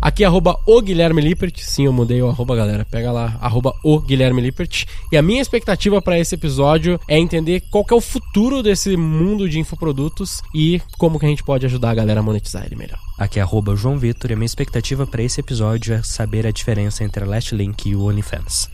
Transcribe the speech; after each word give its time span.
Aqui 0.00 0.24
é 0.24 0.26
arroba 0.26 0.58
o 0.66 0.80
Guilherme 0.80 1.20
Lippert. 1.20 1.58
Sim, 1.58 1.84
eu 1.84 1.92
mudei 1.92 2.22
o 2.22 2.28
arroba, 2.28 2.56
galera. 2.56 2.86
Pega 2.90 3.12
lá, 3.12 3.36
arroba 3.40 3.74
o 3.84 4.00
Guilherme 4.00 4.40
Lippert. 4.40 4.86
E 5.12 5.16
a 5.16 5.22
minha 5.22 5.42
expectativa 5.42 6.00
para 6.00 6.18
esse 6.18 6.34
episódio 6.34 6.98
é 7.06 7.18
entender 7.18 7.62
qual 7.70 7.84
é 7.90 7.94
o 7.94 8.00
futuro 8.00 8.62
desse 8.62 8.96
mundo 8.96 9.48
de 9.48 9.58
infoprodutos 9.58 10.40
e 10.54 10.80
como 10.96 11.18
que 11.18 11.26
a 11.26 11.28
gente 11.28 11.42
pode 11.42 11.66
ajudar 11.66 11.90
a 11.90 11.94
galera 11.94 12.20
a 12.20 12.22
monetizar 12.22 12.64
ele 12.64 12.76
melhor. 12.76 12.98
Aqui 13.18 13.38
é 13.38 13.42
arroba 13.42 13.76
João 13.76 13.98
Vitor 13.98 14.30
e 14.30 14.34
a 14.34 14.36
minha 14.36 14.46
expectativa 14.46 15.06
para 15.06 15.22
esse 15.22 15.40
episódio 15.40 15.92
é 15.92 16.02
saber 16.02 16.46
a 16.46 16.50
diferença 16.50 17.04
entre 17.04 17.22
a 17.22 17.26
Last 17.26 17.54
Link 17.54 17.86
e 17.86 17.94
o 17.94 18.04
OnlyFans. 18.04 18.70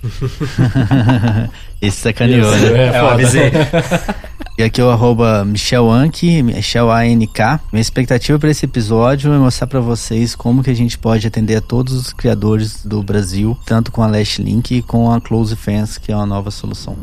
Esse 1.82 1.96
sacaneou, 2.02 2.52
né? 2.52 2.86
é 2.86 2.93
foda. 2.93 3.12
avisei. 3.14 3.50
E 4.59 4.62
aqui 4.62 4.80
é 4.80 4.84
o 4.84 4.88
arroba 4.88 5.45
Michel 5.45 5.91
Anki, 5.91 6.42
Michel 6.42 6.91
A-N-K. 6.91 7.60
Minha 7.70 7.83
expectativa 7.83 8.38
para 8.38 8.51
esse 8.51 8.64
episódio 8.64 9.30
é 9.30 9.37
mostrar 9.37 9.66
para 9.66 9.80
vocês 9.80 10.34
como 10.34 10.62
que 10.62 10.70
a 10.70 10.74
gente 10.74 10.97
pode 10.97 11.27
atender 11.27 11.56
a 11.56 11.60
todos 11.60 11.92
os 11.92 12.10
criadores 12.10 12.83
do 12.83 13.02
Brasil, 13.02 13.55
tanto 13.66 13.92
com 13.92 14.02
a 14.02 14.06
Last 14.06 14.41
Link 14.42 14.74
e 14.74 14.80
com 14.80 15.12
a 15.12 15.20
Close 15.20 15.55
Fans, 15.55 15.98
que 15.98 16.11
é 16.11 16.16
uma 16.16 16.24
nova 16.24 16.50
solução. 16.50 16.97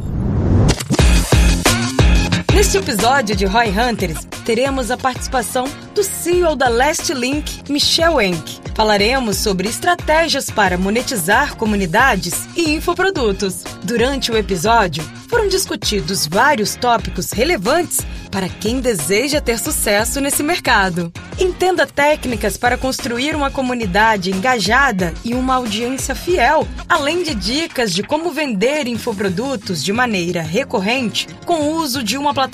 Neste 2.64 2.78
episódio 2.78 3.36
de 3.36 3.46
Roy 3.46 3.68
Hunters, 3.68 4.26
teremos 4.46 4.90
a 4.90 4.96
participação 4.96 5.66
do 5.94 6.02
CEO 6.02 6.56
da 6.56 6.70
Last 6.70 7.14
Link, 7.14 7.70
Michel 7.70 8.22
Enck. 8.22 8.62
Falaremos 8.74 9.36
sobre 9.36 9.68
estratégias 9.68 10.50
para 10.50 10.78
monetizar 10.78 11.58
comunidades 11.58 12.48
e 12.56 12.72
infoprodutos. 12.72 13.66
Durante 13.84 14.32
o 14.32 14.38
episódio, 14.38 15.04
foram 15.28 15.50
discutidos 15.50 16.26
vários 16.26 16.76
tópicos 16.76 17.32
relevantes 17.32 18.00
para 18.32 18.48
quem 18.48 18.80
deseja 18.80 19.42
ter 19.42 19.60
sucesso 19.60 20.22
nesse 20.22 20.42
mercado. 20.42 21.12
Entenda 21.40 21.86
técnicas 21.86 22.58
para 22.58 22.78
construir 22.78 23.36
uma 23.36 23.52
comunidade 23.52 24.32
engajada 24.32 25.14
e 25.24 25.34
uma 25.36 25.56
audiência 25.56 26.16
fiel, 26.16 26.68
além 26.88 27.24
de 27.24 27.36
dicas 27.36 27.94
de 27.94 28.04
como 28.04 28.32
vender 28.32 28.88
infoprodutos 28.88 29.84
de 29.84 29.92
maneira 29.92 30.42
recorrente 30.42 31.28
com 31.46 31.62
o 31.62 31.76
uso 31.76 32.02
de 32.02 32.18
uma 32.18 32.34
plataforma 32.34 32.53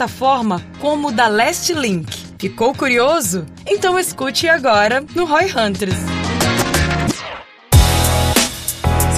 como 0.80 1.09
o 1.09 1.11
da 1.11 1.28
Last 1.28 1.73
Link. 1.73 2.08
Ficou 2.38 2.73
curioso? 2.73 3.45
Então 3.66 4.00
escute 4.00 4.47
agora 4.47 5.03
no 5.16 5.25
Roy 5.25 5.45
Hunters. 5.45 6.19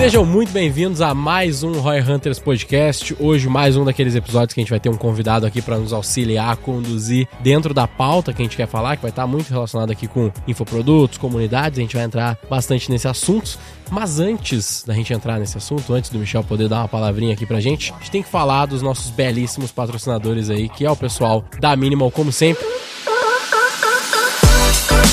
Sejam 0.01 0.25
muito 0.25 0.51
bem-vindos 0.51 0.99
a 0.99 1.13
mais 1.13 1.61
um 1.61 1.73
Roy 1.73 2.01
Hunters 2.01 2.39
Podcast. 2.39 3.15
Hoje, 3.19 3.47
mais 3.47 3.77
um 3.77 3.85
daqueles 3.85 4.15
episódios 4.15 4.51
que 4.51 4.59
a 4.59 4.63
gente 4.63 4.71
vai 4.71 4.79
ter 4.79 4.89
um 4.89 4.97
convidado 4.97 5.45
aqui 5.45 5.61
para 5.61 5.77
nos 5.77 5.93
auxiliar 5.93 6.53
a 6.53 6.55
conduzir 6.55 7.27
dentro 7.39 7.71
da 7.71 7.87
pauta 7.87 8.33
que 8.33 8.41
a 8.41 8.45
gente 8.45 8.57
quer 8.57 8.67
falar, 8.67 8.95
que 8.95 9.03
vai 9.03 9.11
estar 9.11 9.27
muito 9.27 9.51
relacionado 9.51 9.91
aqui 9.91 10.07
com 10.07 10.31
infoprodutos, 10.47 11.19
comunidades. 11.19 11.77
A 11.77 11.81
gente 11.83 11.95
vai 11.95 12.03
entrar 12.03 12.35
bastante 12.49 12.89
nesse 12.89 13.07
assunto. 13.07 13.59
Mas 13.91 14.19
antes 14.19 14.83
da 14.83 14.95
gente 14.95 15.13
entrar 15.13 15.37
nesse 15.37 15.55
assunto, 15.55 15.93
antes 15.93 16.09
do 16.09 16.17
Michel 16.17 16.43
poder 16.43 16.67
dar 16.67 16.79
uma 16.79 16.87
palavrinha 16.87 17.33
aqui 17.33 17.45
pra 17.45 17.59
gente, 17.59 17.93
a 17.93 17.99
gente 17.99 18.09
tem 18.09 18.23
que 18.23 18.29
falar 18.29 18.65
dos 18.65 18.81
nossos 18.81 19.11
belíssimos 19.11 19.71
patrocinadores 19.71 20.49
aí, 20.49 20.67
que 20.67 20.83
é 20.83 20.89
o 20.89 20.95
pessoal 20.95 21.45
da 21.59 21.75
Minimal, 21.75 22.09
como 22.09 22.31
sempre. 22.31 22.65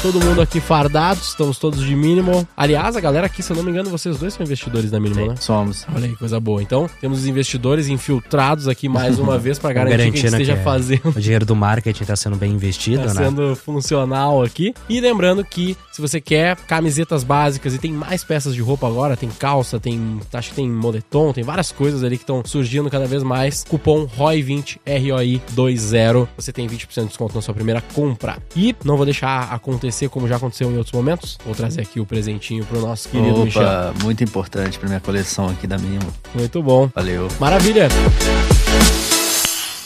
Todo 0.01 0.21
mundo 0.25 0.41
aqui 0.41 0.61
fardado, 0.61 1.19
estamos 1.21 1.59
todos 1.59 1.85
de 1.85 1.95
Minimal. 1.97 2.47
Aliás, 2.57 2.95
a 2.97 3.01
galera 3.01 3.27
aqui, 3.27 3.43
se 3.43 3.51
eu 3.51 3.57
não 3.57 3.65
me 3.65 3.73
engano, 3.73 3.91
vocês 3.91 4.17
dois 4.17 4.33
são 4.33 4.45
investidores 4.45 4.93
da 4.93 5.01
Minimal, 5.01 5.31
né? 5.31 5.35
Somos. 5.41 5.85
Olha 5.93 6.07
aí, 6.07 6.15
coisa 6.15 6.39
boa. 6.39 6.63
Então, 6.63 6.89
temos 7.01 7.19
os 7.19 7.27
investidores 7.27 7.89
infiltrados 7.89 8.69
aqui 8.69 8.89
mais 8.89 9.19
uma 9.19 9.37
vez 9.41 9.59
para 9.59 9.73
garantir 9.75 9.97
que 9.97 10.03
a 10.05 10.07
gente 10.21 10.25
esteja 10.27 10.53
é- 10.53 10.63
fazendo 10.63 11.09
O 11.09 11.21
dinheiro 11.21 11.45
do 11.45 11.57
marketing 11.57 12.03
está 12.05 12.15
sendo 12.15 12.37
bem 12.37 12.53
investido, 12.53 13.03
Tá 13.09 13.13
né? 13.13 13.25
sendo 13.25 13.57
funcional 13.57 14.41
aqui. 14.41 14.73
E 14.89 15.01
lembrando 15.01 15.45
que 15.45 15.77
se 15.93 16.01
você 16.01 16.21
quer 16.21 16.57
camisetas 16.57 17.25
básicas 17.25 17.75
e 17.75 17.79
tem 17.79 17.91
mais 17.93 18.23
peças 18.23 18.55
de 18.55 18.63
roupa 18.63 18.87
agora, 18.87 19.17
tem 19.17 19.29
calça, 19.29 19.81
tem. 19.81 20.21
Acho 20.33 20.51
que 20.51 20.55
tem 20.57 20.71
moletom, 20.71 21.33
tem 21.33 21.43
várias 21.43 21.73
coisas 21.73 22.05
ali 22.05 22.17
que 22.17 22.23
estão 22.23 22.41
surgindo 22.47 22.89
cada 22.89 23.07
vez 23.07 23.25
mais. 23.25 23.65
Cupom 23.65 24.07
ROI20, 24.07 24.79
ROI20. 24.87 26.29
Você 26.37 26.53
tem 26.53 26.69
20% 26.69 27.01
de 27.03 27.09
desconto 27.09 27.35
na 27.35 27.43
sua 27.43 27.53
primeira 27.53 27.81
compra. 27.81 28.39
E 28.55 28.77
não 28.85 28.97
vou 28.97 29.05
deixar 29.05 29.53
acontecer 29.53 29.88
como 30.09 30.29
já 30.29 30.37
aconteceu 30.37 30.71
em 30.71 30.77
outros 30.77 30.93
momentos. 30.93 31.39
Vou 31.45 31.55
trazer 31.55 31.83
aqui 31.83 32.01
o 32.01 32.07
presentinho 32.07 32.65
pro 32.65 32.81
nosso 32.81 33.09
querido 33.09 33.45
Michel. 33.45 33.63
Opa, 33.63 33.95
muito 34.03 34.23
importante 34.25 34.79
para 34.79 34.89
minha 34.89 35.01
coleção 35.01 35.49
aqui 35.49 35.67
da 35.67 35.79
Minimal. 35.79 36.13
Muito 36.35 36.63
bom. 36.63 36.91
Valeu. 36.95 37.29
Maravilha. 37.41 37.89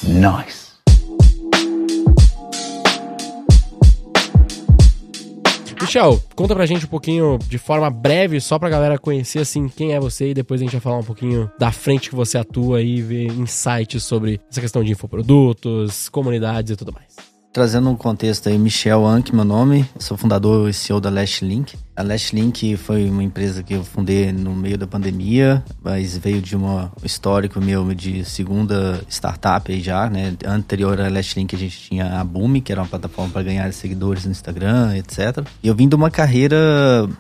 Nice. 0.03 0.63
Michel, 5.81 6.23
conta 6.34 6.55
pra 6.55 6.65
gente 6.65 6.87
um 6.87 6.89
pouquinho 6.89 7.39
de 7.49 7.59
forma 7.59 7.91
breve, 7.91 8.41
só 8.41 8.59
pra 8.59 8.71
galera 8.71 8.99
conhecer 8.99 9.41
assim 9.41 9.69
quem 9.69 9.93
é 9.93 10.01
você 10.01 10.31
e 10.31 10.34
depois 10.34 10.61
a 10.61 10.65
gente 10.65 10.73
vai 10.73 10.81
falar 10.81 10.99
um 10.99 11.05
pouquinho 11.05 11.51
da 11.59 11.71
frente 11.71 12.09
que 12.09 12.17
você 12.17 12.39
atua 12.39 12.81
e 12.81 13.03
ver 13.03 13.27
insights 13.27 14.03
sobre 14.03 14.41
essa 14.51 14.61
questão 14.61 14.83
de 14.83 14.93
infoprodutos, 14.93 16.09
comunidades 16.09 16.73
e 16.73 16.77
tudo 16.77 16.93
mais. 16.93 17.31
Trazendo 17.53 17.91
um 17.91 17.97
contexto 17.97 18.49
aí, 18.49 18.57
Michel 18.57 19.05
Anki, 19.07 19.35
meu 19.35 19.45
nome, 19.45 19.85
sou 19.99 20.17
fundador 20.17 20.71
e 20.71 20.73
CEO 20.73 20.99
da 20.99 21.11
Last 21.11 21.45
Link. 21.45 21.77
A 21.94 22.03
Last 22.03 22.34
Link 22.34 22.75
foi 22.78 23.04
uma 23.10 23.22
empresa 23.22 23.62
que 23.62 23.75
eu 23.75 23.84
fundei 23.84 24.32
no 24.32 24.54
meio 24.54 24.78
da 24.78 24.86
pandemia, 24.86 25.62
mas 25.84 26.16
veio 26.16 26.41
de 26.41 26.56
um 26.56 26.88
histórico 27.04 27.60
meu 27.60 27.92
de 27.92 28.25
segunda 28.25 29.03
startup 29.10 29.70
aí 29.70 29.80
já, 29.82 30.08
né? 30.08 30.32
Anterior 30.47 30.98
à 31.03 31.08
Last 31.10 31.38
Link 31.38 31.54
a 31.54 31.58
gente 31.58 31.78
tinha 31.78 32.19
a 32.19 32.25
Boom, 32.25 32.62
que 32.62 32.72
era 32.72 32.80
uma 32.80 32.88
plataforma 32.88 33.30
para 33.30 33.42
ganhar 33.42 33.70
seguidores 33.75 34.25
no 34.25 34.30
Instagram, 34.30 34.97
etc. 34.97 35.44
E 35.62 35.69
eu 35.69 35.75
vim 35.75 35.86
de 35.86 35.94
uma 35.94 36.10
carreira 36.10 36.56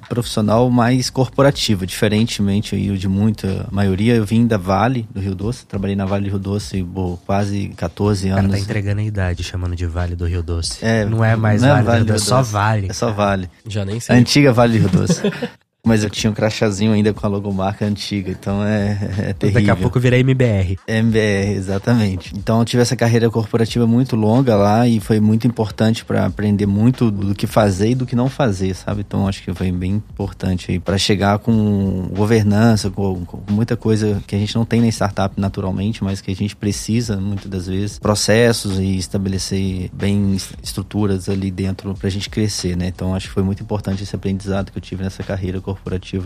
profissional 0.08 0.70
mais 0.70 1.10
corporativa, 1.10 1.86
diferentemente 1.86 2.74
aí 2.74 2.96
de 2.96 3.08
muita 3.08 3.66
maioria. 3.70 4.14
Eu 4.14 4.24
vim 4.24 4.46
da 4.46 4.56
Vale, 4.56 5.06
do 5.12 5.20
Rio 5.20 5.34
Doce, 5.34 5.66
trabalhei 5.66 5.94
na 5.96 6.06
Vale 6.06 6.24
do 6.24 6.30
Rio 6.30 6.38
Doce 6.38 6.82
por 6.82 7.18
quase 7.26 7.68
14 7.76 8.26
O 8.26 8.30
cara 8.30 8.40
anos. 8.40 8.52
tá 8.52 8.58
entregando 8.58 9.02
a 9.02 9.04
idade, 9.04 9.42
chamando 9.42 9.76
de 9.76 9.84
Vale 9.84 10.16
do 10.16 10.24
Rio 10.26 10.42
Doce. 10.42 10.78
É, 10.80 11.04
não 11.04 11.22
é 11.22 11.36
mais 11.36 11.60
não 11.60 11.68
é 11.68 11.72
Vale, 11.72 11.82
do 11.82 11.86
Vale 11.86 11.98
Rio 11.98 12.06
do 12.06 12.12
Doce, 12.14 12.24
é 12.24 12.28
só. 12.28 12.42
Vale. 12.42 12.86
É 12.88 12.92
só 12.94 13.12
Vale. 13.12 13.50
Já 13.68 13.84
nem 13.84 13.98
A 13.98 14.00
sei. 14.00 14.16
antiga 14.16 14.50
Vale 14.52 14.71
do 14.72 14.78
Rio 14.78 14.88
Doce. 14.88 15.22
Mas 15.84 16.04
eu 16.04 16.10
tinha 16.10 16.30
um 16.30 16.34
crachazinho 16.34 16.92
ainda 16.92 17.12
com 17.12 17.26
a 17.26 17.28
logomarca 17.28 17.84
antiga, 17.84 18.30
então 18.30 18.62
é, 18.64 18.92
é 19.18 19.32
terrível. 19.32 19.60
Daqui 19.60 19.70
a 19.70 19.74
pouco 19.74 19.98
vira 19.98 20.16
MBR. 20.16 20.78
MBR, 20.86 21.54
exatamente. 21.56 22.32
Então 22.36 22.60
eu 22.60 22.64
tive 22.64 22.82
essa 22.82 22.94
carreira 22.94 23.28
corporativa 23.28 23.84
muito 23.84 24.14
longa 24.14 24.54
lá 24.54 24.86
e 24.86 25.00
foi 25.00 25.18
muito 25.18 25.44
importante 25.44 26.04
para 26.04 26.24
aprender 26.24 26.66
muito 26.66 27.10
do 27.10 27.34
que 27.34 27.48
fazer 27.48 27.90
e 27.90 27.94
do 27.96 28.06
que 28.06 28.14
não 28.14 28.28
fazer, 28.28 28.74
sabe? 28.76 29.00
Então 29.00 29.26
acho 29.26 29.42
que 29.42 29.52
foi 29.52 29.72
bem 29.72 29.94
importante 29.94 30.70
aí 30.70 30.78
para 30.78 30.96
chegar 30.96 31.40
com 31.40 32.08
governança, 32.12 32.88
com, 32.88 33.24
com 33.24 33.40
muita 33.52 33.76
coisa 33.76 34.22
que 34.24 34.36
a 34.36 34.38
gente 34.38 34.54
não 34.54 34.64
tem 34.64 34.80
na 34.80 34.86
startup 34.86 35.34
naturalmente, 35.40 36.04
mas 36.04 36.20
que 36.20 36.30
a 36.30 36.36
gente 36.36 36.54
precisa 36.54 37.16
muitas 37.16 37.50
das 37.50 37.66
vezes, 37.66 37.98
processos 37.98 38.78
e 38.78 38.96
estabelecer 38.98 39.90
bem 39.92 40.36
est- 40.36 40.54
estruturas 40.62 41.28
ali 41.28 41.50
dentro 41.50 41.92
pra 41.96 42.08
gente 42.08 42.30
crescer, 42.30 42.76
né? 42.76 42.86
Então 42.86 43.12
acho 43.16 43.26
que 43.26 43.34
foi 43.34 43.42
muito 43.42 43.64
importante 43.64 44.04
esse 44.04 44.14
aprendizado 44.14 44.70
que 44.70 44.78
eu 44.78 44.82
tive 44.82 45.02
nessa 45.02 45.24
carreira 45.24 45.56
corporativa 45.58 45.71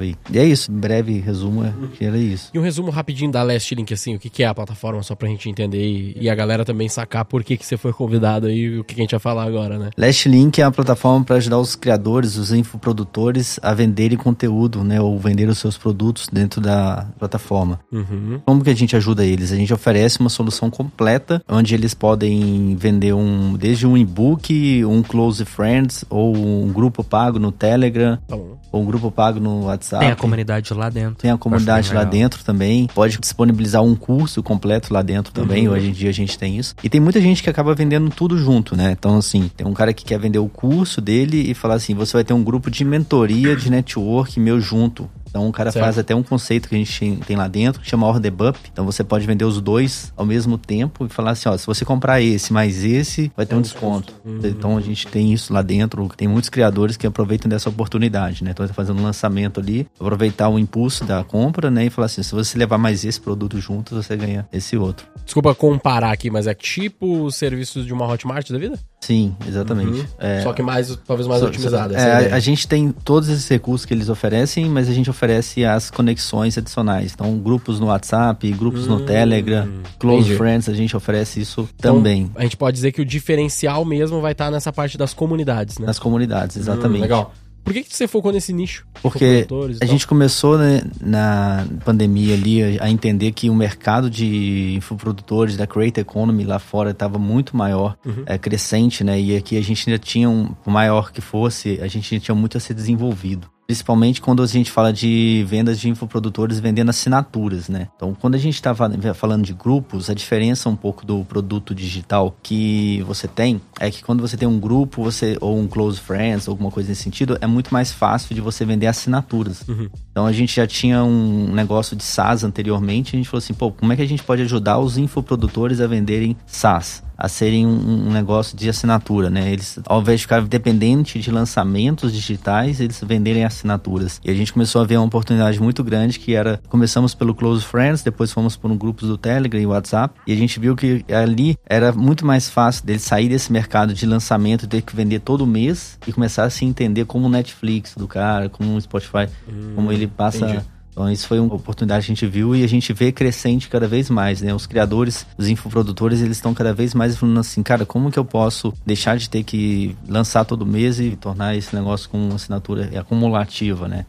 aí. 0.01 0.15
E 0.31 0.39
é 0.39 0.45
isso, 0.45 0.71
breve 0.71 1.19
resumo, 1.19 1.65
é 1.65 1.73
que 1.95 2.05
era 2.05 2.19
isso. 2.19 2.51
E 2.53 2.59
um 2.59 2.63
resumo 2.63 2.91
rapidinho 2.91 3.31
da 3.31 3.43
Last 3.43 3.75
Link, 3.75 3.93
assim, 3.93 4.15
o 4.15 4.19
que 4.19 4.31
que 4.31 4.43
é 4.43 4.47
a 4.47 4.55
plataforma, 4.55 5.03
só 5.03 5.15
pra 5.15 5.29
gente 5.29 5.49
entender 5.49 5.85
e, 5.85 6.17
e 6.21 6.31
a 6.31 6.35
galera 6.35 6.65
também 6.65 6.89
sacar 6.89 7.25
por 7.25 7.43
que, 7.45 7.57
que 7.57 7.65
você 7.65 7.77
foi 7.77 7.93
convidado 7.93 8.47
aí 8.47 8.79
o 8.79 8.85
que, 8.85 8.95
que 8.95 9.01
a 9.01 9.05
gente 9.05 9.11
vai 9.13 9.21
falar 9.21 9.45
agora, 9.45 9.79
né? 9.79 9.91
Last 9.97 10.29
Link 10.29 10.61
é 10.61 10.65
uma 10.65 10.73
plataforma 10.73 11.25
para 11.25 11.37
ajudar 11.37 11.59
os 11.59 11.75
criadores, 11.75 12.37
os 12.37 12.53
infoprodutores 12.53 13.59
a 13.63 13.73
venderem 13.75 14.19
conteúdo, 14.19 14.83
né, 14.83 15.01
ou 15.01 15.19
vender 15.19 15.49
os 15.49 15.59
seus 15.59 15.77
produtos 15.77 16.29
dentro 16.33 16.61
da 16.61 17.07
plataforma. 17.19 17.81
Uhum. 17.93 18.41
Como 18.45 18.63
que 18.63 18.71
a 18.71 18.75
gente 18.75 18.97
ajuda 18.97 19.25
eles? 19.25 19.53
A 19.53 19.57
gente 19.57 19.73
oferece 19.73 20.21
uma 20.21 20.29
solução 20.29 20.71
completa 20.71 21.43
onde 21.49 21.75
eles 21.75 21.95
podem 21.95 22.77
vender 22.77 23.13
um 23.13 23.55
desde 23.55 23.87
um 23.87 23.97
e-book, 23.97 24.85
um 24.85 25.03
close 25.03 25.45
friends 25.45 26.05
ou 26.09 26.37
um 26.37 26.73
grupo 26.73 27.03
pago 27.03 27.39
no 27.39 27.53
Telegram 27.53 28.19
Tá 28.27 28.37
ou 28.77 28.83
um 28.83 28.85
grupo 28.85 29.11
pago 29.11 29.36
no 29.41 29.65
WhatsApp. 29.65 30.05
Tem 30.05 30.13
a 30.13 30.17
comunidade 30.17 30.73
lá 30.75 30.89
dentro. 30.89 31.17
Tem 31.17 31.31
a 31.31 31.39
comunidade 31.39 31.89
lá 31.89 32.01
legal. 32.01 32.11
dentro 32.11 32.45
também. 32.45 32.89
Pode 32.95 33.19
disponibilizar 33.19 33.83
um 33.83 33.95
curso 33.95 34.43
completo 34.43 34.93
lá 34.93 35.03
dentro 35.03 35.33
também. 35.33 35.69
Uhum. 35.69 35.75
Hoje 35.75 35.89
em 35.89 35.93
dia 35.93 36.11
a 36.11 36.13
gente 36.13 36.39
tem 36.39 36.57
isso. 36.59 36.75
E 36.83 36.89
tem 36.89 37.01
muita 37.01 37.21
gente 37.21 37.43
que 37.43 37.51
acaba 37.51 37.75
vendendo 37.75 38.11
tudo 38.11 38.39
junto, 38.39 38.77
né? 38.77 38.93
Então, 38.93 39.17
assim, 39.19 39.51
tem 39.57 39.67
um 39.67 39.75
cara 39.75 39.93
que 39.93 40.05
quer 40.05 40.19
vender 40.19 40.39
o 40.39 40.49
curso 40.49 41.01
dele 41.01 41.51
e 41.51 41.55
falar 41.55 41.75
assim: 41.75 41.95
você 41.95 42.13
vai 42.15 42.25
ter 42.25 42.33
um 42.33 42.43
grupo 42.43 42.71
de 42.71 42.85
mentoria 42.85 43.57
de 43.57 43.71
network 43.71 44.39
meu 44.39 44.61
junto. 44.61 45.09
Então 45.37 45.49
o 45.49 45.53
cara 45.53 45.71
Certo. 45.71 45.85
faz 45.85 45.99
até 45.99 46.15
um 46.15 46.23
conceito 46.23 46.67
que 46.67 46.75
a 46.75 46.79
gente 46.79 47.19
tem 47.27 47.37
lá 47.37 47.47
dentro 47.47 47.83
que 47.83 47.89
chama 47.89 48.07
order 48.07 48.33
bump. 48.33 48.57
Então 48.73 48.87
você 48.87 49.05
pode 49.05 49.27
vender 49.27 49.45
os 49.45 49.61
dois 49.61 50.11
ao 50.17 50.25
mesmo 50.25 50.57
tempo 50.57 51.05
e 51.05 51.09
falar 51.11 51.33
assim, 51.33 51.47
ó, 51.47 51.57
se 51.59 51.67
você 51.67 51.85
comprar 51.85 52.23
esse 52.23 52.55
mais 52.55 52.83
esse, 52.83 53.31
vai 53.37 53.45
ter 53.45 53.55
um 53.55 53.61
desconto. 53.61 54.15
Então 54.43 54.79
a 54.79 54.81
gente 54.81 55.07
tem 55.07 55.35
isso 55.35 55.53
lá 55.53 55.61
dentro. 55.61 56.09
Tem 56.17 56.27
muitos 56.27 56.49
criadores 56.49 56.97
que 56.97 57.07
aproveitam 57.07 57.51
dessa 57.51 57.69
oportunidade, 57.69 58.43
né? 58.43 58.53
Então 58.53 58.67
tá 58.67 58.73
fazendo 58.73 58.99
um 58.99 59.03
lançamento 59.03 59.61
ali, 59.61 59.87
aproveitar 60.01 60.49
o 60.49 60.59
impulso 60.59 61.05
da 61.05 61.23
compra, 61.23 61.71
né? 61.71 61.85
E 61.85 61.91
falar 61.91 62.07
assim, 62.07 62.23
se 62.23 62.35
você 62.35 62.57
levar 62.57 62.79
mais 62.79 63.05
esse 63.05 63.21
produto 63.21 63.61
junto, 63.61 63.95
você 63.95 64.17
ganha 64.17 64.49
esse 64.51 64.75
outro. 64.77 65.07
Desculpa 65.23 65.55
comparar 65.55 66.13
aqui, 66.13 66.31
mas 66.31 66.47
é 66.47 66.55
tipo 66.55 67.25
os 67.25 67.37
serviços 67.37 67.85
de 67.85 67.93
uma 67.93 68.07
Hotmart 68.07 68.49
da 68.51 68.59
vida? 68.59 68.79
Sim, 69.01 69.37
exatamente. 69.47 70.05
É, 70.19 70.41
Só 70.43 70.53
que 70.53 70.63
mais, 70.63 70.97
talvez 71.07 71.29
mais 71.29 71.41
Só- 71.41 71.47
otimizado. 71.47 71.95
é, 71.95 71.97
essa 71.97 72.07
é 72.07 72.33
a 72.33 72.37
a, 72.37 72.41
gente 72.41 72.67
tem 72.67 72.91
todos 72.91 73.29
esses 73.29 73.47
recursos 73.49 73.85
que 73.85 73.95
eles 73.95 74.09
oferecem, 74.09 74.65
mas 74.69 74.89
a 74.89 74.93
gente 74.93 75.09
oferece 75.09 75.65
as 75.65 75.91
conexões 75.91 76.59
adicionais. 76.59 77.13
Então, 77.15 77.39
grupos 77.39 77.79
no 77.79 77.87
WhatsApp, 77.87 78.51
grupos 78.53 78.87
no 78.89 79.01
Telegram, 79.01 79.69
Close 79.99 80.17
Hum, 80.17 80.21
entendi. 80.23 80.37
Friends, 80.37 80.69
a 80.69 80.75
gente 80.75 80.97
oferece 80.97 81.41
isso 81.41 81.69
Então, 81.79 81.97
também 81.97 82.31
A 82.35 82.43
gente 82.43 82.57
pode 82.57 82.75
dizer 82.75 82.91
que 82.91 83.01
o 83.01 83.05
diferencial 83.05 83.85
mesmo 83.85 84.21
vai 84.21 84.33
estar 84.33 84.51
nessa 84.51 84.73
parte 84.73 84.99
das 84.99 85.15
comunidades, 85.15 85.79
né? 85.79 85.87
nas 85.87 85.99
comunidades, 85.99 86.57
exatamente. 86.57 86.99
Hum, 86.99 87.03
legal. 87.03 87.33
Por 87.67 87.73
que, 87.73 87.83
que 87.83 87.97
você 87.97 88.07
focou 88.07 88.31
nesse 88.31 88.53
nicho? 88.53 88.87
Porque 89.03 89.45
a 89.45 89.49
tal? 89.49 89.69
gente 89.89 90.07
começou 90.07 90.57
né, 90.57 90.83
na 91.01 91.67
pandemia 91.85 92.35
ali 92.35 92.79
a- 92.79 92.89
entender 92.89 93.33
que 93.33 93.51
o 93.51 93.55
mercado 93.57 94.09
de 94.09 94.75
infoprodutores 94.77 95.57
da 95.57 95.67
Creator 95.67 96.01
Economy 96.03 96.45
lá 96.45 96.61
fora 96.61 96.91
estava 96.93 97.19
muito 97.19 97.57
maior, 97.57 97.97
Uhum. 98.07 98.23
é, 98.25 98.39
crescente, 98.39 99.03
né? 99.03 99.21
E 99.21 99.37
aqui 99.37 99.59
a 99.59 99.61
gente 99.63 99.91
ainda 99.91 99.99
tinha, 99.99 100.31
um, 100.31 100.47
por 100.47 100.71
maior 100.71 101.11
que 101.11 101.21
fosse, 101.21 101.81
a 101.83 101.89
gente 101.89 102.15
ainda 102.15 102.25
tinha 102.25 102.35
muito 102.37 102.57
a 102.57 102.61
ser 102.61 102.73
desenvolvido. 102.75 103.51
Principalmente 103.67 104.21
quando 104.21 104.43
a 104.43 104.47
gente 104.47 104.71
fala 104.71 104.93
de 104.93 105.45
vendas 105.49 105.81
de 105.81 105.89
infoprodutores 105.89 106.61
vendendo 106.61 106.91
assinaturas, 106.91 107.69
né? 107.69 107.89
Então, 107.97 108.15
quando 108.15 108.37
a 108.37 108.39
gente 108.39 108.55
está 108.55 108.75
falando 108.75 109.43
de 109.43 109.53
grupos, 109.53 110.09
a 110.09 110.15
diferença 110.15 110.69
um 110.69 110.77
pouco 110.77 111.05
do 111.05 111.25
produto 111.25 111.75
digital 111.75 112.37
que 112.43 113.03
você 113.03 113.27
tem 113.27 113.61
é 113.81 113.91
que 113.91 114.05
quando 114.05 114.21
você 114.21 114.37
tem 114.37 114.47
um 114.47 114.61
grupo, 114.61 115.03
você 115.03 115.37
ou 115.41 115.59
um 115.59 115.67
close 115.67 115.99
friends, 115.99 116.49
alguma 116.49 116.71
coisa 116.71 116.91
nesse 116.91 117.03
sentido, 117.03 117.37
é 117.41 117.47
muito 117.47 117.73
mais 117.73 117.93
fácil 117.93 118.35
de 118.35 118.41
você 118.41 118.65
vender 118.65 118.87
assinaturas. 118.87 119.65
Então 120.13 120.27
a 120.27 120.33
gente 120.33 120.55
já 120.55 120.67
tinha 120.67 121.03
um 121.03 121.53
negócio 121.53 121.97
de 121.97 122.05
SaaS 122.05 122.45
anteriormente, 122.45 123.17
a 123.17 123.19
gente 123.19 123.29
falou 123.29 123.39
assim, 123.39 123.55
pô, 123.55 123.73
como 123.73 123.93
é 123.93 123.97
que 123.97 124.03
a 124.03 124.09
gente 124.09 124.23
pode 124.23 124.43
ajudar 124.43 124.79
os 124.79 124.97
infoprodutores 124.97 125.81
a 125.81 125.87
venderem 125.87 126.37
SaaS? 126.47 127.06
A 127.17 127.29
serem 127.29 127.67
um, 127.67 128.09
um 128.09 128.13
negócio 128.13 128.57
de 128.57 128.69
assinatura, 128.69 129.31
né? 129.31 129.53
Eles, 129.53 129.79
ao 129.87 130.01
invés 130.01 130.21
de 130.21 130.25
ficar 130.25 130.43
dependente 130.43 131.19
de 131.19 131.31
lançamentos 131.31 132.13
digitais, 132.13 132.81
eles 132.81 133.03
venderem 133.07 133.45
assinaturas. 133.45 134.21
E 134.25 134.31
a 134.31 134.35
gente 134.35 134.53
começou 134.53 134.83
a 134.83 134.85
ver 134.85 134.97
uma 134.97 135.07
oportunidade 135.07 135.61
muito 135.61 135.83
grande 135.83 136.19
que 136.19 136.35
era, 136.35 136.61
começamos 136.69 137.15
pelo 137.15 137.35
Close 137.35 137.65
Friends, 137.65 138.03
depois 138.03 138.33
fomos 138.33 138.57
por 138.57 138.71
um 138.71 138.77
grupos 138.77 139.09
do 139.09 139.17
Telegram 139.17 139.61
e 139.61 139.67
WhatsApp, 139.67 140.15
e 140.27 140.33
a 140.33 140.37
gente 140.37 140.59
viu 140.61 140.77
que 140.77 141.05
ali 141.11 141.57
era 141.67 141.93
muito 141.93 142.27
mais 142.27 142.49
fácil 142.49 142.85
deles 142.85 143.03
sair 143.03 143.29
desse 143.29 143.53
mercado 143.53 143.95
de 143.95 144.07
lançamento, 144.07 144.67
ter 144.67 144.83
que 144.83 144.95
vender 144.95 145.21
todo 145.21 145.47
mês 145.47 145.99
e 146.07 146.13
começar 146.13 146.45
a 146.45 146.51
se 146.51 146.65
entender 146.65 147.05
como 147.05 147.27
o 147.27 147.29
Netflix 147.29 147.95
do 147.97 148.07
cara, 148.07 148.49
como 148.49 148.77
o 148.77 148.81
Spotify, 148.81 149.29
como 149.75 149.93
ele 149.93 150.07
passa. 150.07 150.47
entendi. 150.47 150.76
Então, 150.97 151.13
isso 151.13 151.29
foi 151.29 151.39
uma 151.39 151.55
oportunidade 151.55 152.07
que 152.07 152.13
a 152.13 152.15
gente 152.15 152.27
viu 152.27 152.57
e 152.57 152.65
a 152.65 152.67
gente 152.67 152.91
vê 152.95 153.13
crescente 153.13 153.69
cada 153.69 153.87
vez 153.87 154.09
mais, 154.09 154.41
né? 154.41 154.55
Os 154.55 154.67
criadores, 154.67 155.27
os 155.37 155.47
infoprodutores, 155.47 156.23
eles 156.23 156.39
estão 156.39 156.55
cada 156.55 156.73
vez 156.73 156.95
mais 156.95 157.15
falando 157.19 157.39
assim, 157.39 157.63
cara, 157.63 157.85
como 157.85 158.11
que 158.11 158.19
eu 158.19 158.25
posso 158.25 158.73
deixar 158.85 159.19
de 159.19 159.29
ter 159.29 159.43
que 159.43 159.95
lançar 160.09 160.47
todo 160.47 160.65
mês 160.65 160.99
e 160.99 161.11
tornar 161.11 161.55
esse 161.55 161.77
negócio 161.77 162.09
com 162.09 162.17
uma 162.17 162.37
assinatura 162.37 162.89
acumulativa, 162.99 163.87
né? 163.87 164.07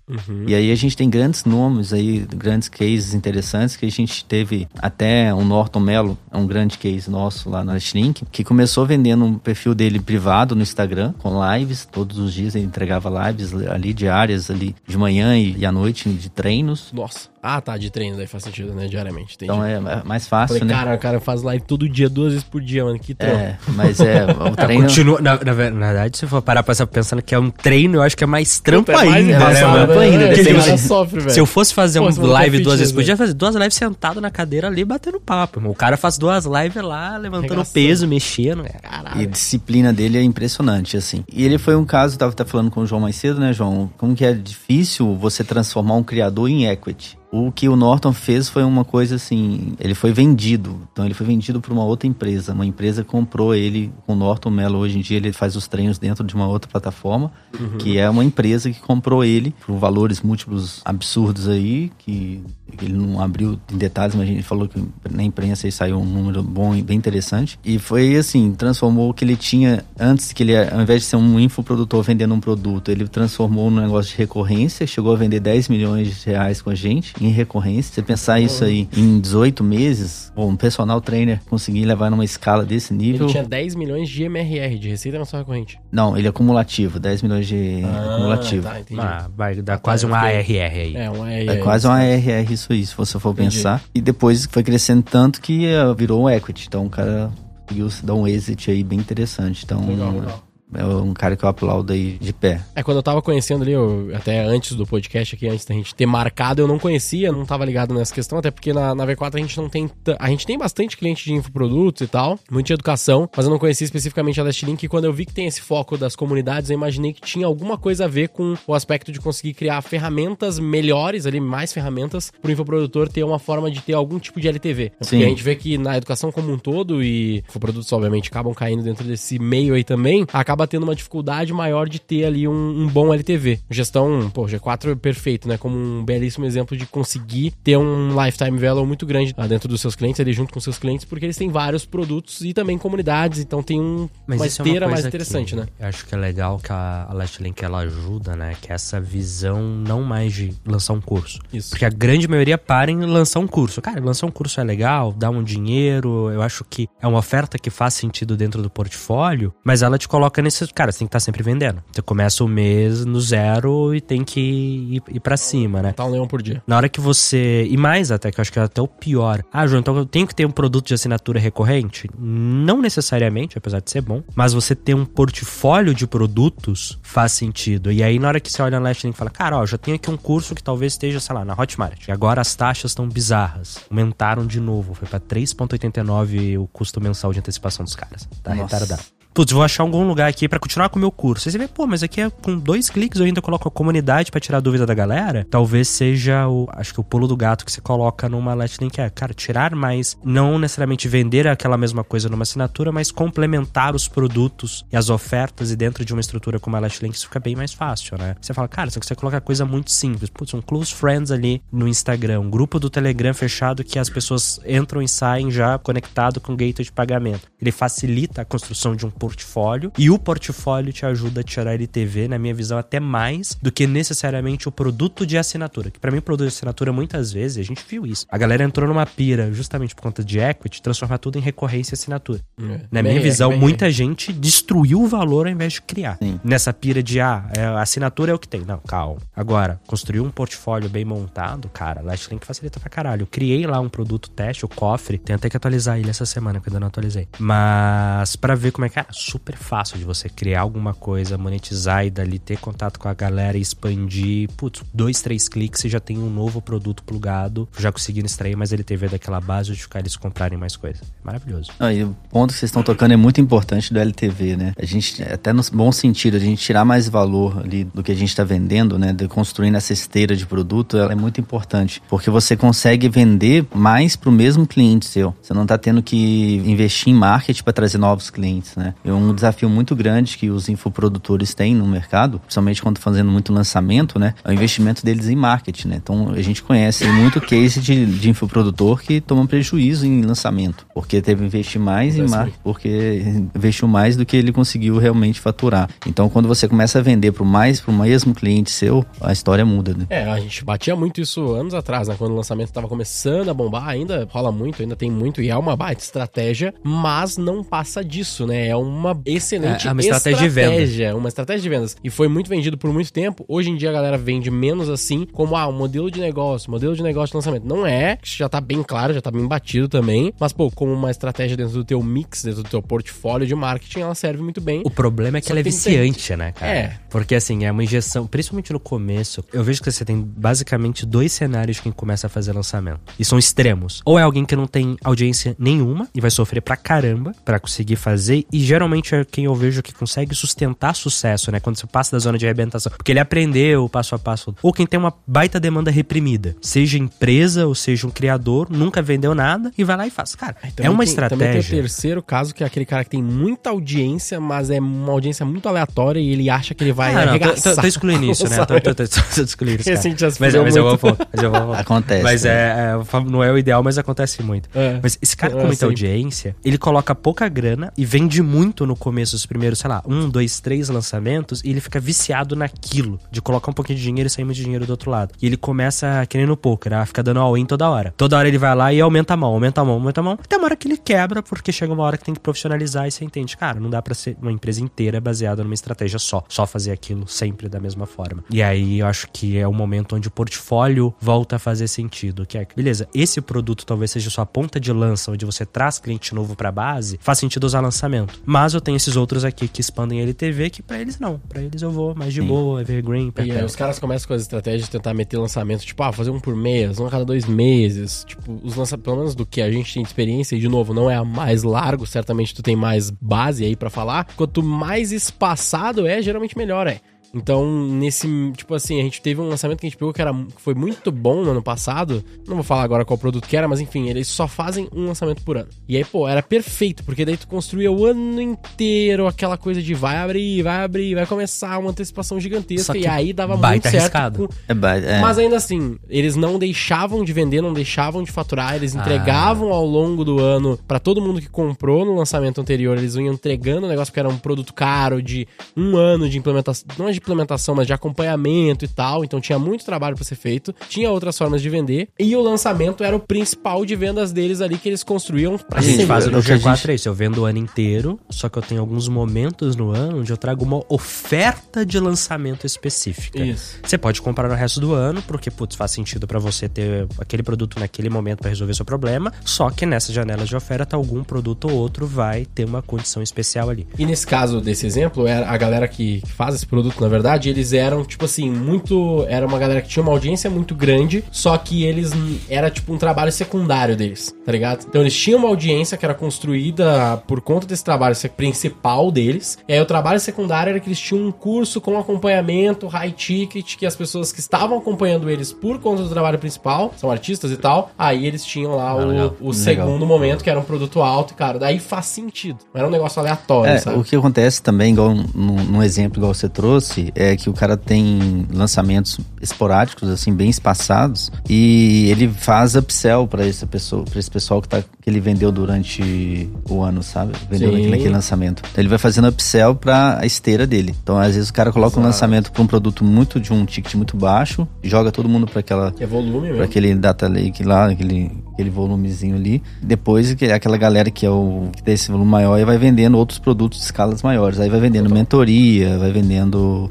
E 0.47 0.55
aí 0.55 0.71
a 0.71 0.75
gente 0.75 0.95
tem 0.95 1.09
grandes 1.09 1.43
nomes 1.43 1.91
aí, 1.91 2.25
grandes 2.33 2.69
cases 2.69 3.13
interessantes 3.13 3.75
que 3.75 3.85
a 3.85 3.91
gente 3.91 4.23
teve 4.23 4.65
até 4.79 5.33
o 5.33 5.43
Norton 5.43 5.81
Mello, 5.81 6.17
é 6.31 6.37
um 6.37 6.47
grande 6.47 6.77
case 6.77 7.11
nosso 7.11 7.49
lá 7.49 7.65
na 7.65 7.73
Nestlink, 7.73 8.23
que 8.31 8.45
começou 8.45 8.85
vendendo 8.85 9.25
um 9.25 9.37
perfil 9.37 9.75
dele 9.75 9.99
privado 9.99 10.55
no 10.55 10.61
Instagram, 10.61 11.13
com 11.19 11.35
lives, 11.53 11.85
todos 11.91 12.17
os 12.17 12.33
dias 12.33 12.55
ele 12.55 12.63
entregava 12.63 13.27
lives 13.27 13.53
ali 13.53 13.93
diárias 13.93 14.49
ali 14.49 14.73
de 14.87 14.97
manhã 14.97 15.37
e, 15.37 15.57
e 15.57 15.65
à 15.65 15.71
noite 15.71 16.07
de 16.09 16.29
treinos. 16.29 16.76
Nossa. 16.93 17.29
Ah, 17.49 17.61
tá, 17.61 17.77
de 17.77 17.89
treino, 17.89 18.17
daí 18.17 18.27
faz 18.27 18.43
sentido, 18.43 18.73
né? 18.73 18.87
Diariamente. 18.87 19.35
Entendi. 19.35 19.51
Então 19.51 19.63
é 19.63 19.75
é 19.75 20.03
mais 20.03 20.27
fácil, 20.27 20.57
Falei, 20.59 20.67
né? 20.73 20.77
cara, 20.79 20.95
o 20.95 20.99
cara 20.99 21.19
faz 21.21 21.41
live 21.43 21.63
todo 21.65 21.87
dia, 21.87 22.09
duas 22.09 22.33
vezes 22.33 22.43
por 22.47 22.59
dia, 22.61 22.83
mano. 22.83 22.99
Que 22.99 23.13
trampo. 23.13 23.37
É, 23.37 23.57
mas 23.69 23.99
é, 23.99 24.25
o 24.35 24.47
Ah, 24.47 24.51
treino. 24.65 24.83
continua, 24.83 25.21
na, 25.21 25.39
na 25.43 25.53
ver- 25.53 25.71
na 25.71 25.87
verdade, 25.87 26.17
se 26.17 26.27
for 26.27 26.41
parar 26.41 26.61
pra 26.63 26.73
pensar 26.73 26.85
pensando 26.87 27.21
que 27.21 27.33
é 27.33 27.39
um 27.39 27.49
treino, 27.49 27.95
eu 27.95 28.01
acho 28.01 28.17
que 28.17 28.23
é 28.23 28.27
mais 28.27 28.59
trampo 28.59 28.91
Puta, 28.91 29.03
é 29.05 29.09
mais 29.09 29.25
ainda, 29.25 29.39
né, 29.39 29.61
mano? 29.65 29.85
trampo 29.85 29.99
ainda, 30.01 30.23
É, 30.25 30.33
depende- 30.35 30.77
sofre, 30.77 31.19
velho. 31.19 31.31
Se 31.31 31.39
eu 31.39 31.45
fosse 31.45 31.73
fazer 31.73 31.99
Pô, 31.99 32.05
maluco 32.05 32.25
é 32.25 32.29
live 32.29 32.59
duas 32.63 32.79
vezes 32.79 32.91
por 32.93 33.03
dia, 33.03 33.15
fazer 33.15 33.33
duas 33.33 33.55
lives 33.55 33.75
sentado 33.75 34.19
na 34.19 34.29
cadeira 34.29 34.67
ali 34.67 34.83
batendo 34.83 35.19
papo. 35.19 35.59
irmão. 35.59 35.71
O 35.71 35.75
cara 35.75 35.95
faz 35.95 36.17
duas 36.17 36.45
lives 36.45 36.83
lá, 36.83 37.15
levantando 37.17 37.63
peso, 37.65 38.07
mexendo. 38.07 38.65
é. 38.65 38.69
Caralho. 38.81 39.21
E 39.21 39.23
a 39.23 39.27
disciplina 39.27 39.93
dele 39.93 40.17
é 40.17 40.21
impressionante, 40.21 40.97
assim. 40.97 41.23
E 41.31 41.45
ele 41.45 41.57
foi 41.57 41.75
um 41.75 41.85
caso, 41.85 42.17
tava, 42.17 42.33
tava 42.33 42.49
falando 42.49 42.69
com 42.71 42.81
o 42.81 42.85
João 42.85 43.01
mais 43.01 43.15
cedo, 43.15 43.39
né, 43.39 43.53
João? 43.53 43.89
Como 43.97 44.13
que 44.15 44.25
é 44.25 44.33
difícil 44.33 45.15
você 45.15 45.43
transformar 45.43 45.95
um 45.95 46.03
criador 46.03 46.49
em 46.49 46.65
equity. 46.67 47.17
O 47.37 47.51
que 47.51 47.69
o 47.69 47.75
Norton 47.75 48.11
fez 48.11 48.49
foi 48.49 48.63
uma 48.63 48.83
coisa 48.83 49.15
assim, 49.15 49.75
ele 49.79 49.93
foi 49.93 50.11
vendido. 50.11 50.81
Então 50.91 51.05
ele 51.05 51.13
foi 51.13 51.27
vendido 51.27 51.61
para 51.61 51.71
uma 51.71 51.83
outra 51.83 52.07
empresa. 52.07 52.53
Uma 52.53 52.65
empresa 52.65 53.03
comprou 53.03 53.53
ele, 53.53 53.91
o 54.07 54.15
Norton 54.15 54.49
Mello 54.49 54.79
hoje 54.79 54.97
em 54.97 55.01
dia 55.01 55.17
ele 55.17 55.31
faz 55.31 55.55
os 55.55 55.67
treinos 55.67 55.99
dentro 55.99 56.25
de 56.25 56.33
uma 56.33 56.47
outra 56.47 56.69
plataforma, 56.69 57.31
que 57.79 57.97
é 57.97 58.09
uma 58.09 58.23
empresa 58.23 58.71
que 58.71 58.79
comprou 58.79 59.23
ele 59.23 59.53
por 59.65 59.77
valores 59.77 60.21
múltiplos 60.21 60.81
absurdos 60.83 61.47
aí, 61.47 61.91
que 61.99 62.41
ele 62.81 62.93
não 62.93 63.21
abriu 63.21 63.59
em 63.71 63.77
detalhes, 63.77 64.15
mas 64.15 64.23
a 64.23 64.31
gente 64.31 64.43
falou 64.43 64.67
que 64.67 64.83
na 65.09 65.23
imprensa 65.23 65.67
aí 65.67 65.71
saiu 65.71 65.99
um 65.99 66.05
número 66.05 66.41
bom 66.41 66.75
e 66.75 66.81
bem 66.81 66.97
interessante. 66.97 67.59
E 67.63 67.77
foi 67.77 68.15
assim, 68.15 68.53
transformou 68.53 69.09
o 69.09 69.13
que 69.13 69.23
ele 69.23 69.35
tinha 69.35 69.85
antes, 69.99 70.33
que 70.33 70.43
ele, 70.43 70.57
ao 70.57 70.81
invés 70.81 71.01
de 71.03 71.07
ser 71.07 71.15
um 71.15 71.39
infoprodutor 71.39 72.01
vendendo 72.03 72.33
um 72.33 72.39
produto, 72.39 72.89
ele 72.89 73.07
transformou 73.07 73.69
num 73.69 73.81
negócio 73.81 74.11
de 74.11 74.17
recorrência, 74.17 74.87
chegou 74.87 75.13
a 75.13 75.15
vender 75.15 75.39
10 75.39 75.69
milhões 75.69 76.07
de 76.07 76.25
reais 76.25 76.61
com 76.61 76.69
a 76.69 76.75
gente 76.75 77.13
em 77.19 77.29
recorrência. 77.29 77.93
Você 77.93 78.01
pensar 78.01 78.39
isso 78.39 78.63
aí 78.63 78.87
em 78.95 79.19
18 79.19 79.63
meses, 79.63 80.31
bom, 80.35 80.49
um 80.49 80.55
personal 80.55 81.01
trainer 81.01 81.39
conseguir 81.49 81.85
levar 81.85 82.09
numa 82.09 82.25
escala 82.25 82.65
desse 82.65 82.93
nível. 82.93 83.25
Ele 83.25 83.31
tinha 83.31 83.43
10 83.43 83.75
milhões 83.75 84.09
de 84.09 84.23
MRR, 84.23 84.77
de 84.77 84.89
Receita 84.89 85.19
Nacional 85.19 85.45
Recorrente. 85.45 85.79
Não, 85.91 86.17
ele 86.17 86.27
é 86.27 86.29
acumulativo, 86.29 86.99
10 86.99 87.21
milhões 87.21 87.47
de 87.47 87.83
acumulativo. 87.83 88.63
Tá, 88.63 88.79
entendi. 88.79 89.01
Ah, 89.01 89.29
vai 89.35 89.55
dar 89.61 89.77
quase 89.79 90.05
um 90.05 90.13
ARR 90.13 90.29
aí. 90.29 90.95
É, 90.95 91.09
um 91.09 91.25
É 91.25 91.57
quase 91.57 91.87
um 91.87 91.91
ARR 91.91 92.51
isso 92.51 92.71
aí, 92.73 92.85
se 92.85 92.95
você 92.95 93.19
for 93.19 93.31
Entendi. 93.31 93.55
pensar. 93.55 93.83
E 93.93 94.01
depois 94.01 94.45
foi 94.49 94.63
crescendo 94.63 95.03
tanto 95.03 95.41
que 95.41 95.65
eh, 95.65 95.93
virou 95.95 96.23
um 96.23 96.29
equity. 96.29 96.65
Então 96.67 96.85
o 96.85 96.89
cara 96.89 97.31
conseguiu 97.65 97.89
se 97.89 98.05
dar 98.05 98.13
um 98.13 98.27
exit 98.27 98.71
aí 98.71 98.83
bem 98.83 98.99
interessante. 98.99 99.63
Então 99.65 99.85
Legal, 99.87 100.11
legal. 100.11 100.46
É 100.73 100.83
um 100.85 101.13
cara 101.13 101.35
que 101.35 101.43
eu 101.43 101.49
aplaudo 101.49 101.93
aí 101.93 102.17
de 102.19 102.33
pé. 102.33 102.61
É, 102.75 102.83
quando 102.83 102.97
eu 102.97 103.03
tava 103.03 103.21
conhecendo 103.21 103.61
ali, 103.63 103.71
eu- 103.71 104.11
até 104.15 104.43
antes 104.43 104.73
do 104.73 104.85
podcast 104.85 105.35
aqui, 105.35 105.47
antes 105.47 105.65
da 105.65 105.73
gente 105.73 105.93
ter 105.95 106.05
marcado, 106.05 106.61
eu 106.61 106.67
não 106.67 106.77
conhecia, 106.79 107.31
não 107.31 107.45
tava 107.45 107.65
ligado 107.65 107.93
nessa 107.93 108.13
questão, 108.13 108.37
até 108.37 108.51
porque 108.51 108.73
na, 108.73 108.93
na 108.93 109.05
V4 109.05 109.35
a 109.35 109.39
gente 109.39 109.57
não 109.57 109.69
tem. 109.69 109.89
A 110.19 110.29
gente 110.29 110.45
tem 110.45 110.57
bastante 110.57 110.97
cliente 110.97 111.23
de 111.25 111.33
infoprodutos 111.33 112.01
e 112.01 112.07
tal, 112.07 112.39
muita 112.51 112.73
educação, 112.73 113.29
mas 113.35 113.45
eu 113.45 113.51
não 113.51 113.59
conhecia 113.59 113.85
especificamente 113.85 114.39
a 114.39 114.43
Lastlink 114.43 114.85
e 114.85 114.89
quando 114.89 115.05
eu 115.05 115.13
vi 115.13 115.25
que 115.25 115.33
tem 115.33 115.45
esse 115.47 115.61
foco 115.61 115.97
das 115.97 116.15
comunidades, 116.15 116.69
eu 116.69 116.73
imaginei 116.75 117.13
que 117.13 117.21
tinha 117.21 117.45
alguma 117.45 117.77
coisa 117.77 118.05
a 118.05 118.07
ver 118.07 118.29
com 118.29 118.55
o 118.67 118.73
aspecto 118.73 119.11
de 119.11 119.19
conseguir 119.19 119.53
criar 119.53 119.81
ferramentas 119.81 120.59
melhores 120.59 121.25
ali, 121.25 121.39
mais 121.39 121.71
ferramentas, 121.73 122.31
pro 122.41 122.51
infoprodutor 122.51 123.07
ter 123.09 123.23
uma 123.23 123.39
forma 123.39 123.69
de 123.71 123.81
ter 123.81 123.93
algum 123.93 124.19
tipo 124.19 124.39
de 124.39 124.47
LTV. 124.47 124.91
Porque 124.97 125.15
Sim. 125.17 125.23
a 125.23 125.27
gente 125.29 125.43
vê 125.43 125.55
que 125.55 125.77
na 125.77 125.97
educação 125.97 126.31
como 126.31 126.51
um 126.51 126.57
todo, 126.57 127.03
e 127.03 127.39
infoprodutos 127.47 127.91
obviamente 127.93 128.29
acabam 128.29 128.53
caindo 128.53 128.83
dentro 128.83 129.05
desse 129.05 129.39
meio 129.39 129.73
aí 129.73 129.83
também, 129.83 130.25
acaba 130.33 130.56
tendo 130.65 130.83
uma 130.83 130.95
dificuldade 130.95 131.53
maior 131.53 131.89
de 131.89 131.99
ter 131.99 132.25
ali 132.25 132.47
um, 132.47 132.83
um 132.83 132.87
bom 132.87 133.13
LTV. 133.13 133.59
Gestão, 133.69 134.31
pô, 134.33 134.45
G4 134.45 134.93
é 134.93 134.95
perfeito, 134.95 135.47
né? 135.47 135.57
Como 135.57 135.77
um 135.77 136.03
belíssimo 136.03 136.45
exemplo 136.45 136.75
de 136.77 136.85
conseguir 136.85 137.51
ter 137.63 137.77
um 137.77 138.23
lifetime 138.23 138.57
value 138.57 138.85
muito 138.85 139.05
grande 139.05 139.33
lá 139.37 139.45
dentro 139.45 139.67
dos 139.67 139.81
seus 139.81 139.95
clientes, 139.95 140.19
ali 140.19 140.33
junto 140.33 140.53
com 140.53 140.59
seus 140.59 140.79
clientes, 140.79 141.05
porque 141.05 141.25
eles 141.25 141.37
têm 141.37 141.49
vários 141.49 141.85
produtos 141.85 142.41
e 142.41 142.53
também 142.53 142.77
comunidades, 142.77 143.39
então 143.39 143.61
tem 143.61 143.79
um, 143.79 144.09
Mas 144.25 144.39
uma 144.39 144.47
isso 144.47 144.61
é 144.61 144.63
uma 144.63 144.67
esteira 144.67 144.87
mais 144.87 145.05
interessante, 145.05 145.55
né? 145.55 145.67
Eu 145.79 145.87
acho 145.87 146.05
que 146.05 146.15
é 146.15 146.17
legal 146.17 146.59
que 146.59 146.71
a, 146.71 147.09
Lastlink 147.11 147.63
ela 147.63 147.79
ajuda, 147.79 148.35
né? 148.35 148.55
Que 148.61 148.71
é 148.71 148.75
essa 148.75 148.99
visão 148.99 149.61
não 149.61 150.03
mais 150.03 150.33
de 150.33 150.53
lançar 150.65 150.93
um 150.93 151.01
curso. 151.01 151.39
Isso. 151.51 151.71
Porque 151.71 151.85
a 151.85 151.89
grande 151.89 152.27
maioria 152.27 152.57
para 152.57 152.91
em 152.91 152.99
lançar 153.05 153.39
um 153.39 153.47
curso. 153.47 153.81
Cara, 153.81 153.99
lançar 153.99 154.27
um 154.27 154.31
curso 154.31 154.59
é 154.59 154.63
legal, 154.63 155.11
dá 155.11 155.29
um 155.29 155.43
dinheiro, 155.43 156.31
eu 156.31 156.41
acho 156.41 156.63
que 156.63 156.87
é 157.01 157.07
uma 157.07 157.19
oferta 157.19 157.57
que 157.57 157.69
faz 157.69 157.93
sentido 157.93 158.37
dentro 158.37 158.61
do 158.61 158.69
portfólio, 158.69 159.53
mas 159.63 159.81
ela 159.81 159.97
te 159.97 160.07
coloca 160.07 160.41
Cara, 160.73 160.91
você 160.91 160.99
tem 160.99 161.07
que 161.07 161.09
estar 161.09 161.19
sempre 161.19 161.43
vendendo. 161.43 161.83
Você 161.91 162.01
começa 162.01 162.43
o 162.43 162.47
mês 162.47 163.05
no 163.05 163.19
zero 163.19 163.93
e 163.93 164.01
tem 164.01 164.23
que 164.23 164.39
ir, 164.39 165.03
ir 165.15 165.19
pra 165.19 165.37
cima, 165.37 165.81
né? 165.81 165.93
Tá 165.93 166.05
um 166.05 166.11
leão 166.11 166.27
por 166.27 166.41
dia. 166.41 166.61
Na 166.67 166.77
hora 166.77 166.89
que 166.89 166.99
você. 166.99 167.67
E 167.69 167.77
mais 167.77 168.11
até, 168.11 168.31
que 168.31 168.39
eu 168.39 168.41
acho 168.41 168.51
que 168.51 168.59
é 168.59 168.63
até 168.63 168.81
o 168.81 168.87
pior. 168.87 169.43
Ah, 169.51 169.65
João, 169.65 169.79
então 169.79 169.95
eu 169.97 170.05
tenho 170.05 170.27
que 170.27 170.35
ter 170.35 170.45
um 170.45 170.51
produto 170.51 170.87
de 170.87 170.93
assinatura 170.93 171.39
recorrente? 171.39 172.09
Não 172.17 172.81
necessariamente, 172.81 173.57
apesar 173.57 173.79
de 173.79 173.91
ser 173.91 174.01
bom. 174.01 174.23
Mas 174.35 174.53
você 174.53 174.75
ter 174.75 174.93
um 174.93 175.05
portfólio 175.05 175.93
de 175.93 176.07
produtos 176.07 176.97
faz 177.01 177.31
sentido. 177.31 177.91
E 177.91 178.03
aí, 178.03 178.19
na 178.19 178.27
hora 178.27 178.39
que 178.39 178.51
você 178.51 178.61
olha 178.61 178.79
na 178.79 178.89
Last 178.89 179.05
Link 179.05 179.15
e 179.15 179.17
fala, 179.17 179.29
cara, 179.29 179.57
ó, 179.57 179.65
já 179.65 179.77
tenho 179.77 179.95
aqui 179.95 180.09
um 180.09 180.17
curso 180.17 180.55
que 180.55 180.63
talvez 180.63 180.93
esteja, 180.93 181.19
sei 181.19 181.35
lá, 181.35 181.45
na 181.45 181.53
Hotmart. 181.53 182.07
E 182.07 182.11
agora 182.11 182.41
as 182.41 182.55
taxas 182.55 182.91
estão 182.91 183.07
bizarras. 183.07 183.79
Aumentaram 183.89 184.45
de 184.45 184.59
novo. 184.59 184.93
Foi 184.93 185.07
pra 185.07 185.19
3,89 185.19 186.59
o 186.59 186.67
custo 186.67 187.01
mensal 187.01 187.33
de 187.33 187.39
antecipação 187.39 187.83
dos 187.83 187.95
caras. 187.95 188.27
Tá 188.43 188.53
Nossa. 188.53 188.75
retardado 188.75 189.16
putz, 189.37 189.51
vou 189.51 189.61
achar 189.61 189.83
algum 189.83 190.07
lugar 190.07 190.27
aqui 190.27 190.49
para 190.49 190.57
continuar 190.57 190.89
com 190.89 190.97
o 190.97 190.99
meu 190.99 191.11
curso. 191.11 191.47
Aí 191.47 191.51
você 191.51 191.59
vê, 191.59 191.67
pô, 191.67 191.85
mas 191.85 192.01
aqui 192.01 192.21
é 192.21 192.27
com 192.27 192.57
dois 192.57 192.89
cliques 192.89 193.19
eu 193.19 193.25
ainda 193.27 193.39
coloco 193.39 193.67
a 193.67 193.71
comunidade 193.71 194.31
para 194.31 194.41
tirar 194.41 194.57
a 194.57 194.61
dúvida 194.61 194.83
da 194.83 194.95
galera. 194.95 195.45
Talvez 195.47 195.87
seja 195.89 196.47
o, 196.47 196.67
acho 196.71 196.91
que 196.91 196.99
o 196.99 197.03
pulo 197.03 197.27
do 197.27 197.37
gato 197.37 197.63
que 197.63 197.71
você 197.71 197.79
coloca 197.79 198.27
numa 198.27 198.55
Link 198.55 198.99
é, 198.99 199.07
cara, 199.11 199.35
tirar 199.35 199.75
mais, 199.75 200.17
não 200.23 200.57
necessariamente 200.57 201.07
vender 201.07 201.47
aquela 201.47 201.77
mesma 201.77 202.03
coisa 202.03 202.27
numa 202.27 202.41
assinatura, 202.41 202.91
mas 202.91 203.11
complementar 203.11 203.93
os 203.93 204.07
produtos 204.07 204.83
e 204.91 204.97
as 204.97 205.11
ofertas 205.11 205.69
e 205.69 205.75
dentro 205.75 206.03
de 206.03 206.13
uma 206.13 206.21
estrutura 206.21 206.59
como 206.59 206.75
a 206.75 206.79
Link 206.79 207.13
isso 207.13 207.27
fica 207.27 207.39
bem 207.39 207.55
mais 207.55 207.73
fácil, 207.73 208.17
né? 208.17 208.35
Você 208.41 208.55
fala, 208.55 208.67
cara, 208.67 208.89
você 208.89 208.99
consegue 208.99 209.19
colocar 209.19 209.39
coisa 209.41 209.63
muito 209.65 209.91
simples. 209.91 210.31
Putz, 210.31 210.55
um 210.55 210.63
close 210.63 210.91
friends 210.91 211.29
ali 211.29 211.61
no 211.71 211.87
Instagram, 211.87 212.39
um 212.39 212.49
grupo 212.49 212.79
do 212.79 212.89
Telegram 212.89 213.35
fechado 213.35 213.83
que 213.83 213.99
as 213.99 214.09
pessoas 214.09 214.59
entram 214.65 214.99
e 214.99 215.07
saem 215.07 215.51
já 215.51 215.77
conectado 215.77 216.41
com 216.41 216.53
o 216.53 216.57
gateway 216.57 216.85
de 216.85 216.91
pagamento. 216.91 217.47
Ele 217.61 217.71
facilita 217.71 218.41
a 218.41 218.45
construção 218.45 218.95
de 218.95 219.05
um 219.05 219.11
portfólio 219.27 219.91
e 219.97 220.09
o 220.09 220.17
portfólio 220.17 220.93
te 220.93 221.05
ajuda 221.05 221.41
a 221.41 221.43
tirar 221.43 221.73
LTV, 221.73 222.27
na 222.29 222.39
minha 222.39 222.53
visão, 222.53 222.77
até 222.77 222.99
mais 222.99 223.57
do 223.61 223.71
que 223.71 223.85
necessariamente 223.85 224.69
o 224.69 224.71
produto 224.71 225.25
de 225.25 225.37
assinatura. 225.37 225.91
Que 225.91 225.99
para 225.99 226.11
mim, 226.11 226.19
o 226.19 226.21
produto 226.21 226.47
de 226.47 226.55
assinatura, 226.55 226.93
muitas 226.93 227.31
vezes, 227.31 227.57
a 227.57 227.63
gente 227.63 227.83
viu 227.87 228.05
isso. 228.05 228.25
A 228.29 228.37
galera 228.37 228.63
entrou 228.63 228.87
numa 228.87 229.05
pira 229.05 229.51
justamente 229.53 229.93
por 229.93 230.01
conta 230.01 230.23
de 230.23 230.39
equity, 230.39 230.81
transformar 230.81 231.17
tudo 231.17 231.37
em 231.37 231.41
recorrência 231.41 231.93
e 231.93 231.95
assinatura. 231.95 232.39
É. 232.61 232.81
Na 232.89 233.03
minha 233.03 233.19
visão, 233.19 233.55
muita 233.57 233.91
gente 233.91 234.31
destruiu 234.31 235.01
o 235.01 235.07
valor 235.07 235.47
ao 235.47 235.51
invés 235.51 235.73
de 235.73 235.81
criar. 235.81 236.17
Sim. 236.17 236.39
Nessa 236.43 236.71
pira 236.71 237.03
de, 237.03 237.19
ah, 237.19 237.49
é, 237.55 237.65
assinatura 237.79 238.31
é 238.31 238.35
o 238.35 238.39
que 238.39 238.47
tem. 238.47 238.61
Não, 238.61 238.79
calma. 238.79 239.17
Agora, 239.35 239.79
construir 239.87 240.21
um 240.21 240.29
portfólio 240.29 240.89
bem 240.89 241.03
montado, 241.03 241.69
cara, 241.69 242.01
Lastlink 242.01 242.45
facilita 242.45 242.79
pra 242.79 242.89
caralho. 242.89 243.23
Eu 243.23 243.27
criei 243.27 243.65
lá 243.67 243.79
um 243.79 243.89
produto 243.89 244.29
teste, 244.29 244.65
o 244.65 244.69
cofre, 244.69 245.17
tenho 245.17 245.35
até 245.35 245.49
que 245.49 245.57
atualizar 245.57 245.99
ele 245.99 246.09
essa 246.09 246.25
semana, 246.25 246.59
que 246.59 246.69
eu 246.69 246.71
ainda 246.71 246.79
não 246.79 246.87
atualizei. 246.87 247.27
Mas 247.39 248.35
para 248.35 248.55
ver 248.55 248.71
como 248.71 248.85
é 248.85 248.89
que 248.89 248.99
é, 248.99 249.05
super 249.17 249.55
fácil 249.55 249.97
de 249.97 250.03
você 250.03 250.29
criar 250.29 250.61
alguma 250.61 250.93
coisa, 250.93 251.37
monetizar 251.37 252.05
e 252.05 252.09
dali 252.09 252.39
ter 252.39 252.57
contato 252.57 252.99
com 252.99 253.07
a 253.07 253.13
galera 253.13 253.57
e 253.57 253.61
expandir. 253.61 254.49
Putz, 254.55 254.83
dois, 254.93 255.21
três 255.21 255.49
cliques 255.49 255.83
e 255.83 255.89
já 255.89 255.99
tem 255.99 256.17
um 256.17 256.29
novo 256.29 256.61
produto 256.61 257.03
plugado, 257.03 257.67
já 257.77 257.91
conseguindo 257.91 258.25
extrair 258.25 258.55
mais 258.55 258.71
LTV 258.71 259.09
daquela 259.09 259.41
base 259.41 259.71
de 259.71 259.81
ficar 259.81 259.99
eles 259.99 260.15
comprarem 260.15 260.57
mais 260.57 260.75
coisa. 260.75 261.01
Maravilhoso. 261.23 261.71
Ah, 261.79 261.93
e 261.93 262.03
o 262.03 262.15
ponto 262.29 262.53
que 262.53 262.59
vocês 262.59 262.69
estão 262.69 262.83
tocando 262.83 263.13
é 263.13 263.17
muito 263.17 263.41
importante 263.41 263.93
do 263.93 263.99
LTV, 263.99 264.55
né? 264.55 264.73
A 264.77 264.85
gente, 264.85 265.21
até 265.23 265.51
no 265.51 265.61
bom 265.73 265.91
sentido, 265.91 266.37
a 266.37 266.39
gente 266.39 266.61
tirar 266.61 266.85
mais 266.85 267.09
valor 267.09 267.59
ali 267.59 267.83
do 267.83 268.03
que 268.03 268.11
a 268.11 268.15
gente 268.15 268.29
está 268.29 268.43
vendendo, 268.43 268.97
né? 268.97 269.13
De 269.13 269.27
construindo 269.27 269.75
essa 269.75 269.93
esteira 269.93 270.35
de 270.35 270.45
produto, 270.45 270.97
ela 270.97 271.11
é 271.11 271.15
muito 271.15 271.41
importante. 271.41 272.01
Porque 272.09 272.29
você 272.29 272.55
consegue 272.55 273.09
vender 273.09 273.65
mais 273.73 274.15
para 274.15 274.29
o 274.29 274.31
mesmo 274.31 274.65
cliente 274.65 275.05
seu. 275.05 275.35
Você 275.41 275.53
não 275.53 275.63
está 275.63 275.77
tendo 275.77 276.01
que 276.01 276.55
investir 276.65 277.13
em 277.13 277.15
marketing 277.15 277.63
para 277.63 277.73
trazer 277.73 277.97
novos 277.97 278.29
clientes, 278.29 278.75
né? 278.75 278.93
É 279.07 279.13
um 279.13 279.33
desafio 279.33 279.69
muito 279.69 279.95
grande 279.95 280.37
que 280.37 280.49
os 280.49 280.67
infoprodutores 280.69 281.53
têm 281.53 281.73
no 281.73 281.87
mercado, 281.87 282.39
principalmente 282.39 282.81
quando 282.81 282.99
fazendo 282.99 283.31
muito 283.31 283.53
lançamento, 283.53 284.19
né? 284.19 284.33
É 284.43 284.49
o 284.49 284.53
investimento 284.53 285.03
deles 285.05 285.29
em 285.29 285.35
marketing, 285.35 285.87
né? 285.87 285.95
Então 285.95 286.29
a 286.29 286.41
gente 286.41 286.61
conhece 286.61 287.05
muito 287.07 287.39
case 287.39 287.79
de, 287.79 288.05
de 288.05 288.29
infoprodutor 288.29 289.01
que 289.01 289.21
toma 289.21 289.47
prejuízo 289.47 290.05
em 290.05 290.21
lançamento, 290.21 290.85
porque 290.93 291.21
teve 291.21 291.41
que 291.41 291.45
investir 291.47 291.79
mais 291.79 292.17
em 292.17 292.27
marketing, 292.27 292.57
porque 292.63 293.23
investiu 293.55 293.87
mais 293.87 294.17
do 294.17 294.25
que 294.25 294.35
ele 294.35 294.51
conseguiu 294.51 294.97
realmente 294.97 295.39
faturar. 295.39 295.89
Então 296.05 296.29
quando 296.29 296.47
você 296.47 296.67
começa 296.67 296.99
a 296.99 297.01
vender 297.01 297.31
para 297.31 297.45
mais 297.45 297.79
para 297.79 297.91
o 297.91 297.97
mesmo 297.97 298.33
cliente 298.33 298.71
seu, 298.71 299.05
a 299.21 299.31
história 299.31 299.65
muda, 299.65 299.93
né? 299.93 300.05
É, 300.09 300.25
a 300.25 300.39
gente 300.39 300.63
batia 300.65 300.95
muito 300.95 301.21
isso 301.21 301.53
anos 301.53 301.73
atrás, 301.73 302.07
né? 302.07 302.15
Quando 302.17 302.31
o 302.31 302.35
lançamento 302.35 302.67
estava 302.67 302.87
começando 302.87 303.49
a 303.49 303.53
bombar, 303.53 303.87
ainda 303.87 304.27
rola 304.29 304.51
muito, 304.51 304.81
ainda 304.81 304.95
tem 304.95 305.09
muito 305.09 305.41
e 305.41 305.49
é 305.49 305.57
uma 305.57 305.75
baita 305.75 306.01
estratégia, 306.01 306.73
mas 306.83 307.37
não 307.37 307.63
passa 307.63 308.03
disso, 308.03 308.45
né? 308.45 308.67
É 308.67 308.75
uma 308.97 309.19
excelente 309.25 309.87
é, 309.87 309.89
é 309.89 309.93
uma 309.93 310.01
estratégia, 310.01 310.47
estratégia. 310.47 311.15
Uma 311.15 311.29
estratégia 311.29 311.61
de 311.61 311.69
vendas. 311.69 311.97
E 312.03 312.09
foi 312.09 312.27
muito 312.27 312.49
vendido 312.49 312.77
por 312.77 312.91
muito 312.91 313.11
tempo. 313.13 313.45
Hoje 313.47 313.69
em 313.69 313.75
dia 313.75 313.89
a 313.89 313.93
galera 313.93 314.17
vende 314.17 314.49
menos 314.49 314.89
assim, 314.89 315.25
como 315.25 315.55
ah, 315.55 315.71
modelo 315.71 316.09
de 316.09 316.19
negócio, 316.19 316.71
modelo 316.71 316.95
de 316.95 317.03
negócio 317.03 317.31
de 317.31 317.37
lançamento. 317.37 317.65
Não 317.65 317.85
é, 317.85 318.17
já 318.23 318.49
tá 318.49 318.59
bem 318.59 318.83
claro, 318.83 319.13
já 319.13 319.21
tá 319.21 319.31
bem 319.31 319.45
batido 319.47 319.87
também. 319.87 320.33
Mas, 320.39 320.51
pô, 320.51 320.71
como 320.71 320.93
uma 320.93 321.11
estratégia 321.11 321.55
dentro 321.55 321.73
do 321.73 321.85
teu 321.85 322.01
mix, 322.01 322.43
dentro 322.43 322.63
do 322.63 322.69
teu 322.69 322.81
portfólio 322.81 323.47
de 323.47 323.55
marketing, 323.55 323.99
ela 324.01 324.15
serve 324.15 324.41
muito 324.41 324.59
bem. 324.59 324.81
O 324.85 324.89
problema 324.89 325.37
é 325.37 325.41
que 325.41 325.51
ela 325.51 325.59
é 325.59 325.63
viciante, 325.63 326.35
né, 326.35 326.51
cara? 326.51 326.71
É. 326.71 326.97
Porque 327.09 327.35
assim, 327.35 327.65
é 327.65 327.71
uma 327.71 327.83
injeção, 327.83 328.25
principalmente 328.25 328.73
no 328.73 328.79
começo, 328.79 329.43
eu 329.53 329.63
vejo 329.63 329.81
que 329.81 329.91
você 329.91 330.03
tem 330.03 330.21
basicamente 330.21 331.05
dois 331.05 331.31
cenários 331.31 331.79
quem 331.79 331.91
começa 331.91 332.27
a 332.27 332.29
fazer 332.29 332.53
lançamento. 332.53 332.99
E 333.19 333.25
são 333.25 333.37
extremos. 333.37 334.01
Ou 334.05 334.17
é 334.17 334.21
alguém 334.21 334.45
que 334.45 334.55
não 334.55 334.67
tem 334.67 334.97
audiência 335.03 335.55
nenhuma 335.59 336.07
e 336.13 336.21
vai 336.21 336.31
sofrer 336.31 336.61
pra 336.61 336.75
caramba 336.75 337.33
para 337.43 337.59
conseguir 337.59 337.95
fazer. 337.95 338.45
E 338.51 338.59
geralmente 338.77 339.15
é 339.15 339.25
quem 339.25 339.45
eu 339.45 339.55
vejo 339.55 339.81
que 339.81 339.93
consegue 339.93 340.35
sustentar 340.35 340.95
sucesso, 340.95 341.51
né? 341.51 341.59
Quando 341.59 341.77
você 341.77 341.87
passa 341.87 342.11
da 342.11 342.19
zona 342.19 342.37
de 342.37 342.45
arrebentação. 342.45 342.91
Porque 342.95 343.11
ele 343.11 343.19
aprendeu 343.19 343.89
passo 343.89 344.13
a 344.13 344.19
passo. 344.19 344.55
Ou 344.61 344.71
quem 344.71 344.85
tem 344.85 344.99
uma 344.99 345.13
baita 345.25 345.59
demanda 345.59 345.89
reprimida. 345.89 346.55
Seja 346.61 346.97
empresa 346.97 347.65
ou 347.65 347.73
seja 347.73 348.05
um 348.05 348.09
criador, 348.09 348.67
nunca 348.69 349.01
vendeu 349.01 349.33
nada 349.33 349.71
e 349.77 349.83
vai 349.83 349.97
lá 349.97 350.07
e 350.07 350.11
faz. 350.11 350.35
Cara, 350.35 350.55
é 350.77 350.89
uma 350.89 351.03
tem, 351.03 351.09
estratégia. 351.09 351.45
Também 351.45 351.61
tem 351.61 351.79
o 351.79 351.81
terceiro 351.81 352.21
caso, 352.21 352.53
que 352.53 352.63
é 352.63 352.67
aquele 352.67 352.85
cara 352.85 353.03
que 353.03 353.09
tem 353.09 353.23
muita 353.23 353.71
audiência, 353.71 354.39
mas 354.39 354.69
é 354.69 354.79
uma 354.79 355.11
audiência 355.11 355.45
muito 355.45 355.67
aleatória 355.67 356.19
e 356.19 356.29
ele 356.29 356.49
acha 356.49 356.73
que 356.75 356.83
ele 356.83 356.93
vai 356.93 357.11
ah, 357.11 357.25
não, 357.25 357.29
arregaçar. 357.29 357.73
Tô, 357.73 357.75
tô, 357.75 357.81
tô 357.81 357.87
excluindo 357.87 358.31
isso, 358.31 358.47
né? 358.47 358.57
Tô, 358.57 358.79
tô, 358.79 358.95
tô, 358.95 359.07
tô 359.07 359.41
excluindo 359.41 359.81
isso, 359.81 359.91
mas, 360.39 360.39
mas, 360.39 360.75
eu 360.75 360.97
vou, 360.97 361.17
mas 361.33 361.43
eu 361.43 361.51
vou... 361.51 361.73
Acontece. 361.73 362.23
Mas 362.23 362.43
né? 362.43 362.51
é, 362.51 363.17
é, 363.17 363.19
não 363.25 363.43
é 363.43 363.51
o 363.51 363.57
ideal, 363.57 363.81
mas 363.81 363.97
acontece 363.97 364.43
muito. 364.43 364.69
É. 364.75 364.99
Mas 365.01 365.17
esse 365.21 365.35
cara 365.35 365.53
com 365.53 365.59
muita 365.59 365.73
assim. 365.73 365.85
audiência, 365.85 366.55
ele 366.63 366.77
coloca 366.77 367.15
pouca 367.15 367.47
grana 367.47 367.91
e 367.97 368.05
vende 368.05 368.41
muito 368.41 368.66
no 368.85 368.95
começo 368.95 369.33
dos 369.33 369.45
primeiros, 369.45 369.79
sei 369.79 369.89
lá, 369.89 370.01
um, 370.05 370.29
dois, 370.29 370.59
três 370.59 370.89
lançamentos 370.89 371.61
e 371.63 371.69
ele 371.69 371.81
fica 371.81 371.99
viciado 371.99 372.55
naquilo, 372.55 373.19
de 373.31 373.41
colocar 373.41 373.71
um 373.71 373.73
pouquinho 373.73 373.97
de 373.97 374.03
dinheiro 374.03 374.27
e 374.27 374.29
sair 374.29 374.45
muito 374.45 374.57
dinheiro 374.57 374.85
do 374.85 374.91
outro 374.91 375.11
lado. 375.11 375.33
E 375.41 375.45
ele 375.45 375.57
começa 375.57 376.25
querendo 376.27 376.55
poker, 376.57 376.91
né? 376.91 377.05
fica 377.05 377.23
dando 377.23 377.39
all-in 377.39 377.65
toda 377.65 377.89
hora. 377.89 378.13
Toda 378.17 378.37
hora 378.37 378.47
ele 378.47 378.57
vai 378.57 378.75
lá 378.75 378.93
e 378.93 379.01
aumenta 379.01 379.33
a 379.33 379.37
mão, 379.37 379.53
aumenta 379.53 379.81
a 379.81 379.85
mão, 379.85 379.95
aumenta 379.95 380.21
a 380.21 380.23
mão, 380.23 380.33
até 380.33 380.57
uma 380.57 380.65
hora 380.65 380.75
que 380.75 380.87
ele 380.87 380.97
quebra, 380.97 381.41
porque 381.41 381.71
chega 381.71 381.93
uma 381.93 382.03
hora 382.03 382.17
que 382.17 382.25
tem 382.25 382.33
que 382.33 382.39
profissionalizar 382.39 383.07
e 383.07 383.11
você 383.11 383.23
entende, 383.23 383.55
cara, 383.55 383.79
não 383.79 383.89
dá 383.89 384.01
para 384.01 384.13
ser 384.13 384.37
uma 384.41 384.51
empresa 384.51 384.81
inteira 384.81 385.19
baseada 385.19 385.63
numa 385.63 385.73
estratégia 385.73 386.19
só, 386.19 386.43
só 386.47 386.65
fazer 386.65 386.91
aquilo 386.91 387.27
sempre 387.27 387.69
da 387.69 387.79
mesma 387.79 388.05
forma. 388.05 388.43
E 388.49 388.61
aí 388.61 388.99
eu 388.99 389.07
acho 389.07 389.27
que 389.31 389.57
é 389.57 389.67
o 389.67 389.73
momento 389.73 390.15
onde 390.15 390.27
o 390.27 390.31
portfólio 390.31 391.13
volta 391.19 391.57
a 391.57 391.59
fazer 391.59 391.87
sentido, 391.87 392.45
que 392.45 392.57
é, 392.57 392.67
beleza, 392.75 393.07
esse 393.13 393.41
produto 393.41 393.85
talvez 393.85 394.11
seja 394.11 394.29
sua 394.29 394.45
ponta 394.45 394.79
de 394.79 394.91
lança, 394.91 395.31
onde 395.31 395.45
você 395.45 395.65
traz 395.65 395.99
cliente 395.99 396.33
novo 396.33 396.55
para 396.55 396.71
base, 396.71 397.19
faz 397.21 397.39
sentido 397.39 397.63
usar 397.63 397.81
lançamento. 397.81 398.39
Mas 398.45 398.56
eu 398.73 398.81
tenho 398.81 398.95
esses 398.97 399.15
outros 399.15 399.43
aqui 399.43 399.67
que 399.67 399.81
expandem 399.81 400.21
LTV, 400.21 400.69
que 400.69 400.81
para 400.81 400.99
eles 400.99 401.19
não. 401.19 401.39
Para 401.39 401.61
eles 401.61 401.81
eu 401.81 401.91
vou 401.91 402.15
mais 402.15 402.33
de 402.33 402.41
Sim. 402.41 402.47
boa, 402.47 402.81
evergreen, 402.81 403.31
E 403.45 403.51
aí, 403.51 403.63
os 403.63 403.75
caras 403.75 403.99
começam 403.99 404.27
com 404.27 404.33
as 404.33 404.41
estratégias 404.41 404.83
de 404.83 404.89
tentar 404.89 405.13
meter 405.13 405.37
lançamento, 405.37 405.85
tipo, 405.85 406.01
ah, 406.03 406.11
fazer 406.11 406.31
um 406.31 406.39
por 406.39 406.55
mês, 406.55 406.99
um 406.99 407.07
a 407.07 407.09
cada 407.09 407.25
dois 407.25 407.45
meses. 407.45 408.23
Tipo, 408.25 408.59
os 408.63 408.75
lançamentos, 408.75 409.03
pelo 409.03 409.17
menos 409.17 409.35
do 409.35 409.45
que 409.45 409.61
a 409.61 409.71
gente 409.71 409.93
tem 409.93 410.03
de 410.03 410.09
experiência, 410.09 410.55
e 410.55 410.59
de 410.59 410.67
novo, 410.67 410.93
não 410.93 411.09
é 411.09 411.15
a 411.15 411.23
mais 411.23 411.63
largo, 411.63 412.05
certamente 412.05 412.53
tu 412.53 412.63
tem 412.63 412.75
mais 412.75 413.09
base 413.09 413.63
aí 413.63 413.75
para 413.75 413.89
falar. 413.89 414.27
Quanto 414.35 414.63
mais 414.63 415.11
espaçado 415.11 416.07
é, 416.07 416.21
geralmente 416.21 416.57
melhor 416.57 416.87
é. 416.87 417.01
Então, 417.37 417.65
nesse, 417.87 418.27
tipo 418.55 418.73
assim, 418.73 418.99
a 418.99 419.03
gente 419.03 419.21
teve 419.21 419.39
um 419.39 419.47
lançamento 419.47 419.79
que 419.79 419.85
a 419.85 419.89
gente 419.89 419.97
pegou 419.97 420.13
que, 420.13 420.21
era, 420.21 420.33
que 420.33 420.61
foi 420.61 420.73
muito 420.73 421.11
bom 421.11 421.43
no 421.43 421.51
ano 421.51 421.61
passado. 421.61 422.23
Não 422.47 422.55
vou 422.55 422.63
falar 422.63 422.83
agora 422.83 423.05
qual 423.05 423.17
produto 423.17 423.47
que 423.47 423.55
era, 423.55 423.67
mas 423.67 423.79
enfim, 423.79 424.09
eles 424.09 424.27
só 424.27 424.47
fazem 424.47 424.87
um 424.93 425.07
lançamento 425.07 425.43
por 425.43 425.57
ano. 425.57 425.69
E 425.87 425.95
aí, 425.95 426.03
pô, 426.03 426.27
era 426.27 426.41
perfeito, 426.41 427.03
porque 427.03 427.25
daí 427.25 427.37
tu 427.37 427.47
construía 427.47 427.91
o 427.91 428.05
ano 428.05 428.41
inteiro 428.41 429.27
aquela 429.27 429.57
coisa 429.57 429.81
de 429.81 429.93
vai 429.93 430.17
abrir, 430.17 430.61
vai 430.63 430.83
abrir, 430.83 431.15
vai 431.15 431.25
começar 431.25 431.77
uma 431.77 431.91
antecipação 431.91 432.39
gigantesca. 432.39 432.97
E 432.97 433.07
aí 433.07 433.33
dava 433.33 433.55
muito 433.55 433.89
certo. 433.89 434.47
Com... 434.47 434.47
É 434.67 434.73
baita, 434.73 435.07
é. 435.07 435.21
Mas 435.21 435.37
ainda 435.37 435.57
assim, 435.57 435.97
eles 436.09 436.35
não 436.35 436.57
deixavam 436.57 437.23
de 437.23 437.33
vender, 437.33 437.61
não 437.61 437.73
deixavam 437.73 438.23
de 438.23 438.31
faturar, 438.31 438.75
eles 438.75 438.95
entregavam 438.95 439.71
ah. 439.71 439.75
ao 439.75 439.85
longo 439.85 440.23
do 440.23 440.39
ano 440.39 440.77
para 440.87 440.99
todo 440.99 441.21
mundo 441.21 441.41
que 441.41 441.49
comprou 441.49 442.05
no 442.05 442.15
lançamento 442.15 442.59
anterior, 442.59 442.97
eles 442.97 443.15
iam 443.15 443.33
entregando 443.33 443.85
o 443.85 443.89
negócio 443.89 444.11
porque 444.11 444.19
era 444.19 444.29
um 444.29 444.37
produto 444.37 444.73
caro 444.73 445.21
de 445.21 445.47
um 445.75 445.95
ano 445.95 446.29
de 446.29 446.37
implementação. 446.37 446.87
Não 446.97 447.07
é 447.07 447.11
de 447.11 447.21
suplementação, 447.27 447.75
mas 447.75 447.85
de 447.85 447.93
acompanhamento 447.93 448.85
e 448.85 448.87
tal. 448.87 449.23
Então 449.23 449.39
tinha 449.41 449.59
muito 449.59 449.83
trabalho 449.85 450.15
para 450.15 450.23
ser 450.23 450.35
feito. 450.35 450.73
Tinha 450.87 451.11
outras 451.11 451.37
formas 451.37 451.61
de 451.61 451.69
vender. 451.69 452.07
E 452.17 452.35
o 452.35 452.41
lançamento 452.41 453.03
era 453.03 453.15
o 453.15 453.19
principal 453.19 453.85
de 453.85 453.95
vendas 453.95 454.31
deles 454.31 454.61
ali 454.61 454.77
que 454.77 454.87
eles 454.87 455.03
construíam 455.03 455.57
pra 455.57 455.79
A 455.79 455.81
gente 455.81 456.05
faz 456.05 456.25
no 456.27 456.39
o 456.39 456.43
que 456.43 456.51
a 456.51 456.57
G4 456.57 456.75
gente- 456.77 456.91
é 456.91 456.95
isso, 456.95 457.09
eu 457.09 457.13
vendo 457.13 457.41
o 457.41 457.45
ano 457.45 457.57
inteiro, 457.59 458.19
só 458.29 458.47
que 458.49 458.57
eu 458.57 458.61
tenho 458.61 458.79
alguns 458.81 459.07
momentos 459.07 459.75
no 459.75 459.91
ano 459.91 460.19
onde 460.19 460.31
eu 460.31 460.37
trago 460.37 460.63
uma 460.63 460.81
oferta 460.89 461.85
de 461.85 461.99
lançamento 461.99 462.65
específica. 462.65 463.43
Isso. 463.43 463.77
Você 463.83 463.97
pode 463.97 464.21
comprar 464.21 464.47
no 464.47 464.55
resto 464.55 464.79
do 464.79 464.93
ano, 464.93 465.21
porque, 465.23 465.51
putz, 465.51 465.75
faz 465.75 465.91
sentido 465.91 466.25
pra 466.27 466.39
você 466.39 466.69
ter 466.69 467.07
aquele 467.19 467.43
produto 467.43 467.79
naquele 467.79 468.09
momento 468.09 468.39
pra 468.39 468.49
resolver 468.49 468.73
seu 468.73 468.85
problema. 468.85 469.33
Só 469.43 469.69
que 469.69 469.85
nessa 469.85 470.13
janela 470.13 470.45
de 470.45 470.55
oferta, 470.55 470.95
algum 470.95 471.23
produto 471.23 471.65
ou 471.69 471.75
outro 471.75 472.07
vai 472.07 472.45
ter 472.45 472.65
uma 472.65 472.81
condição 472.81 473.21
especial 473.21 473.69
ali. 473.69 473.87
E 473.97 474.05
nesse 474.05 474.25
caso 474.25 474.61
desse 474.61 474.85
exemplo, 474.85 475.27
era 475.27 475.49
a 475.49 475.57
galera 475.57 475.87
que 475.87 475.97
que 475.97 476.21
faz 476.27 476.53
esse 476.53 476.65
produto, 476.65 477.01
na 477.01 477.07
verdade, 477.07 477.16
eles 477.49 477.73
eram, 477.73 478.03
tipo 478.05 478.25
assim, 478.25 478.49
muito. 478.49 479.25
Era 479.29 479.45
uma 479.45 479.57
galera 479.59 479.81
que 479.81 479.89
tinha 479.89 480.03
uma 480.03 480.11
audiência 480.11 480.49
muito 480.49 480.75
grande, 480.75 481.23
só 481.31 481.57
que 481.57 481.83
eles. 481.83 482.11
Era 482.49 482.69
tipo 482.69 482.93
um 482.93 482.97
trabalho 482.97 483.31
secundário 483.31 483.95
deles, 483.95 484.35
tá 484.45 484.51
ligado? 484.51 484.85
Então 484.87 485.01
eles 485.01 485.15
tinham 485.15 485.39
uma 485.39 485.47
audiência 485.49 485.97
que 485.97 486.05
era 486.05 486.13
construída 486.13 487.17
por 487.27 487.41
conta 487.41 487.67
desse 487.67 487.83
trabalho 487.83 488.15
principal 488.35 489.11
deles. 489.11 489.57
E 489.67 489.73
aí 489.73 489.81
o 489.81 489.85
trabalho 489.85 490.19
secundário 490.19 490.71
era 490.71 490.79
que 490.79 490.87
eles 490.87 490.99
tinham 490.99 491.27
um 491.27 491.31
curso 491.31 491.81
com 491.81 491.97
acompanhamento, 491.99 492.87
high 492.87 493.11
ticket, 493.11 493.75
que 493.75 493.85
as 493.85 493.95
pessoas 493.95 494.31
que 494.31 494.39
estavam 494.39 494.77
acompanhando 494.77 495.29
eles 495.29 495.51
por 495.51 495.79
conta 495.79 496.03
do 496.03 496.09
trabalho 496.09 496.39
principal, 496.39 496.93
são 496.97 497.11
artistas 497.11 497.51
e 497.51 497.57
tal, 497.57 497.91
aí 497.97 498.25
eles 498.25 498.45
tinham 498.45 498.75
lá 498.75 498.95
o, 498.95 499.05
legal. 499.05 499.27
o 499.39 499.49
Legal. 499.49 499.53
segundo 499.53 500.05
momento, 500.05 500.43
que 500.43 500.49
era 500.49 500.59
um 500.59 500.63
produto 500.63 501.01
alto, 501.01 501.33
e, 501.33 501.35
cara, 501.35 501.59
daí 501.59 501.79
faz 501.79 502.05
sentido. 502.05 502.59
Era 502.73 502.87
um 502.87 502.91
negócio 502.91 503.19
aleatório, 503.19 503.73
É, 503.73 503.77
sabe? 503.79 503.97
o 503.99 504.03
que 504.03 504.15
acontece 504.15 504.61
também, 504.61 504.93
igual 504.93 505.13
num, 505.13 505.23
num 505.63 505.83
exemplo 505.83 506.19
igual 506.19 506.33
você 506.33 506.47
trouxe, 506.49 506.96
é 507.15 507.35
que 507.35 507.49
o 507.49 507.53
cara 507.53 507.77
tem 507.77 508.45
lançamentos 508.53 509.19
esporádicos, 509.41 510.09
assim, 510.09 510.33
bem 510.33 510.49
espaçados, 510.49 511.31
e 511.49 512.09
ele 512.09 512.27
faz 512.27 512.75
upsell 512.75 513.27
para 513.27 513.45
essa 513.45 513.65
pessoa, 513.65 514.03
para 514.03 514.19
esse 514.19 514.29
pessoal 514.29 514.61
que, 514.61 514.67
tá, 514.67 514.81
que 514.81 515.09
ele 515.09 515.19
vendeu 515.19 515.51
durante 515.51 516.49
o 516.69 516.81
ano, 516.81 517.01
sabe? 517.03 517.33
Vendeu 517.49 517.71
naquele, 517.71 517.91
naquele 517.91 518.09
lançamento. 518.09 518.63
Então 518.71 518.81
ele 518.81 518.89
vai 518.89 518.97
fazendo 518.97 519.27
upsell 519.27 519.75
para 519.75 520.19
a 520.19 520.25
esteira 520.25 520.65
dele. 520.65 520.95
Então, 521.03 521.17
às 521.17 521.35
vezes, 521.35 521.49
o 521.49 521.53
cara 521.53 521.71
coloca 521.71 521.97
um 521.97 522.01
Exato. 522.01 522.07
lançamento 522.07 522.51
para 522.51 522.61
um 522.61 522.67
produto 522.67 523.03
muito 523.03 523.39
de 523.39 523.53
um 523.53 523.65
ticket 523.65 523.95
muito 523.95 524.17
baixo, 524.17 524.67
joga 524.83 525.11
todo 525.11 525.29
mundo 525.29 525.47
para 525.47 525.59
aquela 525.59 525.91
Que 525.91 526.03
é 526.03 526.07
volume 526.07 526.53
para 526.53 526.65
aquele 526.65 526.93
data 526.95 527.27
lake 527.27 527.63
lá, 527.63 527.89
aquele, 527.89 528.31
aquele 528.53 528.69
volumezinho 528.69 529.35
ali. 529.35 529.61
Depois 529.81 530.33
que 530.33 530.45
aquela 530.45 530.77
galera 530.77 531.09
que 531.11 531.25
é 531.25 531.29
o 531.29 531.69
que 531.75 531.83
tem 531.83 531.93
esse 531.93 532.11
volume 532.11 532.29
maior 532.29 532.55
aí 532.55 532.65
vai 532.65 532.77
vendendo 532.77 533.17
outros 533.17 533.39
produtos 533.39 533.79
de 533.79 533.85
escalas 533.85 534.21
maiores. 534.21 534.59
Aí 534.59 534.69
vai 534.69 534.79
vendendo 534.79 535.09
mentoria, 535.09 535.97
vai 535.97 536.11
vendendo 536.11 536.86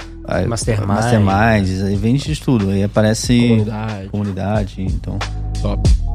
Mastermind. 0.48 0.88
masterminds, 0.88 1.82
aí 1.82 1.96
vende 1.96 2.24
de 2.34 2.40
tudo. 2.40 2.70
Aí 2.70 2.82
aparece 2.82 3.38
Comunidade. 3.48 4.08
comunidade, 4.08 4.82
então. 4.82 5.18
Top. 5.62 6.05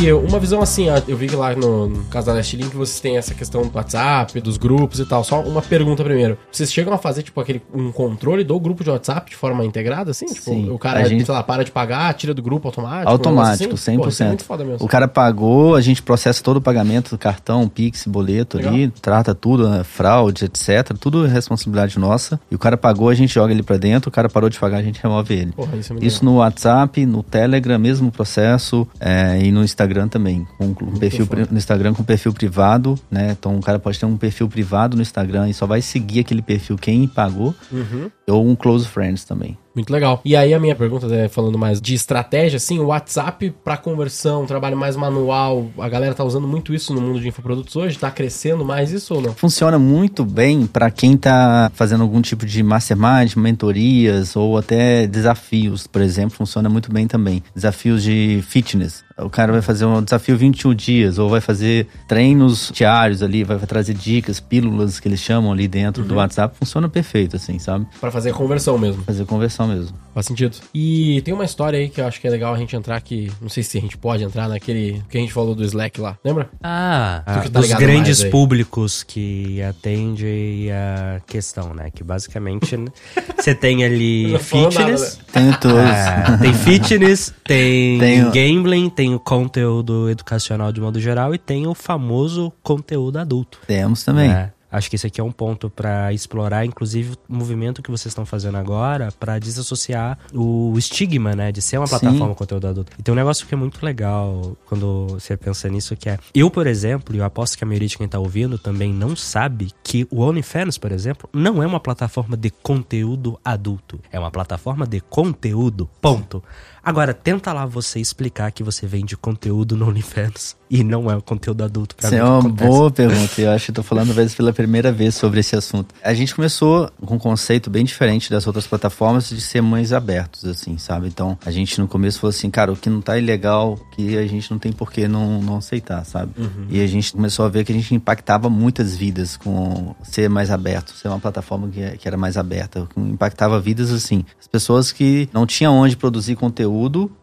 E 0.00 0.12
uma 0.12 0.38
visão 0.38 0.62
assim, 0.62 0.86
eu 1.08 1.16
vi 1.16 1.26
que 1.26 1.34
lá 1.34 1.54
no, 1.56 1.88
no 1.88 2.04
caso 2.04 2.26
da 2.28 2.32
Last 2.34 2.56
Link 2.56 2.74
vocês 2.76 3.00
têm 3.00 3.16
essa 3.16 3.34
questão 3.34 3.62
do 3.62 3.70
WhatsApp, 3.76 4.40
dos 4.40 4.56
grupos 4.56 5.00
e 5.00 5.04
tal. 5.04 5.24
Só 5.24 5.40
uma 5.42 5.60
pergunta 5.60 6.04
primeiro. 6.04 6.38
Vocês 6.52 6.72
chegam 6.72 6.92
a 6.94 6.98
fazer, 6.98 7.24
tipo, 7.24 7.40
aquele 7.40 7.60
um 7.74 7.90
controle 7.90 8.44
do 8.44 8.58
grupo 8.60 8.84
de 8.84 8.90
WhatsApp 8.90 9.28
de 9.30 9.36
forma 9.36 9.64
integrada, 9.64 10.12
assim? 10.12 10.26
Tipo, 10.26 10.42
Sim. 10.50 10.70
o 10.70 10.78
cara, 10.78 11.00
A 11.00 11.04
gente- 11.08 11.24
sei 11.24 11.34
lá, 11.34 11.42
para 11.42 11.64
de 11.64 11.72
pagar, 11.72 12.14
tira 12.14 12.32
do 12.32 12.40
grupo 12.40 12.68
automático? 12.68 13.10
Automático, 13.10 13.74
assim? 13.74 13.96
Pô, 13.98 14.06
isso 14.06 14.22
é 14.22 14.26
100%. 14.26 14.28
muito 14.28 14.44
foda 14.44 14.64
mesmo. 14.64 14.86
O 14.86 14.88
cara 14.88 15.08
pagou, 15.08 15.74
a 15.74 15.80
gente 15.80 16.00
processa 16.00 16.42
todo 16.44 16.58
o 16.58 16.60
pagamento 16.62 17.10
do 17.10 17.18
cartão, 17.18 17.68
Pix, 17.68 18.06
boleto 18.06 18.56
ali, 18.56 18.70
Legal. 18.82 18.92
trata 19.02 19.34
tudo, 19.34 19.68
né, 19.68 19.82
fraude, 19.82 20.44
etc. 20.44 20.96
Tudo 21.00 21.26
é 21.26 21.28
responsabilidade 21.28 21.98
nossa. 21.98 22.38
E 22.50 22.54
o 22.54 22.58
cara 22.58 22.76
pagou, 22.76 23.08
a 23.08 23.14
gente 23.14 23.34
joga 23.34 23.52
ele 23.52 23.64
pra 23.64 23.76
dentro, 23.76 24.10
o 24.10 24.12
cara 24.12 24.28
parou 24.28 24.48
de 24.48 24.58
pagar, 24.60 24.78
a 24.78 24.82
gente 24.82 25.00
remove 25.02 25.34
ele. 25.34 25.52
Porra, 25.52 25.76
isso 25.76 25.92
é 25.92 25.96
Isso 26.00 26.24
no 26.24 26.36
WhatsApp, 26.36 27.04
no 27.04 27.22
Telegram, 27.24 27.78
mesmo 27.80 28.12
processo, 28.12 28.86
é, 29.00 29.40
e 29.42 29.50
no 29.50 29.64
Instagram 29.64 29.87
também. 30.08 30.46
Com, 30.58 30.74
perfil, 30.98 31.26
foda. 31.26 31.48
no 31.50 31.58
Instagram 31.58 31.94
com 31.94 32.02
perfil 32.04 32.32
privado, 32.32 32.98
né? 33.10 33.34
Então 33.38 33.56
o 33.56 33.60
cara 33.60 33.78
pode 33.78 33.98
ter 33.98 34.06
um 34.06 34.16
perfil 34.16 34.48
privado 34.48 34.96
no 34.96 35.02
Instagram 35.02 35.48
e 35.48 35.54
só 35.54 35.66
vai 35.66 35.80
seguir 35.82 36.20
aquele 36.20 36.42
perfil 36.42 36.76
quem 36.76 37.06
pagou, 37.08 37.54
Uhum. 37.72 38.10
ou 38.28 38.46
um 38.48 38.54
close 38.56 38.86
friends 38.86 39.24
também. 39.24 39.56
Muito 39.78 39.92
legal. 39.92 40.20
E 40.24 40.34
aí 40.34 40.52
a 40.52 40.58
minha 40.58 40.74
pergunta, 40.74 41.06
é, 41.14 41.28
falando 41.28 41.56
mais 41.56 41.80
de 41.80 41.94
estratégia, 41.94 42.56
assim, 42.56 42.80
o 42.80 42.86
WhatsApp 42.86 43.54
para 43.62 43.76
conversão, 43.76 44.42
um 44.42 44.46
trabalho 44.46 44.76
mais 44.76 44.96
manual, 44.96 45.68
a 45.78 45.88
galera 45.88 46.14
tá 46.14 46.24
usando 46.24 46.48
muito 46.48 46.74
isso 46.74 46.92
no 46.92 47.00
mundo 47.00 47.20
de 47.20 47.28
infoprodutos 47.28 47.76
hoje? 47.76 47.96
Tá 47.96 48.10
crescendo 48.10 48.64
mais 48.64 48.90
isso 48.90 49.14
ou 49.14 49.22
não? 49.22 49.34
Funciona 49.34 49.78
muito 49.78 50.24
bem 50.24 50.66
para 50.66 50.90
quem 50.90 51.16
tá 51.16 51.70
fazendo 51.74 52.02
algum 52.02 52.20
tipo 52.20 52.44
de 52.44 52.60
mastermind, 52.60 53.36
mentorias 53.36 54.34
ou 54.34 54.58
até 54.58 55.06
desafios, 55.06 55.86
por 55.86 56.02
exemplo, 56.02 56.36
funciona 56.36 56.68
muito 56.68 56.92
bem 56.92 57.06
também. 57.06 57.40
Desafios 57.54 58.02
de 58.02 58.42
fitness. 58.48 59.04
O 59.16 59.28
cara 59.28 59.50
vai 59.50 59.62
fazer 59.62 59.84
um 59.84 60.02
desafio 60.02 60.36
21 60.36 60.74
dias 60.74 61.18
ou 61.18 61.28
vai 61.28 61.40
fazer 61.40 61.88
treinos 62.06 62.70
diários 62.72 63.20
ali, 63.20 63.42
vai 63.42 63.58
trazer 63.58 63.92
dicas, 63.94 64.38
pílulas 64.38 65.00
que 65.00 65.08
eles 65.08 65.18
chamam 65.18 65.50
ali 65.50 65.66
dentro 65.66 66.04
do 66.04 66.14
WhatsApp. 66.14 66.56
Funciona 66.56 66.88
perfeito 66.88 67.34
assim, 67.34 67.58
sabe? 67.58 67.84
Para 68.00 68.12
fazer 68.12 68.32
conversão 68.32 68.78
mesmo. 68.78 69.02
Fazer 69.02 69.24
conversão 69.24 69.67
mesmo. 69.68 69.96
Faz 70.14 70.26
sentido. 70.26 70.56
E 70.74 71.20
tem 71.24 71.32
uma 71.32 71.44
história 71.44 71.78
aí 71.78 71.88
que 71.88 72.00
eu 72.00 72.06
acho 72.06 72.20
que 72.20 72.26
é 72.26 72.30
legal 72.30 72.52
a 72.54 72.58
gente 72.58 72.74
entrar 72.74 73.00
que, 73.00 73.30
não 73.40 73.48
sei 73.48 73.62
se 73.62 73.78
a 73.78 73.80
gente 73.80 73.96
pode 73.96 74.24
entrar 74.24 74.48
naquele 74.48 75.02
que 75.08 75.16
a 75.16 75.20
gente 75.20 75.32
falou 75.32 75.54
do 75.54 75.62
Slack 75.64 76.00
lá, 76.00 76.18
lembra? 76.24 76.48
Ah, 76.62 77.22
que 77.42 77.50
tá 77.50 77.60
dos 77.60 77.72
grandes 77.74 78.24
públicos 78.24 79.02
que 79.04 79.62
atende 79.62 80.68
a 80.72 81.20
questão, 81.26 81.72
né? 81.74 81.90
Que 81.94 82.02
basicamente 82.02 82.76
né, 82.76 82.86
você 83.38 83.54
tem 83.54 83.84
ali 83.84 84.36
falou 84.38 84.70
nada, 84.72 84.80
fitness. 84.96 85.20
Tenho 85.32 85.60
todos. 85.60 85.78
é, 85.78 86.36
tem 86.40 86.54
fitness, 86.54 87.34
tem 87.44 87.98
Tenho- 87.98 88.30
gambling, 88.32 88.90
tem 88.90 89.14
o 89.14 89.20
conteúdo 89.20 90.08
educacional 90.10 90.72
de 90.72 90.80
modo 90.80 91.00
geral 91.00 91.34
e 91.34 91.38
tem 91.38 91.66
o 91.66 91.74
famoso 91.74 92.52
conteúdo 92.62 93.18
adulto. 93.18 93.60
Temos 93.66 94.02
também. 94.02 94.28
né? 94.28 94.52
Acho 94.70 94.90
que 94.90 94.96
esse 94.96 95.06
aqui 95.06 95.20
é 95.20 95.24
um 95.24 95.32
ponto 95.32 95.70
pra 95.70 96.12
explorar, 96.12 96.64
inclusive, 96.64 97.16
o 97.28 97.34
movimento 97.34 97.82
que 97.82 97.90
vocês 97.90 98.10
estão 98.10 98.26
fazendo 98.26 98.56
agora 98.58 99.10
pra 99.18 99.38
desassociar 99.38 100.18
o 100.32 100.74
estigma, 100.76 101.34
né, 101.34 101.50
de 101.50 101.62
ser 101.62 101.78
uma 101.78 101.86
Sim. 101.86 101.98
plataforma 101.98 102.32
de 102.32 102.38
conteúdo 102.38 102.66
adulto. 102.68 102.92
E 102.98 103.02
tem 103.02 103.12
um 103.12 103.16
negócio 103.16 103.46
que 103.46 103.54
é 103.54 103.56
muito 103.56 103.84
legal 103.84 104.56
quando 104.66 105.06
você 105.08 105.36
pensa 105.36 105.68
nisso, 105.68 105.96
que 105.96 106.10
é... 106.10 106.18
Eu, 106.34 106.50
por 106.50 106.66
exemplo, 106.66 107.14
e 107.14 107.18
eu 107.18 107.24
aposto 107.24 107.56
que 107.56 107.64
a 107.64 107.66
maioria 107.66 107.88
de 107.88 107.96
quem 107.96 108.08
tá 108.08 108.18
ouvindo 108.18 108.58
também 108.58 108.92
não 108.92 109.16
sabe 109.16 109.70
que 109.82 110.06
o 110.10 110.20
OnlyFans, 110.20 110.76
por 110.76 110.92
exemplo, 110.92 111.28
não 111.32 111.62
é 111.62 111.66
uma 111.66 111.80
plataforma 111.80 112.36
de 112.36 112.50
conteúdo 112.50 113.38
adulto. 113.44 113.98
É 114.12 114.18
uma 114.18 114.30
plataforma 114.30 114.86
de 114.86 115.00
conteúdo, 115.00 115.88
ponto. 116.00 116.42
Agora, 116.88 117.12
tenta 117.12 117.52
lá 117.52 117.66
você 117.66 118.00
explicar 118.00 118.50
que 118.50 118.62
você 118.62 118.86
vende 118.86 119.14
conteúdo 119.14 119.76
no 119.76 119.88
OnlyFans 119.88 120.56
e 120.70 120.82
não 120.82 121.10
é 121.10 121.14
um 121.14 121.20
conteúdo 121.20 121.62
adulto 121.62 121.94
pra 121.94 122.08
Isso 122.08 122.14
mim. 122.14 122.22
é 122.22 122.24
uma 122.24 122.38
acontece. 122.38 122.66
boa 122.66 122.90
pergunta. 122.90 123.40
Eu 123.42 123.50
acho 123.50 123.64
que 123.66 123.70
eu 123.72 123.74
tô 123.74 123.82
falando 123.82 124.14
vezes 124.14 124.34
pela 124.34 124.54
primeira 124.54 124.90
vez 124.90 125.14
sobre 125.14 125.40
esse 125.40 125.54
assunto. 125.54 125.94
A 126.02 126.14
gente 126.14 126.34
começou 126.34 126.90
com 127.04 127.16
um 127.16 127.18
conceito 127.18 127.68
bem 127.68 127.84
diferente 127.84 128.30
das 128.30 128.46
outras 128.46 128.66
plataformas 128.66 129.28
de 129.28 129.38
ser 129.38 129.60
mais 129.60 129.92
abertos, 129.92 130.46
assim, 130.46 130.78
sabe? 130.78 131.08
Então, 131.08 131.36
a 131.44 131.50
gente 131.50 131.78
no 131.78 131.86
começo 131.86 132.20
falou 132.20 132.30
assim, 132.30 132.48
cara, 132.48 132.72
o 132.72 132.76
que 132.76 132.88
não 132.88 133.02
tá 133.02 133.18
ilegal, 133.18 133.78
que 133.94 134.16
a 134.16 134.26
gente 134.26 134.50
não 134.50 134.58
tem 134.58 134.72
por 134.72 134.90
que 134.90 135.06
não, 135.06 135.42
não 135.42 135.58
aceitar, 135.58 136.02
sabe? 136.06 136.32
E 136.70 136.80
a 136.80 136.86
gente 136.86 137.12
começou 137.12 137.44
a 137.44 137.50
ver 137.50 137.66
que 137.66 137.72
a 137.72 137.74
gente 137.74 137.94
impactava 137.94 138.48
muitas 138.48 138.96
vidas 138.96 139.36
com 139.36 139.94
ser 140.02 140.30
mais 140.30 140.50
aberto, 140.50 140.94
ser 140.94 141.08
uma 141.08 141.20
plataforma 141.20 141.68
que, 141.68 141.98
que 141.98 142.08
era 142.08 142.16
mais 142.16 142.38
aberta. 142.38 142.88
Impactava 142.96 143.60
vidas, 143.60 143.92
assim. 143.92 144.24
As 144.40 144.46
pessoas 144.46 144.90
que 144.90 145.28
não 145.34 145.44
tinham 145.44 145.76
onde 145.76 145.94
produzir 145.94 146.34
conteúdo 146.34 146.77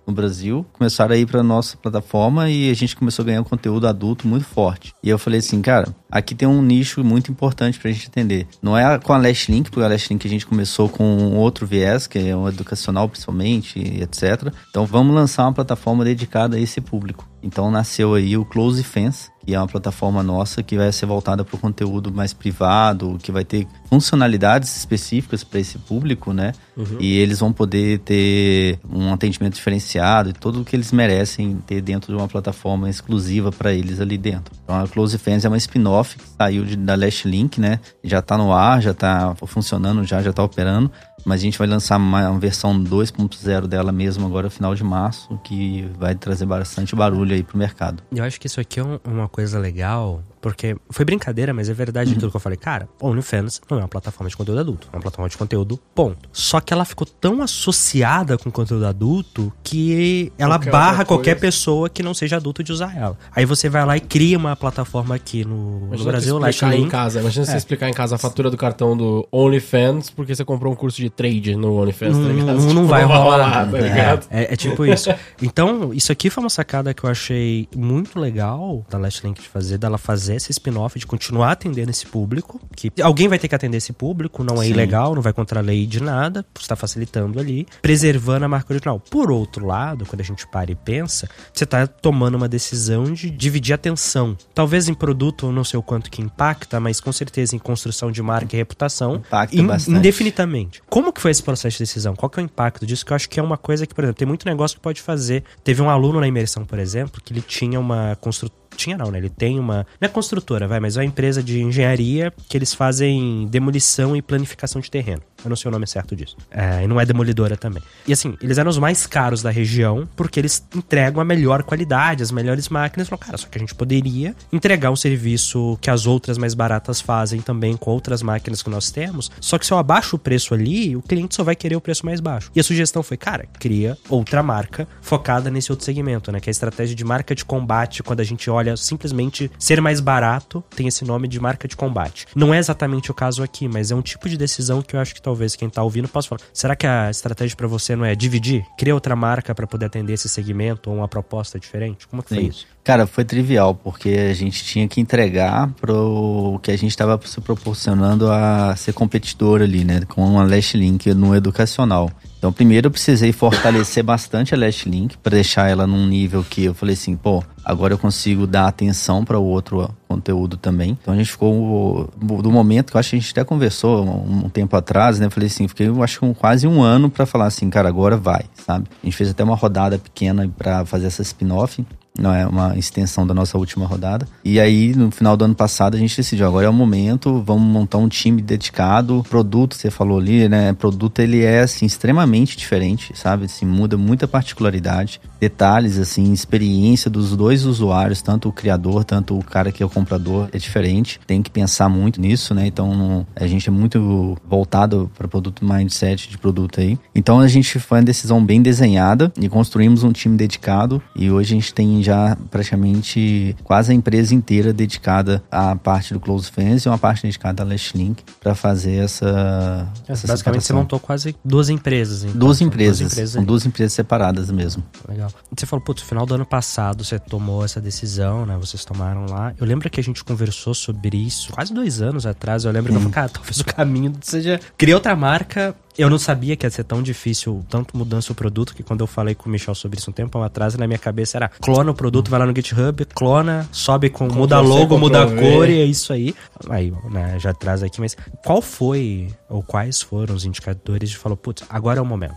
no 0.06 0.14
Brasil 0.14 0.66
começaram 0.74 1.16
a 1.16 1.18
ir 1.18 1.26
para 1.26 1.42
nossa 1.42 1.78
plataforma 1.78 2.50
e 2.50 2.70
a 2.70 2.74
gente 2.74 2.96
começou 2.96 3.24
a 3.24 3.26
ganhar 3.28 3.42
um 3.42 3.46
conteúdo 3.46 3.88
adulto 3.88 4.28
muito 4.28 4.46
forte. 4.46 4.94
E 5.02 5.10
eu 5.10 5.18
falei 5.18 5.40
assim, 5.40 5.62
cara, 5.62 5.96
aqui 6.12 6.36
tem 6.36 6.48
um 6.48 6.62
nicho 6.62 7.04
muito 7.04 7.32
importante 7.32 7.80
pra 7.80 7.92
gente 7.92 8.08
entender. 8.08 8.48
Não 8.62 8.78
é 8.78 9.00
com 9.00 9.14
a 9.14 9.18
Last 9.18 9.52
Link, 9.52 9.70
porque 9.70 9.86
a 9.86 9.88
Last 9.88 10.12
Link 10.12 10.26
a 10.28 10.30
gente 10.30 10.46
começou 10.46 10.90
com 10.90 11.36
outro 11.36 11.66
viés, 11.66 12.08
que 12.08 12.20
é 12.20 12.36
um 12.36 12.50
educacional 12.50 13.08
principalmente, 13.08 13.80
etc. 13.80 14.54
Então 14.70 14.86
vamos 14.86 15.16
lançar 15.16 15.44
uma 15.44 15.54
plataforma 15.54 16.04
dedicada 16.04 16.58
a 16.58 16.60
esse 16.60 16.82
público. 16.82 17.28
Então 17.42 17.70
nasceu 17.70 18.16
aí 18.16 18.36
o 18.38 18.44
Close 18.44 18.84
Fence, 18.84 19.30
que 19.46 19.54
é 19.54 19.60
uma 19.60 19.68
plataforma 19.68 20.24
nossa 20.24 20.64
que 20.64 20.76
vai 20.76 20.92
ser 20.92 21.06
voltada 21.06 21.46
para 21.46 21.56
o 21.56 21.60
conteúdo 21.60 22.12
mais 22.12 22.34
privado, 22.34 23.18
que 23.22 23.32
vai 23.32 23.46
ter 23.46 23.68
funcionalidades 23.88 24.76
específicas 24.76 25.44
para 25.44 25.60
esse 25.60 25.78
público, 25.78 26.34
né? 26.34 26.52
E 27.00 27.18
eles 27.18 27.40
vão 27.40 27.54
poder 27.54 28.00
ter 28.00 28.80
um 28.90 29.14
atendimento 29.14 29.54
diferenciado 29.54 30.30
e 30.30 30.34
tudo 30.34 30.62
o 30.62 30.66
que 30.66 30.76
eles 30.76 30.92
merecem 30.92 31.58
ter 31.66 31.82
dentro 31.82 32.12
de 32.12 32.20
uma 32.20 32.28
plataforma 32.28 32.90
exclusiva 32.90 33.52
para 33.52 33.72
eles 33.72 34.02
ali 34.02 34.18
dentro. 34.18 34.54
Então 34.64 34.76
a 34.76 34.88
Close 34.88 35.18
Fans 35.18 35.46
é 35.46 35.48
uma 35.48 35.58
spin-off 35.58 36.18
que 36.18 36.26
saiu 36.38 36.66
de, 36.66 36.76
da 36.76 36.96
Last 36.96 37.28
Link, 37.28 37.62
né? 37.62 37.80
Já 38.04 38.22
tá 38.22 38.38
no 38.38 38.52
ar, 38.52 38.82
já 38.82 38.94
tá 38.94 39.36
funcionando, 39.46 40.04
já 40.04 40.22
já 40.22 40.34
tá 40.34 40.44
operando. 40.44 40.92
Mas 41.26 41.42
a 41.42 41.44
gente 41.44 41.58
vai 41.58 41.68
lançar 41.68 41.98
uma, 41.98 42.38
versão 42.40 42.78
2.0 42.82 43.68
dela 43.68 43.92
mesmo 43.92 44.26
agora, 44.26 44.50
final 44.50 44.76
de 44.76 44.84
março, 44.84 45.38
que 45.44 45.90
vai 45.98 46.14
trazer 46.16 46.46
bastante 46.46 46.96
barulho 46.96 47.34
aí 47.34 47.44
pro 47.44 47.58
mercado. 47.58 48.04
Eu 48.12 48.24
acho 48.24 48.40
que 48.40 48.48
isso 48.48 48.60
aqui 48.62 48.80
é 48.80 48.84
um- 48.84 49.00
uma 49.04 49.28
coisa 49.28 49.58
legal, 49.60 50.22
porque 50.46 50.76
foi 50.92 51.04
brincadeira, 51.04 51.56
mas 51.56 51.70
é 51.70 51.74
verdade 51.74 52.12
aquilo 52.14 52.30
que 52.30 52.38
eu 52.38 52.40
falei. 52.40 52.56
Cara, 52.56 52.88
OnlyFans 53.02 53.60
não 53.68 53.80
é 53.80 53.82
uma 53.82 53.88
plataforma 53.88 54.30
de 54.30 54.38
conteúdo 54.38 54.60
adulto, 54.60 54.88
é 54.94 54.96
uma 54.96 55.02
plataforma 55.02 55.28
de 55.28 55.36
conteúdo, 55.36 55.80
ponto. 55.96 56.30
Só 56.32 56.60
que 56.62 56.72
ela 56.72 56.86
ficou 56.86 57.08
tão 57.08 57.42
associada 57.42 58.38
com 58.38 58.52
conteúdo 58.52 58.86
adulto 58.86 59.52
que 59.64 60.32
ela 60.38 60.56
Qualquer 60.60 60.72
barra 60.72 61.04
qualquer 61.04 61.40
pessoa 61.40 61.90
que 61.90 62.04
não 62.04 62.14
seja 62.14 62.36
adulto 62.38 62.64
de 62.64 62.72
usar 62.72 62.96
ela. 62.96 63.18
Aí 63.36 63.44
você 63.44 63.68
vai 63.70 63.84
lá 63.88 63.98
e 63.98 64.00
cria 64.00 64.38
uma 64.38 64.56
plataforma 64.56 65.16
aqui 65.16 65.44
no, 65.44 65.88
no 65.88 66.04
Brasil, 66.04 66.38
explicar 66.48 66.76
em 66.78 66.88
casa. 66.88 67.22
Imagina 67.22 67.44
É. 67.44 67.48
você 67.50 67.58
explicar 67.58 67.90
em 67.90 67.94
casa 67.94 68.14
a 68.14 68.18
fatura 68.20 68.52
do 68.52 68.58
cartão 68.58 68.96
do 68.96 69.28
OnlyFans 69.32 70.12
porque 70.12 70.36
você 70.36 70.46
comprou 70.46 70.72
um 70.72 70.76
curso 70.76 70.98
de 71.02 71.10
trade 71.10 71.56
no 71.56 71.74
OnlyFans, 71.82 72.16
tá 72.16 72.22
Não, 72.22 72.30
ligado? 72.32 72.46
não, 72.58 72.60
Tipo, 72.62 72.74
não 72.74 72.86
vai 72.86 73.04
rolar. 73.04 73.72
tá 73.72 73.78
É, 73.78 73.82
ligado? 73.82 74.28
é, 74.30 74.54
é 74.54 74.56
tipo 74.56 74.86
isso. 74.86 75.10
Então, 75.42 75.92
isso 75.92 76.12
aqui 76.12 76.30
foi 76.30 76.44
uma 76.44 76.50
sacada 76.52 76.94
que 76.94 77.04
eu 77.04 77.10
achei 77.10 77.68
muito 77.76 78.20
legal 78.20 78.86
da 78.88 79.00
Last 79.00 79.26
Link 79.26 79.42
de 79.42 79.48
fazer, 79.50 79.78
dela 79.80 79.98
fazer 79.98 80.35
esse 80.36 80.52
spin-off, 80.52 80.98
de 81.00 81.06
continuar 81.06 81.52
atendendo 81.52 81.90
esse 81.92 82.06
público. 82.06 82.60
Que 82.76 82.92
alguém 83.02 83.28
vai 83.28 83.40
ter 83.40 83.48
que 83.48 83.56
atender 83.56 83.78
esse 83.78 83.94
público, 83.94 84.44
não 84.44 84.62
é 84.62 84.66
Sim. 84.66 84.72
ilegal, 84.72 85.16
não 85.16 85.22
vai 85.22 85.34
contra 85.34 85.60
a 85.60 85.64
lei 85.64 85.86
de 85.86 86.02
nada, 86.02 86.46
está 86.60 86.76
facilitando 86.76 87.40
ali, 87.40 87.68
preservando 87.82 88.46
a 88.46 88.48
marca 88.48 88.74
original. 88.74 89.00
Por 89.00 89.32
outro 89.32 89.66
lado, 89.66 90.06
quando 90.06 90.22
a 90.22 90.24
gente 90.24 90.46
para 90.48 90.72
e 90.72 90.76
pensa, 90.76 91.30
você 91.54 91.64
está 91.64 91.86
tomando 91.88 92.36
uma 92.36 92.48
decisão 92.48 93.04
de 93.06 93.30
dividir 93.30 93.74
a 93.74 93.76
atenção. 93.76 94.38
Talvez 94.54 94.88
em 94.88 94.94
produto, 94.94 95.52
não 95.52 95.64
sei 95.64 95.80
o 95.80 95.84
quanto 95.84 96.10
que 96.12 96.22
impacta, 96.22 96.80
mas 96.80 97.00
com 97.00 97.12
certeza 97.12 97.56
em 97.56 97.60
construção 97.60 98.12
de 98.12 98.22
marca 98.22 98.56
e 98.56 98.58
reputação, 98.58 99.16
Impacta 99.16 99.56
in- 99.56 99.66
bastante. 99.68 99.98
indefinidamente. 99.98 100.82
Como 100.90 101.12
que 101.14 101.22
foi 101.22 101.32
esse 101.32 101.44
processo 101.44 101.78
de 101.78 101.84
decisão? 101.84 102.16
Qual 102.16 102.30
que 102.30 102.40
é 102.40 102.44
o 102.44 102.46
impacto 102.46 102.86
disso? 102.86 103.06
Que 103.06 103.12
eu 103.12 103.16
acho 103.16 103.30
que 103.30 103.40
é 103.40 103.44
uma 103.44 103.58
coisa 103.58 103.86
que, 103.86 103.94
por 103.94 104.04
exemplo, 104.04 104.18
tem 104.20 104.28
muito 104.28 104.46
negócio 104.46 104.78
que 104.78 104.82
pode 104.84 105.02
fazer. 105.02 105.44
Teve 105.64 105.82
um 105.82 105.90
aluno 105.90 106.20
na 106.20 106.28
imersão, 106.28 106.66
por 106.66 106.80
exemplo, 106.80 107.22
que 107.24 107.34
ele 107.34 107.42
tinha 107.42 107.80
uma 107.80 108.18
construtora. 108.20 108.65
Tinha 108.76 108.98
não, 108.98 109.12
né? 109.12 109.18
Ele 109.18 109.30
tem 109.30 109.60
uma. 109.60 109.88
Não 110.00 110.06
é 110.06 110.10
construtora, 110.10 110.68
vai, 110.68 110.80
mas 110.80 110.98
é 110.98 111.00
uma 111.00 111.06
empresa 111.06 111.42
de 111.42 111.62
engenharia 111.62 112.34
que 112.50 112.58
eles 112.58 112.74
fazem 112.74 113.48
demolição 113.50 114.16
e 114.16 114.22
planificação 114.22 114.82
de 114.82 114.92
terreno. 114.92 115.22
Eu 115.46 115.50
não 115.50 115.56
sei 115.56 115.70
o 115.70 115.72
nome 115.72 115.88
certo 115.88 116.16
disso. 116.16 116.36
É, 116.52 116.84
e 116.84 116.88
não 116.88 117.00
é 117.00 117.06
demolidora 117.06 117.56
também. 117.56 117.82
E 118.08 118.14
assim, 118.14 118.36
eles 118.42 118.58
eram 118.58 118.70
os 118.70 118.78
mais 118.78 119.06
caros 119.06 119.42
da 119.42 119.52
região 119.52 120.08
porque 120.16 120.40
eles 120.40 120.66
entregam 120.76 121.22
a 121.22 121.26
melhor 121.26 121.64
qualidade, 121.64 122.24
as 122.24 122.32
melhores 122.32 122.68
máquinas. 122.70 123.08
Falaram, 123.08 123.26
cara, 123.26 123.38
só 123.38 123.48
que 123.48 123.58
a 123.58 123.60
gente 123.60 123.76
poderia 123.76 124.36
entregar 124.52 124.92
um 124.92 124.96
serviço 124.96 125.78
que 125.80 125.90
as 125.90 126.06
outras 126.06 126.38
mais 126.38 126.54
baratas 126.54 127.00
fazem 127.00 127.42
também 127.42 127.78
com 127.78 127.92
outras 127.92 128.22
máquinas 128.22 128.64
que 128.64 128.70
nós 128.70 128.92
temos. 128.92 129.32
Só 129.40 129.58
que 129.58 129.66
se 129.66 129.72
eu 129.72 129.78
abaixo 129.78 130.16
o 130.16 130.20
preço 130.20 130.54
ali, 130.54 130.96
o 130.96 131.02
cliente 131.02 131.36
só 131.36 131.44
vai 131.44 131.56
querer 131.56 131.76
o 131.76 131.82
preço 131.82 132.06
mais 132.06 132.20
baixo. 132.20 132.52
E 132.56 132.60
a 132.60 132.64
sugestão 132.64 133.04
foi, 133.04 133.18
cara, 133.18 133.46
cria 133.60 133.98
outra 134.10 134.42
marca 134.42 134.88
focada 135.02 135.52
nesse 135.52 135.72
outro 135.72 135.86
segmento, 135.86 136.32
né? 136.32 136.40
Que 136.40 136.50
é 136.50 136.52
a 136.52 136.52
estratégia 136.52 136.96
de 136.96 137.04
marca 137.04 137.36
de 137.36 137.46
combate, 137.46 138.02
quando 138.02 138.20
a 138.20 138.24
gente 138.24 138.50
olha 138.50 138.76
simplesmente 138.76 139.52
ser 139.60 139.80
mais 139.82 140.00
barato, 140.00 140.64
tem 140.76 140.88
esse 140.88 141.06
nome 141.06 141.28
de 141.28 141.40
marca 141.40 141.68
de 141.68 141.76
combate. 141.76 142.26
Não 142.36 142.54
é 142.54 142.58
exatamente 142.58 143.12
o 143.12 143.14
caso 143.14 143.44
aqui, 143.44 143.68
mas 143.68 143.92
é 143.92 143.96
um 143.96 144.02
tipo 144.02 144.28
de 144.28 144.38
decisão 144.38 144.82
que 144.82 144.96
eu 144.96 145.00
acho 145.00 145.14
que 145.14 145.22
talvez 145.22 145.35
quem 145.56 145.70
tá 145.70 145.84
ouvindo 145.84 146.08
possa 146.08 146.30
falar. 146.30 146.42
Será 146.54 146.76
que 146.76 146.88
a 146.88 147.10
estratégia 147.10 147.56
pra 147.56 147.68
você 147.68 147.96
não 147.96 148.06
é 148.06 148.16
dividir? 148.16 148.64
Criar 148.78 148.94
outra 148.94 149.16
marca 149.16 149.54
pra 149.54 149.68
poder 149.68 149.86
atender 149.86 150.14
esse 150.14 150.30
segmento 150.30 150.90
ou 150.90 150.98
uma 150.98 151.08
proposta 151.08 151.60
diferente? 151.60 152.08
Como 152.08 152.24
que 152.24 152.30
foi 152.30 152.40
Sim. 152.40 152.48
isso? 152.48 152.68
Cara, 152.84 153.08
foi 153.08 153.26
trivial, 153.26 153.74
porque 153.74 154.10
a 154.10 154.34
gente 154.34 154.64
tinha 154.64 154.88
que 154.88 155.02
entregar 155.02 155.72
pro 155.82 156.60
que 156.62 156.70
a 156.70 156.78
gente 156.78 156.92
estava 156.92 157.20
se 157.26 157.42
proporcionando 157.42 158.32
a 158.32 158.76
ser 158.76 158.94
competidor 158.94 159.62
ali, 159.62 159.84
né? 159.84 160.02
Com 160.08 160.40
a 160.40 160.44
Last 160.44 160.78
Link 160.78 161.12
no 161.14 161.36
educacional. 161.36 162.12
Então, 162.46 162.54
primeiro 162.54 162.86
eu 162.86 162.92
precisei 162.92 163.32
fortalecer 163.32 164.04
bastante 164.04 164.54
a 164.54 164.58
Last 164.58 164.88
Link 164.88 165.18
para 165.18 165.32
deixar 165.32 165.68
ela 165.68 165.88
num 165.88 166.06
nível 166.06 166.46
que 166.48 166.66
eu 166.66 166.76
falei 166.76 166.94
assim, 166.94 167.16
pô, 167.18 167.44
agora 167.64 167.96
eu 167.96 167.98
consigo 167.98 168.46
dar 168.46 168.68
atenção 168.68 169.26
para 169.26 169.40
o 169.40 169.44
outro 169.44 169.90
conteúdo 170.08 170.56
também. 170.56 170.96
Então 171.02 171.12
a 171.12 171.18
gente 171.18 171.32
ficou 171.32 172.08
do 172.16 172.52
momento 172.52 172.92
que 172.92 172.98
eu 172.98 173.00
acho 173.00 173.10
que 173.10 173.16
a 173.16 173.20
gente 173.20 173.32
até 173.32 173.44
conversou 173.44 174.06
um, 174.06 174.48
tempo 174.48 174.76
atrás, 174.76 175.20
né? 175.20 175.26
Eu 175.26 175.32
falei 175.32 175.48
assim, 175.48 175.68
fiquei 175.68 175.88
eu 175.88 176.04
acho 176.04 176.20
que 176.20 176.34
quase 176.36 176.68
um 176.68 176.84
ano 176.84 177.10
para 177.10 177.26
falar 177.26 177.48
assim, 177.48 177.68
cara, 177.68 177.90
agora 177.90 178.16
vai, 178.16 178.46
sabe? 178.54 178.88
A 179.02 179.06
gente 179.08 179.18
fez 179.18 179.32
até 179.32 179.44
uma 179.44 179.56
rodada 179.56 179.98
pequena 179.98 180.48
para 180.56 180.86
fazer 180.86 181.08
essa 181.08 181.24
spin-off 181.24 181.84
não 182.20 182.34
é 182.34 182.46
uma 182.48 182.78
extensão 182.78 183.26
da 183.28 183.34
nossa 183.34 183.58
última 183.58 183.86
rodada. 183.86 184.28
E 184.44 184.60
aí, 184.60 184.96
no 184.96 185.12
final 185.12 185.36
do 185.36 185.46
ano 185.46 185.56
passado, 185.56 185.96
a 185.96 186.00
gente 186.00 186.16
decidiu, 186.16 186.48
agora 186.48 186.66
é 186.66 186.70
o 186.70 186.74
momento, 186.74 187.42
vamos 187.46 187.64
montar 187.64 187.98
um 187.98 188.08
time 188.08 188.42
dedicado. 188.42 189.24
Produto, 189.30 189.76
você 189.76 189.92
falou 189.92 190.20
ali, 190.20 190.48
né? 190.48 190.74
Produto, 190.74 191.20
ele 191.20 191.44
é, 191.44 191.62
assim, 191.62 191.86
extremamente 191.86 192.58
diferente, 192.58 193.12
sabe? 193.16 193.46
Assim, 193.46 193.66
muda 193.66 193.98
muita 193.98 194.28
particularidade, 194.28 195.20
detalhes, 195.40 195.98
assim, 195.98 196.32
experiência 196.32 197.10
dos 197.10 197.36
dois 197.36 197.66
usuários, 197.66 198.22
tanto 198.22 198.50
o 198.50 198.52
criador, 198.52 199.04
tanto 199.04 199.38
o 199.38 199.44
cara 199.44 199.72
que 199.72 199.84
é 199.84 199.86
o 199.86 199.90
comprador, 199.90 200.50
é 200.52 200.58
diferente. 200.58 201.20
Tem 201.28 201.42
que 201.42 201.52
pensar 201.52 201.90
muito 201.90 202.22
nisso, 202.22 202.54
né? 202.54 202.68
Então, 202.68 203.26
a 203.36 203.46
gente 203.46 203.68
é 203.68 203.72
muito 203.72 204.38
voltado 204.48 205.12
para 205.18 205.28
produto 205.28 205.66
mindset 205.66 206.30
de 206.30 206.38
produto 206.38 206.80
aí. 206.80 206.98
Então, 207.14 207.40
a 207.40 207.48
gente 207.48 207.80
foi 207.80 208.00
uma 208.00 208.06
decisão 208.06 208.44
bem 208.44 208.62
desenhada 208.62 209.32
e 209.40 209.50
construímos 209.50 210.04
um 210.04 210.12
time 210.12 210.38
dedicado 210.38 211.02
e 211.16 211.30
hoje 211.30 211.54
a 211.54 211.60
gente 211.60 211.74
tem 211.74 212.02
já 212.06 212.38
praticamente 212.50 213.56
quase 213.64 213.92
a 213.92 213.96
empresa 213.96 214.34
inteira 214.34 214.72
dedicada 214.72 215.44
à 215.52 215.76
parte 215.76 216.14
do 216.14 216.20
Close 216.20 216.50
Friends 216.50 216.86
e 216.86 216.90
uma 216.90 216.98
parte 216.98 217.24
dedicada 217.24 217.64
à 217.64 217.66
Last 217.66 217.98
Link 217.98 218.24
para 218.40 218.54
fazer 218.56 219.04
essa, 219.04 219.88
essa 220.08 220.28
Basicamente, 220.28 220.62
você 220.62 220.68
separação. 220.68 220.78
montou 220.78 221.00
quase 221.00 221.36
duas 221.44 221.70
empresas. 221.70 222.24
Então. 222.24 222.38
Duas 222.38 222.62
empresas, 222.62 223.12
são 223.32 223.42
aí. 223.42 223.48
duas 223.48 223.66
empresas 223.66 223.94
separadas 223.94 224.52
mesmo. 224.52 224.84
Legal. 225.08 225.32
Você 225.56 225.66
falou, 225.66 225.84
putz, 225.84 226.02
no 226.04 226.08
final 226.08 226.26
do 226.26 226.36
ano 226.36 226.46
passado 226.46 227.04
você 227.04 227.18
tomou 227.18 227.66
essa 227.66 227.82
decisão, 227.82 228.46
né? 228.46 228.58
Vocês 228.60 228.86
tomaram 228.86 229.26
lá. 229.26 229.54
Eu 229.58 229.66
lembro 229.66 229.90
que 229.90 230.00
a 230.00 230.04
gente 230.04 230.24
conversou 230.24 230.74
sobre 230.74 231.18
isso 231.18 231.52
quase 231.52 231.74
dois 231.74 232.02
anos 232.02 232.26
atrás. 232.26 232.66
Eu 232.66 232.72
lembro 232.72 232.92
que 232.92 232.98
eu 232.98 233.02
falei, 233.02 233.14
cara, 233.14 233.30
talvez 233.34 233.60
o 233.60 233.66
caminho 233.66 234.14
seja 234.22 234.60
criar 234.78 234.96
outra 234.96 235.16
marca. 235.16 235.76
Eu 235.98 236.10
não 236.10 236.18
sabia 236.18 236.58
que 236.58 236.66
ia 236.66 236.70
ser 236.70 236.84
tão 236.84 237.02
difícil, 237.02 237.66
tanto 237.70 237.96
mudança 237.98 238.32
o 238.34 238.36
produto, 238.36 238.76
que 238.76 238.84
quando 238.84 239.00
eu 239.00 239.08
falei 239.08 239.34
com 239.34 239.48
o 239.48 239.52
Michel 239.52 239.74
sobre 239.74 239.98
isso 239.98 240.10
um 240.10 240.14
tempo 240.14 240.38
atrás, 240.40 240.76
na 240.76 240.86
minha 240.86 241.00
cabeça 241.00 241.38
era 241.38 241.48
clona 241.48 241.92
o 241.92 241.94
produto, 241.94 242.30
vai 242.30 242.38
lá 242.38 242.46
no 242.46 242.54
GitHub, 242.54 243.06
clona, 243.06 243.66
sobe 243.72 244.10
com, 244.10 244.28
muda 244.28 244.60
logo, 244.60 244.98
muda 244.98 245.24
a 245.24 245.26
cor 245.26 245.70
e 245.70 245.80
é 245.80 245.86
isso 245.86 246.12
aí. 246.12 246.36
Aí, 246.70 246.92
né, 247.10 247.40
já 247.40 247.54
traz 247.54 247.82
aqui, 247.82 248.02
mas 248.02 248.18
qual 248.44 248.62
foi, 248.62 249.30
ou 249.50 249.64
quais 249.64 250.02
foram 250.02 250.36
os 250.36 250.44
indicadores 250.44 251.10
de 251.10 251.18
falou, 251.18 251.38
putz, 251.38 251.64
agora 251.70 252.00
é 252.00 252.02
o 252.02 252.06
momento? 252.06 252.36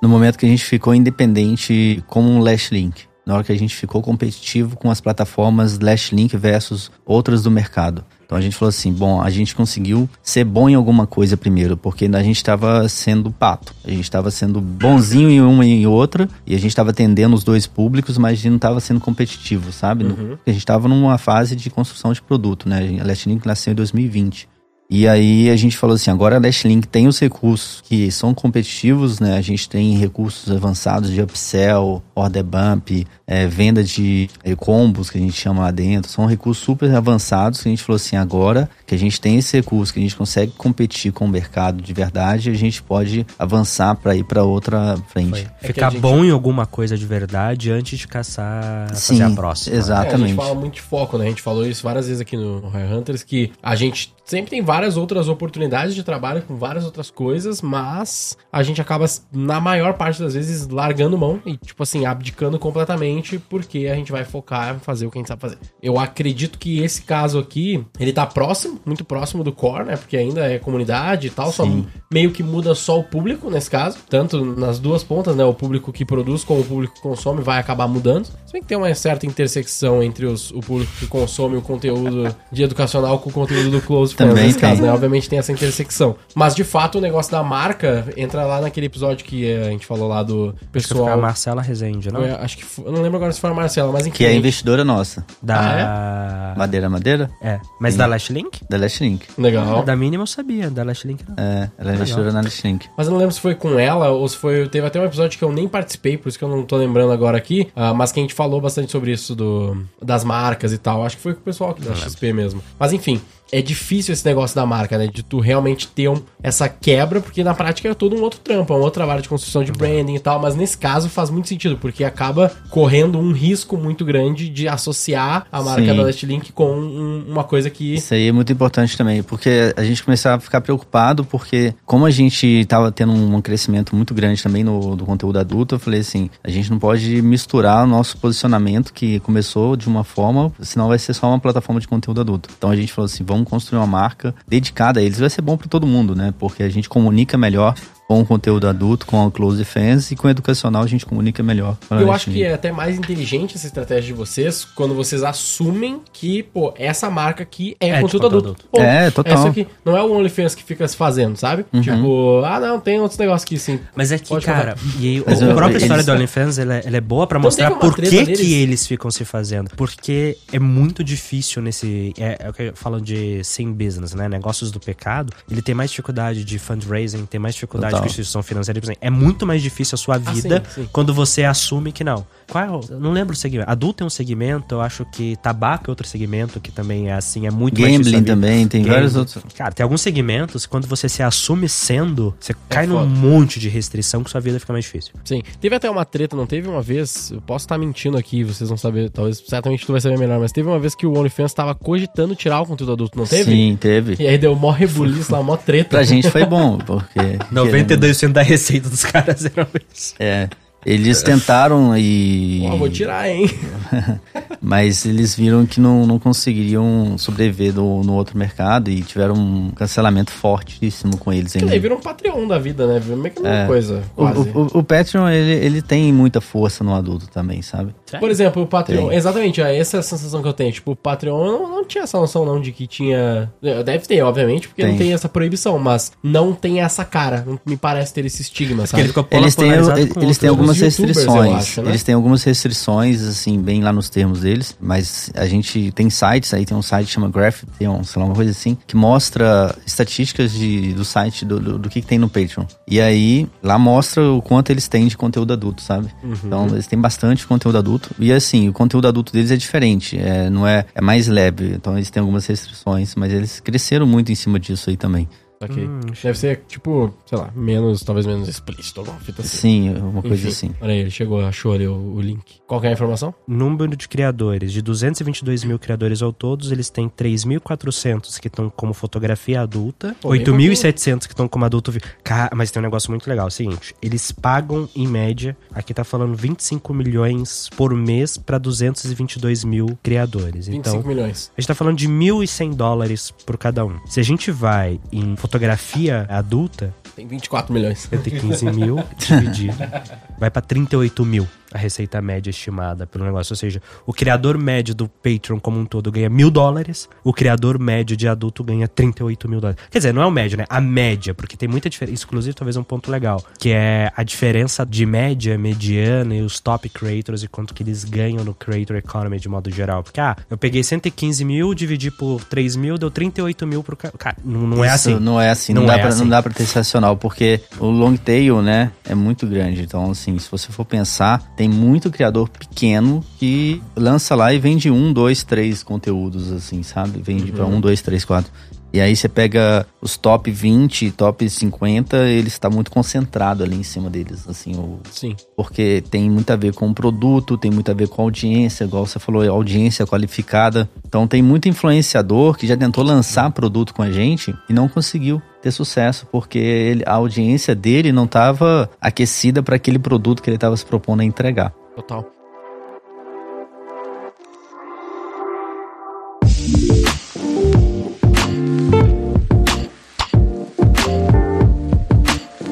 No 0.00 0.08
momento 0.08 0.38
que 0.38 0.46
a 0.46 0.48
gente 0.48 0.64
ficou 0.64 0.94
independente 0.94 2.02
como 2.06 2.30
um 2.30 2.38
Last 2.38 2.72
Link. 2.72 3.10
Na 3.26 3.34
hora 3.34 3.44
que 3.44 3.52
a 3.52 3.58
gente 3.58 3.76
ficou 3.76 4.00
competitivo 4.00 4.76
com 4.76 4.90
as 4.90 5.00
plataformas 5.00 5.78
Last 5.78 6.14
Link 6.14 6.36
versus 6.36 6.90
outras 7.04 7.42
do 7.42 7.50
mercado. 7.50 8.04
Então 8.30 8.38
a 8.38 8.40
gente 8.40 8.54
falou 8.54 8.68
assim, 8.68 8.92
bom, 8.92 9.20
a 9.20 9.28
gente 9.28 9.56
conseguiu 9.56 10.08
ser 10.22 10.44
bom 10.44 10.68
em 10.68 10.76
alguma 10.76 11.04
coisa 11.04 11.36
primeiro, 11.36 11.76
porque 11.76 12.04
a 12.04 12.22
gente 12.22 12.36
estava 12.36 12.88
sendo 12.88 13.32
pato. 13.32 13.74
A 13.84 13.90
gente 13.90 14.04
estava 14.04 14.30
sendo 14.30 14.60
bonzinho 14.60 15.28
em 15.28 15.40
uma 15.40 15.66
e 15.66 15.70
em 15.82 15.86
outra, 15.86 16.28
e 16.46 16.54
a 16.54 16.58
gente 16.58 16.68
estava 16.70 16.90
atendendo 16.90 17.34
os 17.34 17.42
dois 17.42 17.66
públicos, 17.66 18.16
mas 18.18 18.32
a 18.32 18.34
gente 18.36 18.50
não 18.50 18.56
estava 18.56 18.78
sendo 18.78 19.00
competitivo, 19.00 19.72
sabe? 19.72 20.04
No- 20.04 20.14
A 20.46 20.50
gente 20.52 20.60
estava 20.60 20.86
numa 20.86 21.18
fase 21.18 21.56
de 21.56 21.68
construção 21.70 22.12
de 22.12 22.22
produto, 22.22 22.68
né? 22.68 22.98
A 23.00 23.04
Last 23.04 23.28
Link 23.28 23.44
nasceu 23.44 23.72
em 23.72 23.74
2020. 23.74 24.48
E 24.92 25.06
aí 25.06 25.48
a 25.48 25.54
gente 25.56 25.76
falou 25.76 25.94
assim, 25.94 26.10
agora 26.10 26.36
a 26.36 26.38
Dashlink 26.40 26.88
tem 26.88 27.06
os 27.06 27.18
recursos 27.20 27.80
que 27.82 28.10
são 28.10 28.34
competitivos, 28.34 29.20
né? 29.20 29.36
A 29.38 29.40
gente 29.40 29.68
tem 29.68 29.96
recursos 29.96 30.50
avançados 30.50 31.10
de 31.12 31.22
upsell, 31.22 32.02
order 32.12 32.42
bump, 32.42 33.06
é, 33.24 33.46
venda 33.46 33.84
de 33.84 34.28
é, 34.42 34.56
combos 34.56 35.08
que 35.08 35.16
a 35.16 35.20
gente 35.20 35.34
chama 35.40 35.62
lá 35.62 35.70
dentro. 35.70 36.10
São 36.10 36.26
recursos 36.26 36.64
super 36.64 36.92
avançados 36.92 37.62
que 37.62 37.68
a 37.68 37.70
gente 37.70 37.82
falou 37.84 37.96
assim, 37.96 38.16
agora 38.16 38.68
que 38.84 38.92
a 38.94 38.98
gente 38.98 39.20
tem 39.20 39.38
esse 39.38 39.56
recurso, 39.56 39.92
que 39.94 40.00
a 40.00 40.02
gente 40.02 40.16
consegue 40.16 40.50
competir 40.58 41.12
com 41.12 41.24
o 41.24 41.28
mercado 41.28 41.80
de 41.80 41.92
verdade, 41.92 42.50
a 42.50 42.54
gente 42.54 42.82
pode 42.82 43.24
avançar 43.38 43.94
para 43.94 44.16
ir 44.16 44.24
para 44.24 44.42
outra 44.42 44.96
frente. 45.12 45.46
que 45.60 45.68
Ficar 45.68 45.90
gente- 45.90 46.00
bom 46.00 46.24
em 46.24 46.30
alguma 46.30 46.66
coisa 46.66 46.98
de 46.98 47.06
verdade 47.06 47.70
antes 47.70 47.96
de 47.96 48.08
caçar 48.08 48.88
fazer 48.88 49.00
Sim, 49.16 49.22
a 49.22 49.30
próxima. 49.30 49.76
exato. 49.76 50.00
É, 50.00 50.14
a 50.14 50.18
gente 50.18 50.30
Exatamente. 50.30 50.34
fala 50.36 50.54
muito 50.58 50.74
de 50.74 50.80
foco, 50.82 51.16
né? 51.16 51.26
A 51.26 51.28
gente 51.28 51.42
falou 51.42 51.64
isso 51.64 51.84
várias 51.84 52.06
vezes 52.06 52.20
aqui 52.20 52.36
no 52.36 52.58
Roy 52.58 52.82
Hunters, 52.92 53.22
que 53.22 53.52
a 53.62 53.76
gente 53.76 54.12
sempre 54.24 54.50
tem 54.50 54.62
várias 54.80 54.96
outras 54.96 55.28
oportunidades 55.28 55.94
de 55.94 56.02
trabalho 56.02 56.40
com 56.40 56.56
várias 56.56 56.86
outras 56.86 57.10
coisas, 57.10 57.60
mas 57.60 58.38
a 58.50 58.62
gente 58.62 58.80
acaba, 58.80 59.04
na 59.30 59.60
maior 59.60 59.92
parte 59.92 60.22
das 60.22 60.32
vezes, 60.32 60.66
largando 60.68 61.18
mão 61.18 61.38
e, 61.44 61.58
tipo 61.58 61.82
assim, 61.82 62.06
abdicando 62.06 62.58
completamente 62.58 63.38
porque 63.38 63.88
a 63.92 63.94
gente 63.94 64.10
vai 64.10 64.24
focar 64.24 64.74
em 64.74 64.78
fazer 64.78 65.06
o 65.06 65.10
que 65.10 65.18
a 65.18 65.20
gente 65.20 65.28
sabe 65.28 65.42
fazer. 65.42 65.58
Eu 65.82 65.98
acredito 65.98 66.58
que 66.58 66.80
esse 66.82 67.02
caso 67.02 67.38
aqui, 67.38 67.84
ele 67.98 68.10
tá 68.10 68.24
próximo, 68.24 68.80
muito 68.86 69.04
próximo 69.04 69.44
do 69.44 69.52
core, 69.52 69.84
né? 69.84 69.96
Porque 69.98 70.16
ainda 70.16 70.46
é 70.46 70.58
comunidade 70.58 71.26
e 71.26 71.30
tal, 71.30 71.52
só 71.52 71.64
Sim. 71.64 71.86
meio 72.10 72.30
que 72.30 72.42
muda 72.42 72.74
só 72.74 72.98
o 72.98 73.04
público 73.04 73.50
nesse 73.50 73.68
caso, 73.68 73.98
tanto 74.08 74.42
nas 74.42 74.78
duas 74.78 75.04
pontas, 75.04 75.36
né? 75.36 75.44
O 75.44 75.52
público 75.52 75.92
que 75.92 76.06
produz 76.06 76.42
como 76.42 76.60
o 76.60 76.64
público 76.64 76.94
que 76.94 77.02
consome 77.02 77.42
vai 77.42 77.58
acabar 77.58 77.86
mudando. 77.86 78.24
Se 78.46 78.52
bem 78.52 78.62
que 78.62 78.68
tem 78.68 78.78
uma 78.78 78.94
certa 78.94 79.26
intersecção 79.26 80.02
entre 80.02 80.24
os, 80.24 80.50
o 80.52 80.60
público 80.60 80.90
que 80.98 81.06
consome 81.06 81.56
o 81.58 81.62
conteúdo 81.62 82.34
de 82.50 82.62
educacional 82.62 83.18
com 83.18 83.28
o 83.28 83.32
conteúdo 83.32 83.70
do 83.70 83.80
Close 83.82 84.16
Também 84.16 84.30
Friends 84.34 84.50
nesse 84.54 84.58
tem, 84.58 84.69
caso, 84.70 84.82
né? 84.82 84.92
Obviamente 84.92 85.28
tem 85.28 85.38
essa 85.38 85.52
intersecção. 85.52 86.16
Mas, 86.34 86.54
de 86.54 86.64
fato, 86.64 86.98
o 86.98 87.00
negócio 87.00 87.30
da 87.32 87.42
marca 87.42 88.06
entra 88.16 88.44
lá 88.44 88.60
naquele 88.60 88.86
episódio 88.86 89.24
que 89.24 89.46
eh, 89.50 89.66
a 89.68 89.70
gente 89.70 89.86
falou 89.86 90.08
lá 90.08 90.22
do 90.22 90.54
Acho 90.74 90.88
que 90.88 90.94
foi 90.94 91.00
a 91.02 91.04
pessoal... 91.04 91.20
Marcela 91.20 91.62
Rezende, 91.62 92.12
não? 92.12 92.20
Foi, 92.20 92.30
acho 92.30 92.56
que 92.58 92.64
foi- 92.64 92.86
eu 92.86 92.92
não 92.92 93.02
lembro 93.02 93.16
agora 93.16 93.32
se 93.32 93.40
foi 93.40 93.50
a 93.50 93.54
Marcela, 93.54 93.92
mas 93.92 94.06
enfim. 94.06 94.16
Que 94.18 94.24
é 94.26 94.34
investidora 94.34 94.84
nossa. 94.84 95.24
Da. 95.42 96.54
Madeira 96.56 96.88
Madeira? 96.88 97.30
é. 97.42 97.60
Mas 97.80 97.96
da 97.96 98.06
Last 98.06 98.32
Link? 98.32 98.60
Da 98.68 98.76
Last 98.76 99.02
Link. 99.02 99.26
Legal. 99.38 99.82
Da 99.82 99.96
mínima 99.96 100.22
eu 100.22 100.26
sabia, 100.26 100.70
da 100.70 100.82
Last 100.82 101.06
Link 101.06 101.24
não. 101.28 101.34
É, 101.42 101.70
ela 101.78 101.90
é 101.92 101.94
investidora 101.94 102.32
na 102.32 102.40
Last 102.40 102.66
Link. 102.66 102.86
Mas 102.96 103.06
eu 103.06 103.12
não 103.12 103.18
lembro 103.18 103.34
se 103.34 103.40
foi 103.40 103.54
com 103.54 103.78
ela 103.78 104.10
ou 104.10 104.28
se 104.28 104.36
foi. 104.36 104.68
Teve 104.68 104.86
até 104.86 105.00
um 105.00 105.04
episódio 105.04 105.38
que 105.38 105.44
eu 105.44 105.52
nem 105.52 105.68
participei, 105.68 106.16
por 106.16 106.28
isso 106.28 106.38
que 106.38 106.44
eu 106.44 106.48
não 106.48 106.62
tô 106.64 106.76
lembrando 106.76 107.12
agora 107.12 107.36
aqui. 107.36 107.68
ah, 107.74 107.94
mas 107.94 108.12
que 108.12 108.20
a 108.20 108.22
gente 108.22 108.34
falou 108.34 108.60
bastante 108.60 108.90
sobre 108.92 109.12
isso 109.12 109.34
do, 109.34 109.76
das 110.02 110.24
marcas 110.24 110.72
e 110.72 110.78
tal. 110.78 111.04
Acho 111.04 111.16
que 111.16 111.22
foi 111.22 111.34
com 111.34 111.40
o 111.40 111.44
pessoal 111.44 111.70
aqui 111.70 111.82
da 111.82 111.94
XP 111.94 112.32
mesmo. 112.32 112.62
Mas 112.78 112.92
enfim. 112.92 113.20
É 113.52 113.60
difícil 113.60 114.12
esse 114.12 114.24
negócio 114.24 114.54
da 114.56 114.64
marca, 114.64 114.96
né? 114.98 115.06
De 115.12 115.22
tu 115.22 115.40
realmente 115.40 115.88
ter 115.88 116.08
um- 116.08 116.22
essa 116.42 116.68
quebra, 116.68 117.20
porque 117.20 117.42
na 117.42 117.54
prática 117.54 117.88
é 117.88 117.94
todo 117.94 118.16
um 118.16 118.22
outro 118.22 118.40
trampo, 118.40 118.72
é 118.72 118.76
um 118.76 118.80
outro 118.80 118.94
trabalho 118.94 119.22
de 119.22 119.28
construção 119.28 119.64
de 119.64 119.72
branding 119.72 120.14
e 120.14 120.20
tal. 120.20 120.40
Mas 120.40 120.54
nesse 120.54 120.76
caso 120.78 121.08
faz 121.08 121.30
muito 121.30 121.48
sentido, 121.48 121.76
porque 121.76 122.04
acaba 122.04 122.50
correndo 122.70 123.18
um 123.18 123.32
risco 123.32 123.76
muito 123.76 124.04
grande 124.04 124.48
de 124.48 124.68
associar 124.68 125.46
a 125.50 125.62
marca 125.62 125.82
Sim. 125.82 125.96
da 125.96 126.04
Nestlink 126.04 126.52
com 126.52 126.70
um- 126.72 127.24
uma 127.28 127.44
coisa 127.44 127.68
que. 127.70 127.94
Isso 127.94 128.14
aí 128.14 128.28
é 128.28 128.32
muito 128.32 128.52
importante 128.52 128.96
também, 128.96 129.22
porque 129.22 129.74
a 129.76 129.82
gente 129.84 130.02
começava 130.04 130.36
a 130.36 130.40
ficar 130.40 130.60
preocupado, 130.60 131.24
porque 131.24 131.74
como 131.84 132.06
a 132.06 132.10
gente 132.10 132.46
estava 132.46 132.90
tendo 132.92 133.12
um 133.12 133.40
crescimento 133.40 133.94
muito 133.94 134.14
grande 134.14 134.42
também 134.42 134.62
no 134.64 134.96
do 134.96 135.04
conteúdo 135.04 135.38
adulto, 135.38 135.74
eu 135.74 135.78
falei 135.78 136.00
assim, 136.00 136.28
a 136.42 136.50
gente 136.50 136.70
não 136.70 136.78
pode 136.78 137.20
misturar 137.22 137.84
o 137.84 137.86
nosso 137.86 138.16
posicionamento, 138.16 138.92
que 138.92 139.20
começou 139.20 139.76
de 139.76 139.88
uma 139.88 140.04
forma, 140.04 140.52
senão 140.60 140.88
vai 140.88 140.98
ser 140.98 141.14
só 141.14 141.28
uma 141.28 141.38
plataforma 141.38 141.80
de 141.80 141.88
conteúdo 141.88 142.20
adulto. 142.20 142.48
Então 142.56 142.70
a 142.70 142.76
gente 142.76 142.92
falou 142.92 143.06
assim, 143.06 143.24
vamos 143.24 143.39
construir 143.44 143.78
uma 143.78 143.86
marca 143.86 144.34
dedicada 144.46 145.00
a 145.00 145.02
eles, 145.02 145.18
vai 145.18 145.30
ser 145.30 145.42
bom 145.42 145.56
para 145.56 145.68
todo 145.68 145.86
mundo, 145.86 146.14
né? 146.14 146.32
Porque 146.38 146.62
a 146.62 146.68
gente 146.68 146.88
comunica 146.88 147.38
melhor 147.38 147.74
com 148.10 148.22
o 148.22 148.26
conteúdo 148.26 148.66
adulto, 148.66 149.06
com 149.06 149.24
a 149.24 149.30
Close 149.30 149.64
Fans, 149.64 150.10
e 150.10 150.16
com 150.16 150.26
o 150.26 150.30
educacional 150.32 150.82
a 150.82 150.86
gente 150.88 151.06
comunica 151.06 151.44
melhor. 151.44 151.76
Eu 151.88 152.10
acho 152.10 152.28
que 152.28 152.42
é 152.42 152.52
até 152.54 152.72
mais 152.72 152.98
inteligente 152.98 153.54
essa 153.54 153.68
estratégia 153.68 154.08
de 154.08 154.12
vocês 154.12 154.64
quando 154.64 154.94
vocês 154.94 155.22
assumem 155.22 156.00
que, 156.12 156.42
pô, 156.42 156.74
essa 156.76 157.08
marca 157.08 157.44
aqui 157.44 157.76
é, 157.78 157.90
É 157.90 158.00
conteúdo 158.00 158.24
conteúdo 158.24 158.38
adulto. 158.48 158.64
Pô, 158.68 158.80
É, 158.80 159.12
total. 159.12 159.32
Essa 159.32 159.48
aqui 159.50 159.64
não 159.84 159.96
é 159.96 160.02
o 160.02 160.12
OnlyFans 160.12 160.56
que 160.56 160.64
fica 160.64 160.88
se 160.88 160.96
fazendo, 160.96 161.36
sabe? 161.36 161.64
Tipo, 161.80 162.42
ah, 162.44 162.58
não, 162.58 162.80
tem 162.80 162.98
outros 162.98 163.16
negócios 163.16 163.44
aqui 163.44 163.56
sim. 163.56 163.78
Mas 163.94 164.10
é 164.10 164.18
que, 164.18 164.28
Pode 164.30 164.44
cara, 164.44 164.74
e 164.98 165.06
aí, 165.18 165.24
Mas 165.24 165.40
a 165.40 165.54
própria 165.54 165.78
história 165.78 166.02
do 166.02 166.10
OnlyFans, 166.10 166.58
ela, 166.58 166.78
é- 166.78 166.82
ela 166.86 166.96
é 166.96 167.00
boa 167.00 167.28
pra 167.28 167.38
Então 167.38 167.46
mostrar 167.46 167.70
por 167.76 167.94
que, 167.94 168.26
que 168.26 168.54
eles 168.54 168.88
ficam 168.88 169.08
se 169.12 169.24
fazendo. 169.24 169.70
Porque 169.76 170.36
é 170.52 170.58
muito 170.58 171.04
difícil 171.04 171.62
nesse... 171.62 172.12
É, 172.18 172.38
é 172.40 172.50
o 172.50 172.52
que 172.52 172.62
eu 172.64 172.72
falo 172.74 173.00
de 173.00 173.44
sim 173.44 173.72
business, 173.72 174.14
né? 174.14 174.28
Negócios 174.28 174.72
do 174.72 174.80
pecado. 174.80 175.32
Ele 175.48 175.62
tem 175.62 175.76
mais 175.76 175.90
dificuldade 175.90 176.44
de 176.44 176.58
fundraising, 176.58 177.24
tem 177.24 177.38
mais 177.38 177.54
dificuldade 177.54 177.99
instituição 178.06 178.42
financeira. 178.42 178.80
Por 178.80 178.86
exemplo, 178.86 179.00
É 179.00 179.10
muito 179.10 179.46
mais 179.46 179.62
difícil 179.62 179.96
a 179.96 179.98
sua 179.98 180.18
vida 180.18 180.62
sim, 180.68 180.82
sim. 180.82 180.88
quando 180.92 181.12
você 181.14 181.44
assume 181.44 181.92
que 181.92 182.04
não. 182.04 182.26
Qual 182.50 182.64
é 182.64 182.94
não 182.96 183.12
lembro 183.12 183.32
o 183.32 183.36
segmento. 183.36 183.70
Adulto 183.70 184.02
é 184.02 184.06
um 184.06 184.10
segmento, 184.10 184.74
eu 184.74 184.80
acho 184.80 185.04
que 185.06 185.36
tabaco 185.36 185.88
é 185.88 185.90
outro 185.90 186.06
segmento 186.06 186.60
que 186.60 186.72
também 186.72 187.08
é 187.08 187.14
assim, 187.14 187.46
é 187.46 187.50
muito 187.50 187.80
Gambling 187.80 188.24
também, 188.24 188.66
tem 188.66 188.82
Gambling. 188.82 188.94
vários 188.94 189.16
outros. 189.16 189.42
Cara, 189.54 189.72
tem 189.72 189.84
alguns 189.84 190.00
segmentos, 190.00 190.66
quando 190.66 190.86
você 190.86 191.08
se 191.08 191.22
assume 191.22 191.68
sendo, 191.68 192.34
você 192.40 192.54
cai 192.68 192.86
num 192.86 192.96
foda. 192.96 193.06
monte 193.06 193.60
de 193.60 193.68
restrição 193.68 194.24
que 194.24 194.30
sua 194.30 194.40
vida 194.40 194.58
fica 194.58 194.72
mais 194.72 194.84
difícil. 194.84 195.12
Sim. 195.24 195.42
Teve 195.60 195.76
até 195.76 195.88
uma 195.88 196.04
treta, 196.04 196.34
não 196.36 196.46
teve 196.46 196.68
uma 196.68 196.82
vez, 196.82 197.30
eu 197.30 197.40
posso 197.40 197.64
estar 197.64 197.78
mentindo 197.78 198.16
aqui, 198.16 198.42
vocês 198.42 198.68
vão 198.68 198.76
saber, 198.76 199.10
talvez, 199.10 199.42
certamente 199.46 199.86
tu 199.86 199.92
vai 199.92 200.00
saber 200.00 200.18
melhor, 200.18 200.40
mas 200.40 200.50
teve 200.50 200.68
uma 200.68 200.78
vez 200.78 200.94
que 200.94 201.06
o 201.06 201.16
OnlyFans 201.16 201.54
tava 201.54 201.74
cogitando 201.74 202.34
tirar 202.34 202.60
o 202.60 202.66
conteúdo 202.66 202.92
adulto, 202.92 203.16
não 203.16 203.26
teve? 203.26 203.52
Sim, 203.52 203.78
teve. 203.80 204.16
E 204.18 204.26
aí 204.26 204.36
deu 204.36 204.56
mó 204.56 204.70
rebuliço 204.70 205.32
lá, 205.32 205.42
mó 205.42 205.56
treta. 205.56 205.90
Pra 205.90 206.02
gente 206.02 206.28
foi 206.30 206.44
bom, 206.44 206.78
porque. 206.78 207.20
92% 207.52 208.32
da 208.32 208.42
receita 208.42 208.88
dos 208.88 209.04
caras 209.04 209.44
eram 209.44 209.66
isso. 209.92 210.14
É. 210.18 210.48
Eles 210.84 211.22
tentaram 211.22 211.96
e. 211.96 212.66
Pô, 212.70 212.76
vou 212.78 212.88
tirar, 212.88 213.28
hein? 213.28 213.50
Mas 214.60 215.04
eles 215.06 215.34
viram 215.34 215.64
que 215.66 215.80
não, 215.80 216.06
não 216.06 216.18
conseguiriam 216.18 217.16
sobreviver 217.18 217.74
no, 217.74 218.02
no 218.02 218.14
outro 218.14 218.36
mercado 218.36 218.90
e 218.90 219.02
tiveram 219.02 219.34
um 219.34 219.70
cancelamento 219.70 220.30
fortíssimo 220.30 221.16
com 221.16 221.32
eles 221.32 221.52
Que 221.52 221.58
ainda. 221.58 221.70
daí 221.70 221.78
vira 221.78 221.94
um 221.94 222.00
Patreon 222.00 222.46
da 222.46 222.58
vida, 222.58 222.86
né? 222.86 223.00
Meio 223.06 223.30
que 223.34 223.40
a 223.40 223.42
mesma 223.42 223.58
É. 223.64 223.66
coisa, 223.66 224.02
O, 224.16 224.22
quase. 224.22 224.38
o, 224.54 224.78
o 224.78 224.82
Patreon, 224.84 225.28
ele, 225.28 225.52
ele 225.64 225.82
tem 225.82 226.12
muita 226.12 226.40
força 226.40 226.84
no 226.84 226.94
adulto 226.94 227.26
também, 227.28 227.62
sabe? 227.62 227.94
Por 228.18 228.30
exemplo, 228.30 228.62
o 228.62 228.66
Patreon. 228.66 229.08
Tem. 229.08 229.16
Exatamente, 229.16 229.60
é 229.62 229.76
essa 229.78 229.96
é 229.96 230.00
a 230.00 230.02
sensação 230.02 230.42
que 230.42 230.48
eu 230.48 230.52
tenho. 230.52 230.72
Tipo, 230.72 230.92
o 230.92 230.96
Patreon 230.96 231.44
eu 231.46 231.52
não, 231.52 231.70
não 231.70 231.84
tinha 231.84 232.04
essa 232.04 232.18
noção, 232.18 232.44
não, 232.44 232.60
de 232.60 232.72
que 232.72 232.86
tinha. 232.86 233.50
Deve 233.84 234.06
ter, 234.06 234.20
obviamente, 234.22 234.68
porque 234.68 234.82
não 234.82 234.90
Tem. 234.90 234.98
tem 234.98 235.12
essa 235.12 235.28
proibição, 235.28 235.78
mas 235.78 236.12
não 236.22 236.52
tem 236.52 236.80
essa 236.80 237.04
cara. 237.04 237.44
Não 237.46 237.58
me 237.64 237.76
parece 237.76 238.12
ter 238.12 238.24
esse 238.26 238.42
estigma, 238.42 238.84
Porque 238.84 238.88
sabe? 238.88 239.02
ele 239.02 239.42
Eles 239.44 239.54
têm, 239.54 239.70
eles, 239.70 239.86
têm 239.86 240.04
outros. 240.04 240.44
algumas 240.48 240.80
restrições. 240.80 241.54
acho, 241.56 241.82
né? 241.82 241.90
Eles 241.90 242.02
têm 242.02 242.14
algumas 242.14 242.42
restrições, 242.42 243.22
assim, 243.22 243.58
bem 243.60 243.79
lá 243.80 243.92
nos 243.92 244.08
termos 244.08 244.40
deles. 244.40 244.76
Mas 244.80 245.30
a 245.34 245.46
gente 245.46 245.92
tem 245.92 246.08
sites 246.10 246.52
aí, 246.54 246.64
tem 246.64 246.76
um 246.76 246.82
site 246.82 247.06
que 247.06 247.12
chama 247.12 247.28
Graphitheon, 247.28 248.02
sei 248.04 248.20
lá, 248.20 248.26
uma 248.28 248.34
coisa 248.34 248.50
assim, 248.50 248.76
que 248.86 248.96
mostra 248.96 249.74
estatísticas 249.86 250.52
de, 250.52 250.92
do 250.94 251.04
site, 251.04 251.44
do, 251.44 251.60
do, 251.60 251.78
do 251.78 251.88
que, 251.88 252.00
que 252.00 252.06
tem 252.06 252.18
no 252.18 252.28
Patreon. 252.28 252.64
E 252.86 253.00
aí, 253.00 253.48
lá 253.62 253.78
mostra 253.78 254.22
o 254.22 254.42
quanto 254.42 254.70
eles 254.70 254.88
têm 254.88 255.06
de 255.06 255.16
conteúdo 255.16 255.52
adulto, 255.52 255.82
sabe? 255.82 256.08
Uhum. 256.22 256.34
Então, 256.44 256.66
eles 256.68 256.86
têm 256.86 257.00
bastante 257.00 257.46
conteúdo 257.46 257.78
adulto. 257.78 258.10
E 258.18 258.32
assim, 258.32 258.68
o 258.68 258.72
conteúdo 258.72 259.08
adulto 259.08 259.32
deles 259.32 259.50
é 259.50 259.56
diferente. 259.56 260.18
É, 260.18 260.50
não 260.50 260.66
é, 260.66 260.84
é 260.94 261.00
mais 261.00 261.26
leve. 261.26 261.72
Então, 261.74 261.96
eles 261.96 262.10
têm 262.10 262.20
algumas 262.20 262.46
restrições, 262.46 263.14
mas 263.14 263.32
eles 263.32 263.60
cresceram 263.60 264.06
muito 264.06 264.32
em 264.32 264.34
cima 264.34 264.58
disso 264.58 264.90
aí 264.90 264.96
também. 264.96 265.28
Ok. 265.62 265.76
Hum, 265.86 266.00
Deve 266.22 266.38
ser, 266.38 266.62
tipo, 266.66 267.12
sei 267.26 267.36
lá, 267.36 267.50
menos, 267.54 268.02
talvez 268.02 268.24
menos 268.26 268.48
explícito, 268.48 269.00
alguma 269.00 269.18
fita 269.20 269.42
assim. 269.42 269.58
Sim, 269.58 269.94
uma 269.94 270.22
coisa 270.22 270.36
Enfim, 270.36 270.48
assim. 270.48 270.74
Olha 270.80 270.92
aí, 270.94 271.00
ele 271.00 271.10
chegou, 271.10 271.44
achou 271.44 271.72
ali 271.74 271.86
o, 271.86 271.94
o 272.14 272.20
link. 272.20 272.60
Qual 272.66 272.80
que 272.80 272.86
é 272.86 272.90
a 272.90 272.92
informação? 272.94 273.34
Número 273.46 273.94
de 273.94 274.08
criadores, 274.08 274.72
de 274.72 274.80
222 274.80 275.64
mil 275.64 275.78
criadores 275.78 276.22
ao 276.22 276.32
todos, 276.32 276.72
eles 276.72 276.88
têm 276.88 277.10
3.400 277.10 278.38
que 278.40 278.48
estão 278.48 278.70
como 278.70 278.94
fotografia 278.94 279.60
adulta, 279.60 280.16
Pô, 280.20 280.30
bem 280.30 280.42
8.700 280.44 281.20
que 281.26 281.32
estão 281.34 281.46
como 281.46 281.64
adulto. 281.66 281.92
vi- 281.92 282.00
Ca- 282.24 282.50
Mas 282.54 282.70
tem 282.70 282.80
um 282.80 282.84
negócio 282.84 283.10
muito 283.10 283.28
legal, 283.28 283.46
é 283.46 283.48
o 283.48 283.50
seguinte, 283.50 283.94
eles 284.00 284.32
pagam 284.32 284.88
em 284.96 285.06
média, 285.06 285.54
aqui 285.74 285.92
tá 285.92 286.04
falando 286.04 286.34
25 286.34 286.94
milhões 286.94 287.68
por 287.76 287.94
mês 287.94 288.38
para 288.38 288.56
222 288.56 289.64
mil 289.64 289.98
criadores. 290.02 290.68
25 290.68 290.76
Então, 290.96 291.02
milhões. 291.06 291.52
a 291.56 291.60
gente 291.60 291.68
tá 291.68 291.74
falando 291.74 291.96
de 291.98 292.08
1.100 292.08 292.74
dólares 292.74 293.30
por 293.44 293.58
cada 293.58 293.84
um. 293.84 293.98
Se 294.06 294.20
a 294.20 294.22
gente 294.22 294.50
vai 294.50 294.98
em 295.12 295.34
fotografia 295.50 296.26
adulta, 296.28 296.94
Tem 297.16 297.26
24 297.26 297.74
milhões. 297.74 298.08
115 298.08 298.66
mil 298.66 299.02
dividido, 299.18 299.76
vai 300.38 300.48
pra 300.48 300.62
38 300.62 301.24
mil 301.24 301.48
a 301.72 301.78
receita 301.78 302.20
média 302.20 302.50
estimada 302.50 303.06
pelo 303.06 303.24
negócio. 303.24 303.52
Ou 303.52 303.56
seja, 303.56 303.82
o 304.06 304.12
criador 304.12 304.58
médio 304.58 304.94
do 304.94 305.08
Patreon 305.08 305.58
como 305.58 305.78
um 305.78 305.84
todo 305.84 306.10
ganha 306.10 306.28
mil 306.28 306.50
dólares, 306.50 307.08
o 307.24 307.32
criador 307.32 307.78
médio 307.78 308.16
de 308.16 308.28
adulto 308.28 308.62
ganha 308.64 308.88
38 308.88 309.48
mil 309.48 309.60
dólares. 309.60 309.80
Quer 309.90 309.98
dizer, 309.98 310.14
não 310.14 310.22
é 310.22 310.26
o 310.26 310.30
médio, 310.30 310.58
né? 310.58 310.64
A 310.68 310.80
média, 310.80 311.34
porque 311.34 311.56
tem 311.56 311.68
muita 311.68 311.88
diferença. 311.88 312.14
Isso, 312.14 312.26
inclusive, 312.26 312.54
talvez 312.54 312.76
é 312.76 312.80
um 312.80 312.84
ponto 312.84 313.10
legal, 313.10 313.42
que 313.58 313.70
é 313.70 314.12
a 314.16 314.22
diferença 314.22 314.84
de 314.84 315.06
média, 315.06 315.56
mediana 315.56 316.34
e 316.34 316.42
os 316.42 316.60
top 316.60 316.88
creators 316.88 317.42
e 317.42 317.48
quanto 317.48 317.74
que 317.74 317.82
eles 317.82 318.04
ganham 318.04 318.44
no 318.44 318.54
creator 318.54 318.96
economy 318.96 319.38
de 319.38 319.48
modo 319.48 319.70
geral. 319.70 320.02
Porque, 320.02 320.20
ah, 320.20 320.36
eu 320.48 320.58
peguei 320.58 320.82
115 320.82 321.44
mil, 321.44 321.74
dividi 321.74 322.10
por 322.10 322.42
3 322.44 322.76
mil, 322.76 322.98
deu 322.98 323.10
38 323.10 323.66
mil 323.66 323.82
pro 323.82 323.96
cara. 323.96 324.14
Cara, 324.16 324.36
não, 324.44 324.66
não 324.66 324.84
é 324.84 324.88
assim. 324.88 325.18
Não 325.18 325.40
é 325.40 325.50
assim, 325.50 325.72
não, 325.72 325.82
Não 325.82 325.88
dá 325.88 325.94
é 325.94 325.98
pra, 325.98 326.08
assim. 326.08 326.20
não 326.20 326.28
dá 326.28 326.42
pra 326.42 326.52
ter 326.52 326.64
sensacional, 326.64 327.16
porque 327.16 327.60
o 327.78 327.86
long 327.86 328.16
tail, 328.16 328.62
né, 328.62 328.92
é 329.04 329.14
muito 329.14 329.46
grande. 329.46 329.82
Então, 329.82 330.10
assim, 330.10 330.38
se 330.38 330.50
você 330.50 330.70
for 330.72 330.84
pensar, 330.84 331.52
tem 331.60 331.68
muito 331.68 332.10
criador 332.10 332.48
pequeno 332.48 333.22
que 333.38 333.82
lança 333.94 334.34
lá 334.34 334.50
e 334.50 334.58
vende 334.58 334.90
um, 334.90 335.12
dois, 335.12 335.44
três 335.44 335.82
conteúdos, 335.82 336.50
assim, 336.50 336.82
sabe? 336.82 337.20
Vende 337.20 337.52
pra 337.52 337.66
um, 337.66 337.78
dois, 337.78 338.00
três, 338.00 338.24
quatro. 338.24 338.50
E 338.90 338.98
aí 338.98 339.14
você 339.14 339.28
pega 339.28 339.86
os 340.00 340.16
top 340.16 340.50
20, 340.50 341.10
top 341.10 341.50
50, 341.50 342.16
ele 342.28 342.48
está 342.48 342.70
muito 342.70 342.90
concentrado 342.90 343.62
ali 343.62 343.76
em 343.76 343.82
cima 343.82 344.08
deles, 344.08 344.48
assim, 344.48 344.74
o, 344.74 345.00
Sim. 345.12 345.36
porque 345.54 346.02
tem 346.10 346.30
muito 346.30 346.50
a 346.50 346.56
ver 346.56 346.72
com 346.72 346.88
o 346.88 346.94
produto, 346.94 347.58
tem 347.58 347.70
muito 347.70 347.90
a 347.90 347.94
ver 347.94 348.08
com 348.08 348.22
a 348.22 348.24
audiência, 348.24 348.84
igual 348.84 349.04
você 349.04 349.18
falou, 349.18 349.46
audiência 349.46 350.06
qualificada. 350.06 350.88
Então 351.06 351.28
tem 351.28 351.42
muito 351.42 351.68
influenciador 351.68 352.56
que 352.56 352.66
já 352.66 352.76
tentou 352.76 353.04
lançar 353.04 353.50
produto 353.50 353.92
com 353.92 354.00
a 354.00 354.10
gente 354.10 354.54
e 354.66 354.72
não 354.72 354.88
conseguiu 354.88 355.42
ter 355.62 355.70
sucesso, 355.70 356.26
porque 356.30 356.58
ele- 356.58 357.04
a 357.06 357.14
audiência 357.14 357.74
dele 357.74 358.12
não 358.12 358.24
estava 358.24 358.88
aquecida 359.00 359.62
para 359.62 359.76
aquele 359.76 359.98
produto 359.98 360.42
que 360.42 360.48
ele 360.50 360.56
estava 360.56 360.76
se 360.76 360.84
propondo 360.84 361.20
a 361.20 361.24
entregar. 361.24 361.72
Total. 361.94 362.26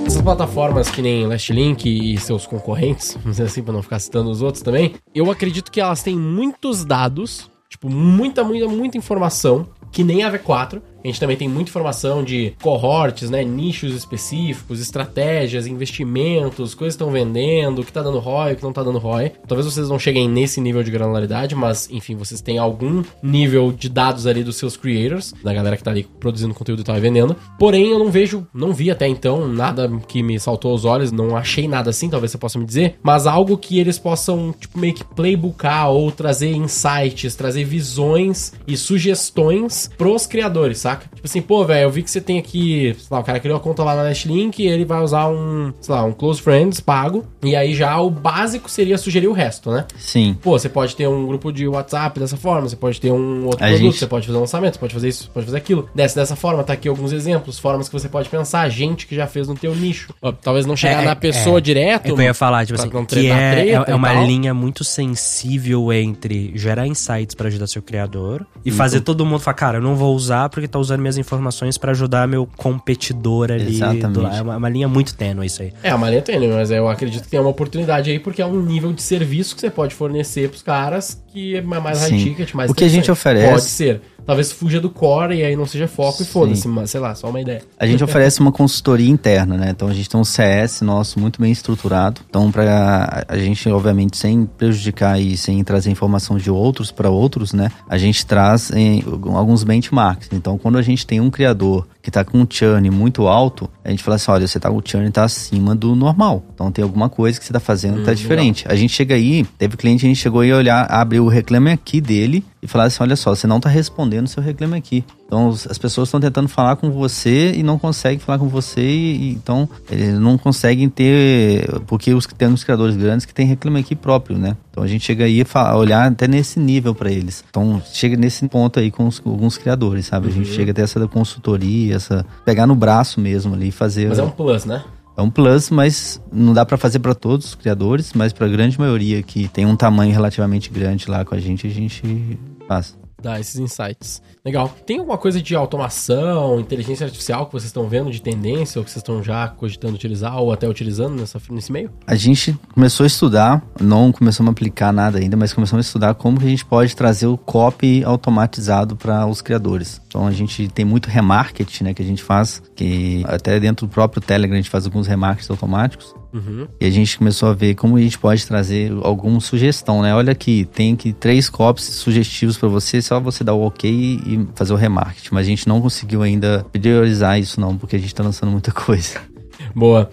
Essas 0.07 0.23
plataformas 0.23 0.91
que 0.91 1.03
nem 1.03 1.27
Last 1.27 1.53
e 1.53 2.19
seus 2.19 2.47
concorrentes, 2.47 3.15
vamos 3.21 3.33
dizer 3.33 3.45
assim, 3.45 3.63
pra 3.63 3.73
não 3.73 3.83
ficar 3.83 3.99
citando 3.99 4.31
os 4.31 4.41
outros 4.43 4.63
também, 4.63 4.95
eu 5.15 5.31
acredito 5.31 5.71
que 5.71 5.81
elas 5.81 6.03
têm 6.03 6.17
muitos 6.17 6.85
dados, 6.85 7.51
tipo, 7.69 7.89
muita, 7.91 8.43
muita, 8.43 8.67
muita 8.69 8.97
informação, 8.99 9.67
que 9.93 10.03
nem 10.03 10.23
a 10.23 10.31
V4, 10.33 10.81
A 11.03 11.07
gente 11.07 11.21
também 11.21 11.37
tem 11.37 11.49
muita 11.49 11.71
informação 11.71 12.25
de 12.25 12.55
cohorts, 12.63 13.31
né? 13.31 13.45
Nichos 13.45 13.95
específicos, 13.95 14.81
estratégias, 14.81 15.67
investimentos, 15.67 16.75
coisas 16.75 16.97
que 16.97 17.03
estão 17.03 17.11
vendendo, 17.11 17.81
o 17.81 17.85
que 17.85 17.93
tá 17.93 18.03
dando 18.03 18.19
ROI, 18.19 18.53
o 18.53 18.57
que 18.57 18.63
não 18.63 18.73
tá 18.73 18.83
dando 18.83 18.99
ROI. 18.99 19.33
Talvez 19.47 19.67
vocês 19.67 19.89
não 19.89 19.99
cheguem 19.99 20.29
nesse 20.29 20.61
nível 20.61 20.83
de 20.83 20.91
granularidade, 20.91 21.55
mas 21.55 21.89
enfim, 21.91 22.17
vocês 22.17 22.41
têm 22.41 22.59
algum 22.59 23.03
nível 23.23 23.73
de 23.73 23.89
dados 23.89 24.27
ali 24.27 24.43
dos 24.43 24.57
seus 24.57 24.77
creators, 24.77 25.33
da 25.43 25.53
galera 25.53 25.77
que 25.77 25.85
tá 25.85 25.91
ali 25.91 26.07
produzindo 26.19 26.55
conteúdo 26.55 26.83
e 26.87 26.97
e 26.97 27.01
vendendo. 27.01 27.37
Porém, 27.59 27.91
eu 27.91 27.99
não 27.99 28.11
vejo, 28.11 28.47
não 28.53 28.73
vi 28.73 28.91
até 28.91 29.07
então 29.07 29.47
nada 29.47 29.89
que 30.07 30.23
me 30.23 30.39
saltou 30.39 30.73
aos 30.73 30.85
olhos, 30.85 31.13
não 31.13 31.37
achei 31.37 31.69
nada 31.69 31.91
assim, 31.91 32.09
talvez 32.09 32.33
você 32.33 32.39
possa 32.39 32.59
me 32.59 32.65
dizer, 32.65 32.99
mas 33.03 33.27
algo 33.27 33.57
que 33.57 33.79
eles 33.79 33.99
possam, 33.99 34.53
tipo, 34.59 34.79
meio 34.79 34.95
que 34.95 35.05
playbookar 35.05 35.91
ou 35.91 36.11
trazer 36.11 36.53
insights, 36.53 37.37
trazer 37.37 37.65
visões 37.65 38.53
e 38.67 38.77
sugestões 38.77 39.91
pros 39.97 40.27
criadores, 40.27 40.79
saca? 40.79 40.98
Tipo 41.15 41.21
assim, 41.27 41.41
pô, 41.43 41.65
velho, 41.65 41.85
eu 41.85 41.91
vi 41.91 42.03
que 42.03 42.11
você 42.11 42.21
tem 42.21 42.39
aqui, 42.39 42.95
sei 42.99 43.07
lá, 43.11 43.21
o 43.21 43.25
cara 43.25 43.41
criou 43.41 43.57
a 43.57 43.61
conta 43.61 43.83
lá 43.85 43.95
na 43.95 44.05
Nestlink 44.05 44.63
e 44.63 44.67
ele 44.67 44.85
vai 44.85 45.01
usar 45.03 45.29
um, 45.29 45.73
sei 45.81 45.95
lá, 45.95 46.05
um 46.05 46.13
Close 46.13 46.41
Friends 46.41 46.81
pago, 46.81 47.25
e 47.43 47.55
aí 47.57 47.75
já 47.75 47.99
o 48.01 48.11
básico 48.11 48.71
seria 48.71 48.97
sugerir 48.99 49.29
o 49.29 49.33
resto, 49.33 49.71
né? 49.71 49.87
Sim. 49.97 50.37
Pô, 50.43 50.59
você 50.59 50.69
pode 50.69 50.95
ter 50.97 51.07
um 51.09 51.27
grupo 51.27 51.53
de 51.53 51.67
WhatsApp 51.69 52.19
dessa 52.21 52.37
forma, 52.37 52.69
você 52.69 52.77
pode 52.77 53.01
ter 53.01 53.11
um 53.13 53.45
outro 53.47 53.65
A 53.65 53.69
produto, 53.69 53.79
gente- 53.83 53.99
você 53.99 54.07
pode 54.07 54.27
fazer 54.27 54.39
um 54.39 54.41
lançamento, 54.43 54.75
você 54.75 54.81
pode 54.81 54.95
fazer 54.95 55.09
isso, 55.09 55.31
pode 55.33 55.47
fazer 55.47 55.59
aquilo. 55.59 55.89
Dessa, 55.95 56.21
dessa 56.21 56.37
forma, 56.37 56.63
tá 56.65 56.73
aqui 56.73 56.89
alguns 56.89 57.13
exemplos, 57.13 57.59
formas 57.59 57.89
que 57.89 57.93
você 57.99 58.09
pode 58.09 58.29
pensar, 58.29 58.69
gente 58.69 59.07
que 59.07 59.15
já 59.15 59.27
fez 59.27 59.49
no 59.49 59.55
teu 59.55 59.75
nicho. 59.75 60.13
Talvez 60.43 60.67
não 60.67 60.77
chegar 60.77 61.03
É, 61.03 61.05
na 61.05 61.13
é, 61.13 61.15
pessoa 61.15 61.59
é. 61.59 61.61
direto. 61.61 62.07
É 62.07 62.09
que 62.09 62.11
eu 62.13 62.21
ia 62.23 62.35
falar, 62.35 62.65
tipo 62.67 62.79
assim, 62.81 62.89
que 63.07 63.27
é, 63.31 63.53
treta 63.53 63.85
é, 63.89 63.93
é 63.93 63.95
uma 63.95 64.13
tal. 64.13 64.25
linha 64.25 64.53
muito 64.55 64.85
sensível 65.19 65.93
entre 65.93 66.53
gerar 66.55 66.87
insights 66.87 67.35
pra 67.35 67.49
ajudar 67.49 67.67
seu 67.67 67.83
criador 67.83 68.47
e 68.65 68.71
fazer 68.71 69.01
todo 69.01 69.25
mundo 69.25 69.41
falar, 69.41 69.55
cara, 69.55 69.79
eu 69.79 69.83
não 69.83 69.95
vou 69.97 70.15
usar 70.15 70.49
porque 70.49 70.69
tá 70.69 70.78
usando 70.79 71.01
minhas 71.01 71.19
informações 71.19 71.77
pra 71.79 71.91
ajudar 71.93 72.27
meu 72.29 72.49
competidor 72.57 73.51
ali. 73.51 73.77
Exatamente. 73.77 74.09
do- 74.13 74.27
é 74.27 74.43
uma, 74.43 74.57
uma 74.57 74.69
linha 74.69 74.89
muito 74.89 75.15
tênue 75.15 75.47
isso 75.47 75.63
aí. 75.63 75.73
É, 75.83 75.95
uma 75.95 76.09
linha 76.09 76.23
tênue, 76.23 76.49
mas 76.49 76.71
eu 76.71 76.89
acredito 76.89 77.25
que 77.25 77.29
tem 77.29 77.41
uma 77.41 77.51
oportunidade 77.51 78.11
aí, 78.11 78.19
porque 78.19 78.41
é 78.43 78.47
um 78.47 78.61
nível 78.63 78.93
de 78.93 79.03
serviço 79.03 79.55
que 79.55 79.61
você 79.61 79.71
pode 79.71 79.95
fornecer 79.95 80.49
pros 80.49 80.63
caras 80.63 81.23
que 81.33 81.57
é 81.57 81.61
mais 81.61 82.01
high 82.01 82.11
Sim. 82.11 82.25
ticket, 82.25 82.55
mais 82.55 82.71
O 82.71 82.75
que 82.75 82.85
a 82.85 82.89
gente 82.89 83.11
oferece- 83.11 83.51
Pode 83.51 83.63
ser. 83.65 84.01
Talvez 84.29 84.53
fuja 84.53 84.79
do 84.79 84.91
core 84.91 85.37
e 85.37 85.43
aí 85.43 85.57
não 85.57 85.65
seja 85.65 85.89
foco 85.89 86.21
e 86.21 86.27
Sim. 86.27 86.31
foda-se, 86.31 86.69
mas 86.69 86.91
sei 86.91 87.01
lá, 87.01 87.15
só 87.15 87.31
uma 87.31 87.41
ideia. 87.41 87.63
A 87.79 87.87
gente 87.87 88.05
oferece 88.05 88.41
uma 88.41 88.53
consultoria 88.53 89.09
interna, 89.09 89.57
né? 89.57 89.71
Então 89.71 89.89
a 89.89 89.95
gente 89.95 90.07
tem 90.07 90.21
um 90.21 90.25
CS 90.25 90.83
nosso 90.83 91.19
muito 91.19 91.41
bem 91.41 91.51
estruturado. 91.51 92.21
Então, 92.29 92.53
para 92.53 93.25
a 93.27 93.39
gente, 93.39 93.67
obviamente, 93.71 94.19
sem 94.19 94.45
prejudicar 94.45 95.19
e 95.19 95.35
sem 95.35 95.65
trazer 95.65 95.91
informação 95.91 96.37
de 96.37 96.51
outros 96.51 96.93
para 96.93 97.09
outros, 97.09 97.55
né? 97.55 97.73
A 97.89 97.97
gente 97.97 98.27
traz 98.27 98.71
em, 98.71 99.03
alguns 99.35 99.65
benchmarks. 99.65 100.29
Então, 100.31 100.59
quando 100.59 100.77
a 100.77 100.83
gente 100.83 101.07
tem 101.07 101.21
um 101.23 101.31
criador 101.31 101.89
que 102.09 102.11
está 102.11 102.25
com 102.25 102.39
um 102.39 102.47
churn 102.49 102.91
muito 102.91 103.29
alto, 103.29 103.69
a 103.85 103.91
gente 103.91 104.03
fala 104.03 104.17
assim: 104.17 104.31
olha, 104.31 104.47
você 104.47 104.59
tá, 104.59 104.71
o 104.71 104.81
churn 104.83 105.07
está 105.07 105.25
acima 105.25 105.75
do 105.75 105.95
normal. 105.95 106.43
Então 106.55 106.73
tem 106.73 106.83
alguma 106.83 107.11
coisa 107.11 107.39
que 107.39 107.45
você 107.45 107.53
está 107.53 107.61
fazendo 107.61 107.99
que 107.99 108.05
tá 108.05 108.15
diferente. 108.15 108.65
A 108.67 108.75
gente 108.75 108.95
chega 108.95 109.15
aí, 109.15 109.45
teve 109.59 109.77
cliente, 109.77 110.07
a 110.07 110.09
gente 110.09 110.19
chegou 110.19 110.41
aí 110.41 110.51
a 110.51 110.57
olhar, 110.57 110.87
abre 110.91 111.21
o 111.21 111.29
reclame 111.29 111.71
aqui 111.71 112.01
dele 112.01 112.43
e 112.63 112.67
falar 112.67 112.85
assim: 112.85 113.03
olha 113.03 113.15
só, 113.15 113.35
você 113.35 113.47
não 113.47 113.59
está 113.59 113.69
respondendo 113.69 114.25
o 114.25 114.29
seu 114.29 114.43
reclame 114.43 114.77
aqui. 114.77 115.05
Então 115.29 115.49
os- 115.49 115.67
as 115.67 115.77
pessoas 115.77 116.09
estão 116.09 116.19
tentando 116.19 116.49
falar 116.49 116.77
com 116.77 116.91
você 116.91 117.53
e 117.55 117.63
não 117.63 117.79
conseguem 117.79 118.19
falar 118.19 118.39
com 118.39 118.49
você, 118.49 118.81
e, 118.81 119.33
então 119.33 119.69
eles 119.91 120.19
não 120.19 120.39
conseguem 120.39 120.89
ter. 120.89 121.69
Porque 121.87 122.15
os, 122.15 122.27
tem 122.27 122.49
uns 122.49 122.65
criadores 122.65 122.97
grandes 122.97 123.27
que 123.27 123.35
tem 123.35 123.47
reclame 123.47 123.79
aqui 123.79 123.95
próprio, 123.95 124.39
né? 124.39 124.57
Então 124.71 124.83
a 124.83 124.87
gente 124.87 125.05
chega 125.05 125.25
aí 125.27 125.43
a 125.43 125.45
fa- 125.45 125.77
olhar 125.77 126.11
até 126.11 126.27
nesse 126.27 126.59
nível 126.59 126.95
para 126.95 127.13
eles. 127.13 127.45
Então 127.51 127.83
chega 127.93 128.17
nesse 128.17 128.49
ponto 128.49 128.81
aí 128.81 128.91
com 128.91 129.07
os- 129.07 129.21
alguns 129.25 129.59
criadores, 129.59 130.07
sabe? 130.07 130.29
A 130.29 130.31
gente 130.31 130.49
chega 130.49 130.71
até 130.71 130.81
essa 130.81 131.07
consultoria, 131.07 131.95
essa. 131.97 132.25
pegar 132.47 132.67
no 132.67 132.75
braço 132.75 133.21
mesmo 133.21 133.53
ali 133.55 133.69
e 133.69 133.71
fazer. 133.71 134.09
Mas 134.09 134.19
é 134.19 134.23
um 134.23 134.31
plus, 134.31 134.65
né? 134.65 134.83
É 135.15 135.21
um 135.21 135.29
plus, 135.29 135.69
mas 135.69 136.23
não 136.33 136.55
dá 136.55 136.65
pra 136.65 136.79
fazer 136.79 137.01
pra 137.01 137.15
todos 137.15 137.49
os 137.49 137.55
criadores, 137.55 138.13
mas 138.15 138.33
pra 138.33 138.49
grande 138.49 138.79
maioria 138.79 139.23
que 139.23 139.47
tem 139.49 139.67
um 139.67 139.77
tamanho 139.77 140.11
relativamente 140.13 140.71
grande 140.71 141.11
lá 141.11 141.23
com 141.25 141.35
a 141.35 141.39
gente, 141.39 141.67
a 141.67 141.71
gente 141.71 142.39
faz. 142.67 142.97
Dá 143.21 143.41
esses 143.41 143.57
insights. 143.57 144.23
Legal. 144.45 144.73
Tem 144.87 144.99
alguma 144.99 145.19
coisa 145.19 145.43
de 145.43 145.55
automação, 145.55 146.61
inteligência 146.61 147.05
artificial 147.05 147.47
que 147.47 147.53
vocês 147.53 147.67
estão 147.67 147.89
vendo 147.89 148.11
de 148.11 148.23
tendência 148.23 148.79
ou 148.79 148.85
que 148.85 148.91
vocês 148.91 149.03
estão 149.03 149.23
já 149.23 149.49
cogitando 149.49 149.95
utilizar 149.95 150.39
ou 150.41 150.53
até 150.53 150.69
utilizando 150.69 151.17
nessa, 151.17 151.41
nesse 151.51 151.73
meio? 151.73 151.91
A 152.07 152.15
gente 152.15 152.57
começou 152.73 153.05
a 153.05 153.07
estudar, 153.09 153.63
não 153.81 154.13
começamos 154.13 154.49
a 154.49 154.53
aplicar 154.53 154.93
nada 154.93 155.19
ainda, 155.19 155.37
mas 155.37 155.53
começamos 155.53 155.85
a 155.85 155.89
estudar 155.89 156.15
como 156.15 156.39
que 156.39 156.47
a 156.47 156.51
gente 156.51 156.65
pode 156.65 156.95
trazer 156.95 157.27
o 157.27 157.37
copy 157.37 158.05
automatizado 158.05 158.97
para 158.97 159.27
os 159.27 159.41
criadores. 159.41 160.01
Então 160.07 160.27
a 160.27 160.33
gente 160.33 160.69
tem 160.69 160.85
muito 160.85 161.09
remarketing, 161.09 161.85
né, 161.85 161.95
que 161.95 162.03
a 162.03 162.07
gente 162.07 162.23
faz, 162.23 162.63
que 162.77 163.25
até 163.27 163.59
dentro 163.59 163.87
do 163.87 163.93
próprio 163.93 164.23
Telegram 164.23 164.55
a 164.55 164.61
gente 164.61 164.71
faz 164.71 164.85
alguns 164.85 165.07
remarkets 165.07 165.51
automáticos. 165.51 166.15
Uhum. 166.33 166.67
E 166.81 166.87
a 166.87 166.91
gente 166.91 167.17
começou 167.19 167.49
a 167.49 167.55
ver 167.55 167.75
como 167.75 167.97
a 167.97 168.01
gente 168.01 168.19
pode 168.19 168.47
trazer 168.47 168.93
alguma 169.03 169.41
sugestão, 169.41 170.03
né? 170.03 170.15
Olha 170.15 170.33
aqui, 170.33 170.69
tem 170.73 170.95
aqui 170.95 171.13
três 171.13 171.49
copies 171.49 171.85
sugestivos 171.85 172.57
para 172.57 172.69
você, 172.69 173.01
só 173.01 173.19
você 173.19 173.43
dar 173.43 173.55
o 173.55 173.63
ok 173.63 173.91
e 173.91 174.47
fazer 174.55 174.73
o 174.73 174.77
remarketing. 174.77 175.31
Mas 175.33 175.47
a 175.47 175.51
gente 175.51 175.67
não 175.67 175.81
conseguiu 175.81 176.23
ainda 176.23 176.65
priorizar 176.73 177.39
isso 177.39 177.61
não, 177.61 177.77
porque 177.77 177.97
a 177.97 177.99
gente 177.99 178.15
tá 178.15 178.23
lançando 178.23 178.51
muita 178.51 178.73
coisa. 178.73 179.21
Boa. 179.75 180.11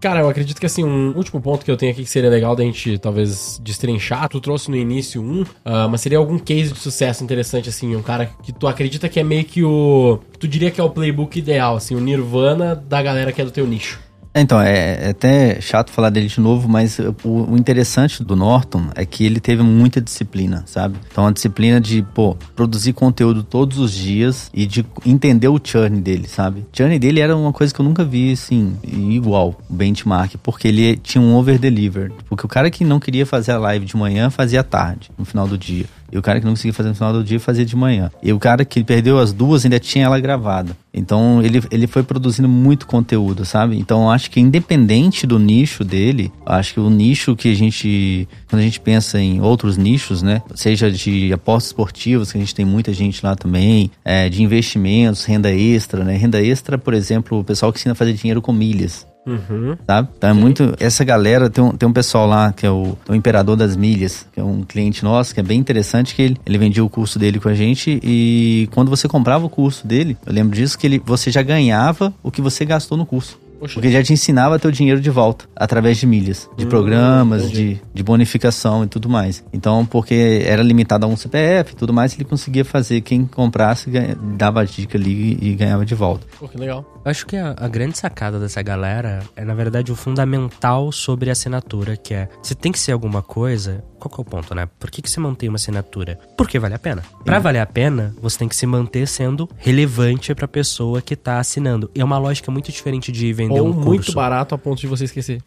Cara, 0.00 0.20
eu 0.20 0.28
acredito 0.28 0.60
que 0.60 0.66
assim, 0.66 0.84
um 0.84 1.16
último 1.16 1.40
ponto 1.40 1.64
que 1.64 1.70
eu 1.70 1.76
tenho 1.76 1.90
aqui 1.90 2.04
que 2.04 2.10
seria 2.10 2.30
legal 2.30 2.54
da 2.54 2.62
gente 2.62 2.98
talvez 2.98 3.60
destrinchar, 3.64 4.28
tu 4.28 4.40
trouxe 4.40 4.70
no 4.70 4.76
início 4.76 5.20
um, 5.20 5.44
ah, 5.64 5.88
mas 5.88 6.00
seria 6.00 6.18
algum 6.18 6.38
case 6.38 6.72
de 6.72 6.78
sucesso 6.78 7.24
interessante, 7.24 7.68
assim, 7.68 7.96
um 7.96 8.02
cara 8.02 8.26
que 8.40 8.52
tu 8.52 8.68
acredita 8.68 9.08
que 9.08 9.18
é 9.18 9.24
meio 9.24 9.44
que 9.44 9.64
o. 9.64 10.20
Tu 10.38 10.46
diria 10.46 10.70
que 10.70 10.80
é 10.80 10.84
o 10.84 10.90
playbook 10.90 11.36
ideal, 11.36 11.74
assim, 11.76 11.96
o 11.96 12.00
Nirvana 12.00 12.76
da 12.76 13.02
galera 13.02 13.32
que 13.32 13.42
é 13.42 13.44
do 13.44 13.50
teu 13.50 13.66
nicho. 13.66 13.98
Então, 14.40 14.60
é, 14.60 15.06
é 15.06 15.10
até 15.10 15.60
chato 15.60 15.90
falar 15.90 16.10
dele 16.10 16.28
de 16.28 16.40
novo, 16.40 16.68
mas 16.68 16.98
o, 17.24 17.56
interessante 17.56 18.22
do 18.22 18.36
Norton 18.36 18.88
é 18.94 19.04
que 19.04 19.24
ele 19.24 19.40
teve 19.40 19.62
muita 19.62 20.00
disciplina, 20.00 20.62
sabe? 20.66 20.98
Então, 21.10 21.26
a 21.26 21.32
disciplina 21.32 21.80
de, 21.80 22.02
pô, 22.14 22.36
produzir 22.54 22.92
conteúdo 22.92 23.42
todos 23.42 23.78
os 23.78 23.92
dias 23.92 24.50
e 24.52 24.66
de 24.66 24.84
entender 25.04 25.48
o 25.48 25.60
churn 25.62 26.00
dele, 26.00 26.28
sabe? 26.28 26.60
O 26.60 26.76
churn 26.76 26.98
dele 26.98 27.20
era 27.20 27.36
uma 27.36 27.52
coisa 27.52 27.72
que 27.72 27.80
eu 27.80 27.84
nunca 27.84 28.04
vi, 28.04 28.32
assim, 28.32 28.76
igual, 28.84 29.58
benchmark, 29.68 30.36
porque 30.42 30.68
ele 30.68 30.96
tinha 30.96 31.22
um 31.22 31.34
over-deliver. 31.34 32.12
Porque 32.28 32.44
o 32.44 32.48
cara 32.48 32.70
que 32.70 32.84
não 32.84 33.00
queria 33.00 33.26
fazer 33.26 33.52
a 33.52 33.58
live 33.58 33.84
de 33.84 33.96
manhã, 33.96 34.30
fazia 34.30 34.62
tarde, 34.62 35.10
no 35.18 35.24
final 35.24 35.46
do 35.46 35.58
dia. 35.58 35.86
E 36.10 36.18
o 36.18 36.22
cara 36.22 36.40
que 36.40 36.46
não 36.46 36.52
conseguia 36.52 36.72
fazer 36.72 36.88
no 36.88 36.94
final 36.94 37.12
do 37.12 37.24
dia, 37.24 37.38
fazia 37.38 37.64
de 37.64 37.76
manhã. 37.76 38.10
E 38.22 38.32
o 38.32 38.38
cara 38.38 38.64
que 38.64 38.82
perdeu 38.82 39.18
as 39.18 39.32
duas 39.32 39.64
ainda 39.64 39.78
tinha 39.78 40.06
ela 40.06 40.18
gravada. 40.18 40.76
Então 40.92 41.42
ele, 41.42 41.62
ele 41.70 41.86
foi 41.86 42.02
produzindo 42.02 42.48
muito 42.48 42.86
conteúdo, 42.86 43.44
sabe? 43.44 43.78
Então 43.78 44.10
acho 44.10 44.30
que 44.30 44.40
independente 44.40 45.26
do 45.26 45.38
nicho 45.38 45.84
dele, 45.84 46.32
acho 46.44 46.74
que 46.74 46.80
o 46.80 46.90
nicho 46.90 47.36
que 47.36 47.52
a 47.52 47.54
gente. 47.54 48.28
Quando 48.48 48.60
a 48.60 48.64
gente 48.64 48.80
pensa 48.80 49.20
em 49.20 49.40
outros 49.40 49.76
nichos, 49.76 50.22
né? 50.22 50.42
Seja 50.54 50.90
de 50.90 51.32
apostas 51.32 51.70
esportivas, 51.70 52.32
que 52.32 52.38
a 52.38 52.40
gente 52.40 52.54
tem 52.54 52.64
muita 52.64 52.92
gente 52.92 53.24
lá 53.24 53.36
também, 53.36 53.90
é, 54.04 54.28
de 54.28 54.42
investimentos, 54.42 55.24
renda 55.24 55.52
extra, 55.52 56.04
né? 56.04 56.16
Renda 56.16 56.42
extra, 56.42 56.78
por 56.78 56.94
exemplo, 56.94 57.38
o 57.38 57.44
pessoal 57.44 57.72
que 57.72 57.78
ensina 57.78 57.92
a 57.92 57.96
fazer 57.96 58.14
dinheiro 58.14 58.40
com 58.40 58.52
milhas 58.52 59.06
Uhum. 59.26 59.76
sabe? 59.86 60.08
Então 60.16 60.30
é 60.30 60.32
muito. 60.32 60.74
Essa 60.80 61.04
galera, 61.04 61.50
tem 61.50 61.62
um, 61.62 61.70
tem 61.72 61.88
um 61.88 61.92
pessoal 61.92 62.26
lá 62.26 62.52
que 62.52 62.64
é 62.64 62.70
o, 62.70 62.96
o 63.08 63.14
Imperador 63.14 63.56
das 63.56 63.76
Milhas, 63.76 64.26
que 64.32 64.40
é 64.40 64.42
um 64.42 64.62
cliente 64.62 65.04
nosso, 65.04 65.34
que 65.34 65.40
é 65.40 65.42
bem 65.42 65.58
interessante, 65.58 66.14
que 66.14 66.22
ele, 66.22 66.36
ele 66.46 66.58
vendia 66.58 66.84
o 66.84 66.88
curso 66.88 67.18
dele 67.18 67.38
com 67.38 67.48
a 67.48 67.54
gente 67.54 68.00
e 68.02 68.68
quando 68.72 68.88
você 68.88 69.06
comprava 69.06 69.44
o 69.44 69.50
curso 69.50 69.86
dele, 69.86 70.16
eu 70.24 70.32
lembro 70.32 70.56
disso, 70.56 70.78
que 70.78 70.86
ele, 70.86 71.02
você 71.04 71.30
já 71.30 71.42
ganhava 71.42 72.12
o 72.22 72.30
que 72.30 72.40
você 72.40 72.64
gastou 72.64 72.96
no 72.96 73.04
curso. 73.04 73.38
Poxa. 73.58 73.74
Porque 73.74 73.88
ele 73.88 73.94
já 73.94 74.02
te 74.02 74.12
ensinava 74.12 74.56
a 74.56 74.58
ter 74.58 74.68
o 74.68 74.72
dinheiro 74.72 75.00
de 75.00 75.10
volta, 75.10 75.46
através 75.56 75.98
de 75.98 76.06
milhas, 76.06 76.48
de 76.56 76.64
Hum, 76.64 76.68
programas, 76.68 77.44
entendi. 77.44 77.74
de, 77.74 77.80
de 77.94 78.02
bonificação 78.02 78.84
e 78.84 78.86
tudo 78.86 79.08
mais. 79.08 79.44
Então, 79.52 79.84
porque 79.84 80.42
era 80.46 80.62
limitado 80.62 81.06
a 81.06 81.08
um 81.08 81.16
CPF 81.16 81.72
e 81.72 81.76
tudo 81.76 81.92
mais, 81.92 82.14
ele 82.14 82.24
conseguia 82.24 82.64
fazer. 82.64 83.00
Quem 83.00 83.24
comprasse, 83.26 83.90
ganha- 83.90 84.16
dava 84.36 84.60
a 84.60 84.64
dica 84.64 84.96
ali 84.98 85.36
e 85.40 85.54
ganhava 85.54 85.84
de 85.84 85.94
volta. 85.94 86.26
Pô, 86.38 86.46
que 86.48 86.56
legal. 86.58 86.84
Eu 87.04 87.10
acho 87.10 87.26
que 87.26 87.36
a, 87.36 87.54
a 87.58 87.68
grande 87.68 87.96
sacada 87.98 88.38
dessa 88.38 88.62
galera 88.62 89.20
é, 89.36 89.44
na 89.44 89.54
verdade, 89.54 89.90
o 89.90 89.96
fundamental 89.96 90.92
sobre 90.92 91.28
a 91.30 91.32
assinatura, 91.32 91.96
que 91.96 92.14
é, 92.14 92.28
se 92.42 92.54
tem 92.54 92.70
que 92.72 92.78
ser 92.78 92.92
alguma 92.92 93.22
coisa, 93.22 93.82
qual 93.98 94.14
que 94.14 94.20
é 94.20 94.22
o 94.22 94.24
ponto, 94.24 94.54
né? 94.54 94.68
Por 94.78 94.90
que, 94.90 95.02
que 95.02 95.10
você 95.10 95.18
mantém 95.20 95.48
uma 95.48 95.56
assinatura? 95.56 96.18
Porque 96.36 96.58
vale 96.58 96.74
a 96.74 96.78
pena. 96.78 97.02
Pra 97.24 97.38
valer 97.38 97.60
a 97.60 97.66
pena, 97.66 98.14
você 98.22 98.38
tem 98.38 98.48
que 98.48 98.56
se 98.56 98.66
manter 98.66 99.06
sendo 99.06 99.48
relevante 99.58 100.34
pra 100.34 100.46
pessoa 100.48 101.02
que 101.02 101.14
tá 101.16 101.38
assinando. 101.38 101.90
E 101.94 102.00
é 102.00 102.04
uma 102.04 102.18
lógica 102.18 102.50
muito 102.50 102.70
diferente 102.72 103.10
de 103.12 103.32
vender 103.32 103.60
Ou 103.60 103.68
um 103.68 103.72
curso. 103.72 103.88
muito 103.88 104.12
barato 104.12 104.54
a 104.54 104.58
ponto 104.58 104.80
de 104.80 104.86
você 104.86 105.04
esquecer. 105.04 105.42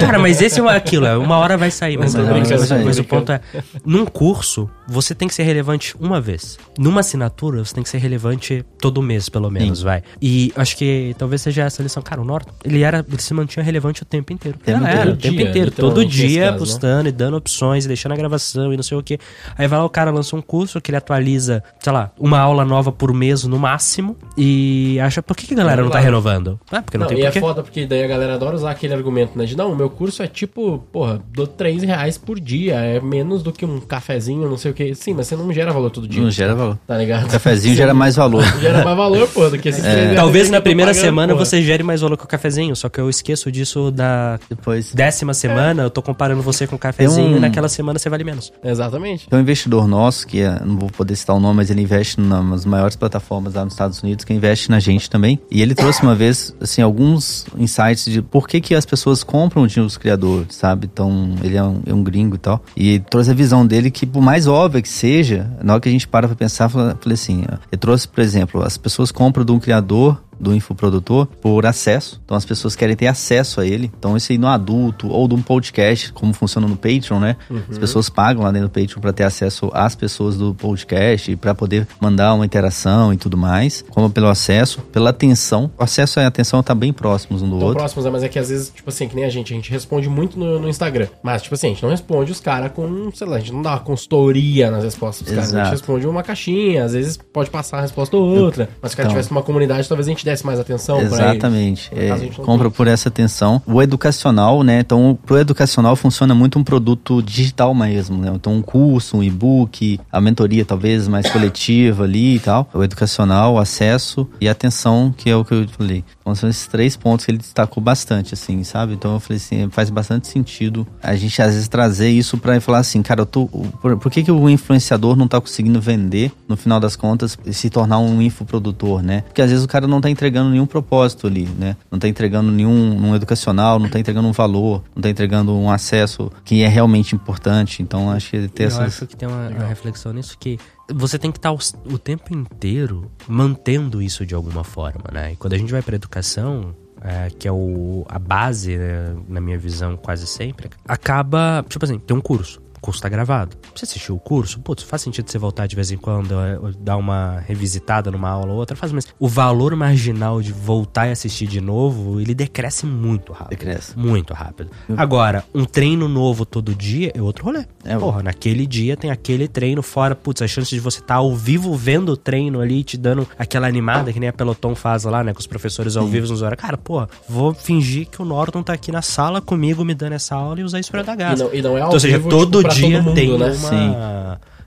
Cara, 0.00 0.18
mas 0.18 0.40
esse 0.40 0.60
é 0.60 0.68
aquilo, 0.76 1.06
é, 1.06 1.16
uma 1.16 1.38
hora 1.38 1.56
vai 1.56 1.70
sair, 1.70 1.96
mas, 1.98 2.14
mas- 2.14 2.98
o 2.98 3.04
ponto 3.04 3.32
é, 3.32 3.40
num 3.84 4.04
curso, 4.06 4.68
você 4.88 5.14
tem 5.14 5.28
que 5.28 5.34
ser 5.34 5.42
relevante 5.42 5.94
uma 6.00 6.20
vez. 6.20 6.58
Numa 6.78 7.00
assinatura, 7.00 7.64
você 7.64 7.74
tem 7.74 7.82
que 7.82 7.88
ser 7.90 7.98
relevante 7.98 8.64
todo 8.80 9.02
mês, 9.02 9.28
pelo 9.28 9.50
menos, 9.50 9.82
vai. 9.82 10.02
E 10.20 10.52
acho 10.56 10.76
que 10.76 11.14
talvez 11.18 11.42
seja 11.42 11.64
essa 11.64 11.82
a 11.82 11.84
lição. 11.84 12.02
Cara, 12.02 12.20
o 12.20 12.24
Norton, 12.24 12.52
ele 12.64 12.82
era, 12.82 13.04
ele 13.06 13.20
se 13.20 13.34
mantinha 13.34 13.62
relevante 13.64 14.02
o 14.02 14.04
tempo 14.06 14.32
inteiro. 14.32 14.58
Tempo 14.58 14.84
Era, 14.84 14.92
inteiro. 14.92 15.10
o 15.12 15.16
tempo 15.16 15.36
Dia, 15.36 15.48
inteiro. 15.50 15.70
Todo 15.70 16.00
literalmente, 16.00 16.16
nesse 16.22 16.28
dia 16.28 16.40
caso, 16.44 16.52
né? 16.52 16.58
postando 16.58 17.08
e 17.08 17.12
dando 17.12 17.36
opções 17.36 17.84
e 17.84 17.88
deixando 17.88 18.12
a 18.12 18.16
gravação 18.16 18.72
e 18.72 18.76
não 18.76 18.82
sei 18.82 18.96
o 18.96 19.02
que. 19.02 19.18
Aí 19.56 19.66
vai 19.68 19.78
lá, 19.78 19.84
o 19.84 19.90
cara 19.90 20.10
lança 20.10 20.34
um 20.34 20.40
curso 20.42 20.80
que 20.80 20.90
ele 20.90 20.96
atualiza, 20.96 21.62
sei 21.78 21.92
lá, 21.92 22.10
uma 22.18 22.38
aula 22.38 22.64
nova 22.64 22.90
por 22.90 23.12
mês 23.12 23.44
no 23.44 23.58
máximo 23.58 24.16
e 24.36 24.98
acha, 25.00 25.22
por 25.22 25.36
que, 25.36 25.46
que 25.46 25.54
a 25.54 25.56
galera 25.56 25.82
não 25.82 25.88
tá 25.90 25.98
Claro. 25.98 26.04
renovando? 26.06 26.60
Ah, 26.70 26.80
porque 26.82 26.96
não, 26.96 27.04
Não, 27.06 27.08
tem 27.10 27.18
e 27.18 27.22
é 27.22 27.26
porquê. 27.26 27.40
foda 27.40 27.62
porque 27.62 27.86
daí 27.86 28.04
a 28.04 28.06
galera 28.06 28.34
adora 28.34 28.54
usar 28.56 28.70
aquele 28.70 28.94
argumento, 28.94 29.36
né? 29.36 29.44
De 29.44 29.56
não, 29.56 29.72
o 29.72 29.76
meu 29.76 29.90
curso 29.90 30.22
é 30.22 30.26
tipo, 30.28 30.78
porra, 30.92 31.20
dou 31.32 31.46
3 31.46 31.82
reais 31.82 32.16
por 32.16 32.38
dia, 32.40 32.74
é 32.76 33.00
menos 33.00 33.42
do 33.42 33.52
que 33.52 33.64
um 33.64 33.80
cafezinho, 33.80 34.48
não 34.48 34.56
sei 34.56 34.70
o 34.70 34.74
que. 34.74 34.77
Sim, 34.94 35.14
mas 35.14 35.26
você 35.26 35.36
não 35.36 35.52
gera 35.52 35.72
valor 35.72 35.90
todo 35.90 36.06
dia. 36.08 36.22
Não 36.22 36.30
gera 36.30 36.54
valor. 36.54 36.78
Tá 36.86 36.96
ligado? 36.96 37.26
O 37.26 37.30
cafezinho 37.30 37.74
gera 37.74 37.92
mais 37.94 38.16
valor. 38.16 38.42
Gera 38.60 38.84
mais 38.84 38.96
valor, 38.96 39.28
pô, 39.28 39.48
do 39.48 39.58
que 39.58 39.68
esses 39.68 39.82
reais 39.84 40.14
Talvez 40.16 40.46
que 40.46 40.52
na 40.52 40.60
primeira 40.60 40.90
pagando, 40.92 41.04
semana 41.04 41.32
porra. 41.32 41.44
você 41.44 41.62
gere 41.62 41.82
mais 41.82 42.00
valor 42.00 42.16
que 42.16 42.24
o 42.24 42.26
cafezinho, 42.26 42.74
só 42.76 42.88
que 42.88 43.00
eu 43.00 43.08
esqueço 43.08 43.50
disso 43.52 43.92
na 43.96 44.38
Depois. 44.48 44.92
décima 44.94 45.32
semana, 45.34 45.82
eu 45.84 45.90
tô 45.90 46.02
comparando 46.02 46.42
você 46.42 46.66
com 46.66 46.76
o 46.76 46.78
cafezinho 46.78 47.34
um- 47.34 47.36
e 47.36 47.40
naquela 47.40 47.68
semana 47.68 47.98
você 47.98 48.08
vale 48.08 48.24
menos. 48.24 48.52
Exatamente. 48.64 49.28
Tem 49.28 49.38
um 49.38 49.42
investidor 49.42 49.86
nosso, 49.86 50.26
que 50.26 50.40
é, 50.40 50.60
não 50.64 50.76
vou 50.78 50.90
poder 50.90 51.14
citar 51.16 51.36
o 51.36 51.40
nome, 51.40 51.56
mas 51.56 51.70
ele 51.70 51.82
investe 51.82 52.20
nas 52.20 52.64
maiores 52.64 52.96
plataformas 52.96 53.54
lá 53.54 53.64
nos 53.64 53.74
Estados 53.74 54.02
Unidos, 54.02 54.24
que 54.24 54.32
investe 54.32 54.70
na 54.70 54.80
gente 54.80 55.08
também. 55.10 55.38
E 55.50 55.62
ele 55.62 55.74
trouxe 55.74 56.02
uma 56.02 56.14
vez, 56.14 56.54
assim, 56.60 56.82
alguns 56.82 57.46
insights 57.56 58.04
de 58.06 58.20
por 58.22 58.46
que, 58.48 58.60
que 58.60 58.74
as 58.74 58.84
pessoas 58.86 59.22
compram 59.22 59.66
de 59.66 59.78
os 59.80 59.96
criadores, 59.96 60.54
sabe? 60.56 60.88
Então, 60.92 61.34
ele 61.42 61.56
é 61.56 61.62
um, 61.62 61.80
é 61.86 61.94
um 61.94 62.02
gringo 62.02 62.36
e 62.36 62.38
tal. 62.38 62.62
E 62.76 62.98
trouxe 62.98 63.30
a 63.30 63.34
visão 63.34 63.66
dele 63.66 63.90
que, 63.90 64.04
por 64.06 64.20
mais 64.22 64.46
que 64.70 64.88
seja, 64.88 65.50
na 65.62 65.74
hora 65.74 65.80
que 65.80 65.88
a 65.88 65.92
gente 65.92 66.06
para 66.06 66.26
pra 66.26 66.36
pensar, 66.36 66.68
falei 66.68 66.96
assim, 67.12 67.44
ele 67.70 67.78
trouxe, 67.78 68.06
por 68.06 68.20
exemplo, 68.20 68.62
as 68.62 68.76
pessoas 68.76 69.10
compram 69.10 69.44
de 69.44 69.52
um 69.52 69.58
criador 69.58 70.22
do 70.40 70.54
infoprodutor 70.54 71.26
por 71.26 71.66
acesso. 71.66 72.20
Então 72.24 72.36
as 72.36 72.44
pessoas 72.44 72.74
querem 72.76 72.94
ter 72.96 73.06
acesso 73.06 73.60
a 73.60 73.66
ele. 73.66 73.90
Então 73.98 74.16
isso 74.16 74.32
aí 74.32 74.38
no 74.38 74.46
adulto 74.46 75.08
ou 75.08 75.26
de 75.28 75.34
um 75.34 75.42
podcast, 75.42 76.12
como 76.12 76.32
funciona 76.32 76.66
no 76.66 76.76
Patreon, 76.76 77.18
né? 77.20 77.36
As 77.70 77.78
pessoas 77.78 78.08
pagam 78.08 78.42
lá 78.44 78.50
dentro 78.50 78.68
do 78.68 78.72
Patreon 78.72 79.00
para 79.00 79.12
ter 79.12 79.24
acesso 79.24 79.70
às 79.72 79.94
pessoas 79.94 80.36
do 80.36 80.54
podcast 80.54 81.30
e 81.30 81.36
para 81.36 81.54
poder 81.54 81.86
mandar 82.00 82.34
uma 82.34 82.44
interação 82.44 83.12
e 83.12 83.16
tudo 83.16 83.36
mais, 83.36 83.84
como 83.90 84.08
pelo 84.10 84.28
acesso, 84.28 84.80
pela 84.92 85.10
atenção. 85.10 85.70
O 85.78 85.82
acesso 85.82 86.20
e 86.20 86.22
a 86.22 86.26
atenção 86.26 86.62
tá 86.62 86.74
bem 86.74 86.92
próximos 86.92 87.42
um 87.42 87.48
do 87.48 87.58
Tão 87.58 87.66
outro. 87.68 87.78
próximos, 87.80 88.04
né? 88.04 88.10
mas 88.10 88.22
é 88.22 88.28
que 88.28 88.38
às 88.38 88.48
vezes, 88.48 88.70
tipo 88.74 88.88
assim, 88.88 89.08
que 89.08 89.14
nem 89.16 89.24
a 89.24 89.30
gente, 89.30 89.52
a 89.52 89.56
gente 89.56 89.70
responde 89.70 90.08
muito 90.08 90.38
no, 90.38 90.58
no 90.58 90.68
Instagram. 90.68 91.08
Mas, 91.22 91.42
tipo 91.42 91.54
assim, 91.54 91.68
a 91.68 91.70
gente 91.70 91.82
não 91.82 91.90
responde 91.90 92.30
os 92.32 92.40
caras 92.40 92.72
com, 92.72 93.10
sei 93.14 93.26
lá, 93.26 93.36
a 93.36 93.38
gente 93.38 93.52
não 93.52 93.62
dá 93.62 93.70
uma 93.70 93.80
consultoria 93.80 94.70
nas 94.70 94.84
respostas 94.84 95.26
dos 95.26 95.34
caras. 95.34 95.54
A 95.54 95.62
gente 95.64 95.70
responde 95.72 96.06
uma 96.06 96.22
caixinha, 96.22 96.84
às 96.84 96.92
vezes 96.92 97.16
pode 97.16 97.50
passar 97.50 97.78
a 97.78 97.80
resposta 97.82 98.16
ou 98.16 98.24
outra. 98.26 98.68
Mas 98.80 98.90
se 98.92 98.94
o 98.94 98.96
cara 98.96 99.08
Então. 99.08 99.16
tivesse 99.16 99.30
uma 99.30 99.42
comunidade, 99.42 99.88
talvez 99.88 100.06
a 100.06 100.10
gente 100.10 100.24
desse 100.28 100.44
mais 100.44 100.60
atenção. 100.60 101.00
Exatamente. 101.00 101.90
É, 101.92 102.14
compra 102.42 102.70
por 102.70 102.86
essa 102.86 103.08
atenção. 103.08 103.62
O 103.66 103.82
educacional, 103.82 104.62
né? 104.62 104.80
Então, 104.80 105.18
pro 105.26 105.38
educacional 105.38 105.96
funciona 105.96 106.34
muito 106.34 106.58
um 106.58 106.64
produto 106.64 107.22
digital 107.22 107.74
mesmo, 107.74 108.18
né? 108.18 108.30
Então, 108.34 108.54
um 108.54 108.62
curso, 108.62 109.16
um 109.16 109.22
e-book, 109.22 109.98
a 110.12 110.20
mentoria 110.20 110.64
talvez 110.64 111.08
mais 111.08 111.28
coletiva 111.30 112.04
ali 112.04 112.36
e 112.36 112.38
tal. 112.38 112.68
O 112.74 112.82
educacional, 112.82 113.54
o 113.54 113.58
acesso 113.58 114.28
e 114.40 114.48
a 114.48 114.52
atenção, 114.52 115.14
que 115.16 115.30
é 115.30 115.36
o 115.36 115.44
que 115.44 115.54
eu 115.54 115.66
falei. 115.68 116.04
Então, 116.28 116.34
são 116.34 116.48
esses 116.50 116.66
três 116.66 116.94
pontos 116.94 117.24
que 117.24 117.30
ele 117.30 117.38
destacou 117.38 117.82
bastante, 117.82 118.34
assim, 118.34 118.62
sabe? 118.62 118.92
Então, 118.92 119.14
eu 119.14 119.20
falei 119.20 119.38
assim, 119.38 119.68
faz 119.70 119.88
bastante 119.88 120.28
sentido 120.28 120.86
a 121.02 121.16
gente 121.16 121.40
às 121.40 121.54
vezes 121.54 121.68
trazer 121.68 122.10
isso 122.10 122.36
pra 122.36 122.60
falar 122.60 122.78
assim, 122.78 123.02
cara, 123.02 123.22
eu 123.22 123.26
tô, 123.26 123.46
por, 123.46 123.96
por 123.96 124.12
que, 124.12 124.22
que 124.22 124.30
o 124.30 124.48
influenciador 124.50 125.16
não 125.16 125.26
tá 125.26 125.40
conseguindo 125.40 125.80
vender, 125.80 126.30
no 126.46 126.56
final 126.56 126.78
das 126.78 126.96
contas, 126.96 127.38
e 127.46 127.54
se 127.54 127.70
tornar 127.70 127.98
um 127.98 128.20
infoprodutor, 128.20 129.02
né? 129.02 129.22
Porque 129.22 129.40
às 129.40 129.50
vezes 129.50 129.64
o 129.64 129.68
cara 129.68 129.86
não 129.86 130.00
tá 130.00 130.10
entregando 130.10 130.50
nenhum 130.50 130.66
propósito 130.66 131.26
ali, 131.26 131.48
né? 131.58 131.76
Não 131.90 131.98
tá 131.98 132.08
entregando 132.08 132.50
nenhum 132.50 133.08
um 133.08 133.16
educacional, 133.16 133.78
não 133.78 133.88
tá 133.88 133.98
entregando 133.98 134.28
um 134.28 134.32
valor, 134.32 134.82
não 134.94 135.02
tá 135.02 135.08
entregando 135.08 135.56
um 135.56 135.70
acesso 135.70 136.30
que 136.44 136.62
é 136.62 136.68
realmente 136.68 137.14
importante. 137.14 137.82
Então, 137.82 138.10
acho 138.10 138.30
que 138.30 138.48
ter 138.48 138.64
Eu 138.64 138.66
essas... 138.68 138.80
acho 138.80 139.06
que 139.06 139.16
tem 139.16 139.26
uma, 139.26 139.48
uma 139.48 139.66
reflexão 139.66 140.12
nisso 140.12 140.36
que 140.38 140.58
você 140.92 141.18
tem 141.18 141.30
que 141.30 141.38
estar 141.38 141.52
o, 141.52 141.58
o 141.86 141.98
tempo 141.98 142.34
inteiro 142.34 143.10
mantendo 143.26 144.00
isso 144.00 144.24
de 144.24 144.34
alguma 144.34 144.64
forma, 144.64 145.04
né? 145.12 145.32
E 145.32 145.36
quando 145.36 145.52
a 145.52 145.58
gente 145.58 145.70
vai 145.70 145.82
para 145.82 145.96
educação, 145.96 146.74
é, 147.00 147.30
que 147.30 147.46
é 147.46 147.52
o, 147.52 148.04
a 148.08 148.18
base, 148.18 148.76
né, 148.76 149.16
na 149.28 149.40
minha 149.40 149.58
visão, 149.58 149.96
quase 149.96 150.26
sempre, 150.26 150.70
acaba, 150.86 151.64
tipo 151.68 151.84
assim, 151.84 151.98
tem 151.98 152.16
um 152.16 152.20
curso. 152.20 152.60
O 152.78 152.80
curso 152.80 153.02
tá 153.02 153.08
gravado. 153.08 153.56
Você 153.74 153.84
assistiu 153.84 154.14
o 154.14 154.18
curso? 154.20 154.60
Putz, 154.60 154.82
faz 154.84 155.02
sentido 155.02 155.28
você 155.30 155.36
voltar 155.38 155.66
de 155.66 155.74
vez 155.76 155.90
em 155.90 155.96
quando, 155.96 156.32
é, 156.38 156.58
dar 156.78 156.96
uma 156.96 157.40
revisitada 157.46 158.10
numa 158.10 158.28
aula 158.30 158.52
ou 158.52 158.58
outra, 158.58 158.76
faz, 158.76 158.92
mas 158.92 159.06
o 159.18 159.28
valor 159.28 159.74
marginal 159.74 160.40
de 160.40 160.52
voltar 160.52 161.08
e 161.08 161.10
assistir 161.10 161.46
de 161.46 161.60
novo, 161.60 162.20
ele 162.20 162.34
decresce 162.34 162.86
muito 162.86 163.32
rápido. 163.32 163.50
Decresce. 163.50 163.98
Muito 163.98 164.32
rápido. 164.32 164.70
Agora, 164.96 165.44
um 165.54 165.64
treino 165.64 166.08
novo 166.08 166.46
todo 166.46 166.74
dia 166.74 167.10
é 167.14 167.20
outro 167.20 167.44
rolê. 167.44 167.64
É, 167.84 167.96
Porra, 167.96 168.22
naquele 168.22 168.66
dia 168.66 168.96
tem 168.96 169.10
aquele 169.10 169.48
treino 169.48 169.82
fora, 169.82 170.14
putz, 170.14 170.40
a 170.42 170.46
chance 170.48 170.70
de 170.70 170.80
você 170.80 171.00
estar 171.00 171.16
ao 171.16 171.34
vivo 171.34 171.74
vendo 171.74 172.10
o 172.12 172.16
treino 172.16 172.60
ali, 172.60 172.84
te 172.84 172.96
dando 172.96 173.26
aquela 173.38 173.66
animada 173.66 174.12
que 174.12 174.20
nem 174.20 174.28
a 174.28 174.32
Peloton 174.32 174.74
faz 174.74 175.04
lá, 175.04 175.24
né, 175.24 175.32
com 175.32 175.40
os 175.40 175.46
professores 175.46 175.96
ao 175.96 176.06
vivo 176.06 176.28
nos 176.28 176.42
horários. 176.42 176.60
Cara, 176.62 176.76
porra, 176.78 177.08
vou 177.28 177.52
fingir 177.54 178.06
que 178.08 178.22
o 178.22 178.24
Norton 178.24 178.62
tá 178.62 178.72
aqui 178.72 178.92
na 178.92 179.02
sala 179.02 179.40
comigo 179.40 179.84
me 179.84 179.94
dando 179.94 180.12
essa 180.12 180.34
aula 180.36 180.60
e 180.60 180.64
usar 180.64 180.78
isso 180.80 180.90
pra 180.90 181.02
dar 181.02 181.16
gás. 181.16 181.40
E 181.40 181.42
não- 181.42 181.54
e 181.54 181.62
não 181.62 181.70
é 181.76 181.80
ao 181.80 181.86
então, 181.88 181.94
ou 181.94 182.00
seja, 182.00 182.18
vivo, 182.18 182.28
todo 182.28 182.60
pra 182.62 182.67
dia 182.74 182.98
todo 182.98 183.04
mundo, 183.06 183.14
tem 183.14 183.28
né? 183.38 183.46
uma... 183.46 183.52
Sim. 183.54 183.94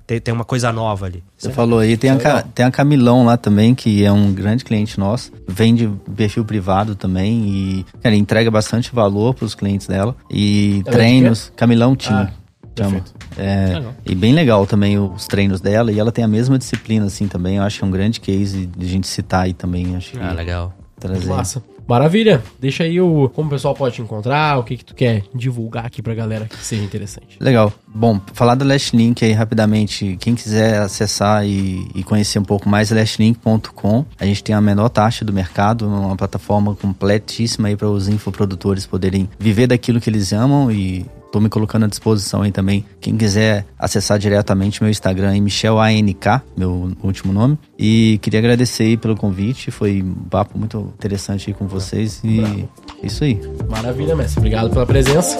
Tem, 0.07 0.19
tem 0.19 0.33
uma 0.33 0.43
coisa 0.43 0.73
nova 0.73 1.05
ali. 1.05 1.23
Você 1.37 1.51
falou 1.51 1.79
aí, 1.79 1.95
tem 1.95 2.09
a, 2.09 2.15
é 2.15 2.17
Ca- 2.17 2.41
tem 2.41 2.65
a 2.65 2.71
Camilão 2.71 3.23
lá 3.23 3.37
também, 3.37 3.73
que 3.73 4.03
é 4.03 4.11
um 4.11 4.33
grande 4.33 4.65
cliente 4.65 4.99
nosso, 4.99 5.31
vende 5.47 5.89
perfil 6.17 6.43
privado 6.43 6.95
também 6.95 7.45
e 7.47 7.85
cara, 8.03 8.13
entrega 8.15 8.51
bastante 8.51 8.93
valor 8.93 9.33
pros 9.33 9.55
clientes 9.55 9.87
dela. 9.87 10.13
E 10.29 10.81
Ela 10.85 10.95
é 10.95 10.97
treinos, 10.97 11.53
Camilão 11.55 11.95
Team. 11.95 12.13
Ah, 12.27 12.29
chama. 12.77 13.01
É, 13.37 13.81
e 14.05 14.13
bem 14.13 14.33
legal 14.33 14.67
também 14.67 14.99
os 14.99 15.27
treinos 15.27 15.61
dela, 15.61 15.91
e 15.93 15.99
ela 15.99 16.11
tem 16.11 16.25
a 16.25 16.27
mesma 16.27 16.57
disciplina 16.57 17.05
assim 17.05 17.27
também. 17.29 17.55
Eu 17.55 17.63
acho 17.63 17.77
que 17.79 17.85
é 17.85 17.87
um 17.87 17.91
grande 17.91 18.19
case 18.19 18.65
de 18.65 18.85
a 18.85 18.89
gente 18.89 19.07
citar 19.07 19.43
aí 19.45 19.53
também. 19.53 19.95
Acho 19.95 20.11
que 20.11 20.19
Ah, 20.19 20.33
legal. 20.33 20.73
trazer. 20.99 21.25
Massa. 21.29 21.63
Maravilha. 21.91 22.41
Deixa 22.57 22.85
aí 22.85 23.01
o 23.01 23.27
como 23.35 23.47
o 23.47 23.51
pessoal 23.51 23.75
pode 23.75 23.95
te 23.95 24.01
encontrar, 24.01 24.57
o 24.57 24.63
que 24.63 24.77
que 24.77 24.85
tu 24.85 24.95
quer 24.95 25.23
divulgar 25.35 25.85
aqui 25.85 26.01
pra 26.01 26.13
galera 26.13 26.45
que 26.45 26.55
seja 26.63 26.81
interessante. 26.81 27.35
Legal. 27.37 27.73
Bom, 27.85 28.17
falar 28.33 28.55
da 28.55 28.63
Last 28.63 28.95
Link 28.95 29.25
aí 29.25 29.33
rapidamente. 29.33 30.15
Quem 30.21 30.33
quiser 30.33 30.79
acessar 30.83 31.45
e, 31.45 31.85
e 31.93 32.01
conhecer 32.01 32.39
um 32.39 32.45
pouco 32.45 32.69
mais, 32.69 32.91
lastlink.com. 32.91 34.05
A 34.17 34.25
gente 34.25 34.41
tem 34.41 34.55
a 34.55 34.61
menor 34.61 34.87
taxa 34.87 35.25
do 35.25 35.33
mercado, 35.33 35.85
uma 35.85 36.15
plataforma 36.15 36.73
completíssima 36.75 37.67
aí 37.67 37.75
para 37.75 37.89
os 37.89 38.07
infoprodutores 38.07 38.87
poderem 38.87 39.29
viver 39.37 39.67
daquilo 39.67 39.99
que 39.99 40.09
eles 40.09 40.31
amam 40.31 40.71
e 40.71 41.05
Tô 41.31 41.39
me 41.39 41.47
colocando 41.47 41.85
à 41.85 41.87
disposição 41.87 42.41
aí 42.41 42.51
também. 42.51 42.85
Quem 42.99 43.15
quiser 43.15 43.65
acessar 43.79 44.19
diretamente 44.19 44.83
meu 44.83 44.91
Instagram 44.91 45.33
é 45.35 45.39
Michel 45.39 45.79
ANK, 45.79 46.41
meu 46.57 46.91
último 47.01 47.31
nome. 47.31 47.57
E 47.79 48.19
queria 48.21 48.39
agradecer 48.39 48.83
aí 48.83 48.97
pelo 48.97 49.15
convite. 49.15 49.71
Foi 49.71 50.01
um 50.01 50.13
papo 50.29 50.57
muito 50.59 50.91
interessante 50.97 51.49
aí 51.49 51.53
com 51.53 51.67
vocês. 51.67 52.19
E 52.23 52.37
Bravo. 52.41 52.69
é 53.01 53.07
isso 53.07 53.23
aí. 53.23 53.39
Maravilha, 53.69 54.13
mestre. 54.15 54.39
Obrigado 54.39 54.69
pela 54.71 54.85
presença. 54.85 55.37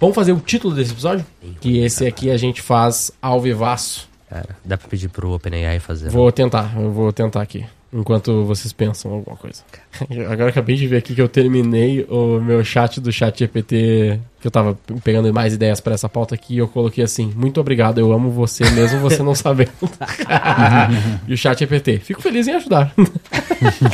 Vamos 0.00 0.14
fazer 0.16 0.32
o 0.32 0.40
título 0.40 0.74
desse 0.74 0.92
episódio? 0.92 1.24
Que 1.60 1.78
esse 1.78 2.06
aqui 2.06 2.30
a 2.30 2.36
gente 2.36 2.60
faz 2.60 3.12
ao 3.20 3.40
vivaço. 3.40 4.08
Cara, 4.28 4.56
dá 4.64 4.76
pra 4.76 4.88
pedir 4.88 5.08
pro 5.08 5.32
OpenAI 5.32 5.78
fazer. 5.78 6.06
né? 6.06 6.10
Vou 6.10 6.30
tentar, 6.32 6.72
eu 6.76 6.90
vou 6.90 7.12
tentar 7.12 7.42
aqui. 7.42 7.64
Enquanto 7.94 8.44
vocês 8.46 8.72
pensam 8.72 9.12
alguma 9.12 9.36
coisa. 9.36 9.62
Agora 10.10 10.44
eu 10.44 10.48
acabei 10.48 10.76
de 10.76 10.86
ver 10.86 10.96
aqui 10.96 11.14
que 11.14 11.20
eu 11.20 11.28
terminei 11.28 12.06
o 12.08 12.40
meu 12.40 12.64
chat 12.64 12.98
do 13.00 13.12
chat 13.12 13.38
GPT, 13.38 14.18
que 14.40 14.46
eu 14.46 14.50
tava 14.50 14.78
pegando 15.04 15.30
mais 15.34 15.52
ideias 15.52 15.78
pra 15.78 15.92
essa 15.92 16.08
pauta 16.08 16.34
aqui, 16.34 16.54
e 16.54 16.58
eu 16.58 16.66
coloquei 16.66 17.04
assim, 17.04 17.30
muito 17.36 17.60
obrigado, 17.60 17.98
eu 17.98 18.10
amo 18.10 18.30
você, 18.30 18.64
mesmo 18.70 18.98
você 19.00 19.22
não 19.22 19.34
sabendo. 19.36 19.70
e 21.28 21.34
o 21.34 21.36
chat 21.36 21.58
GPT, 21.58 21.98
fico 21.98 22.22
feliz 22.22 22.48
em 22.48 22.52
ajudar. 22.54 22.94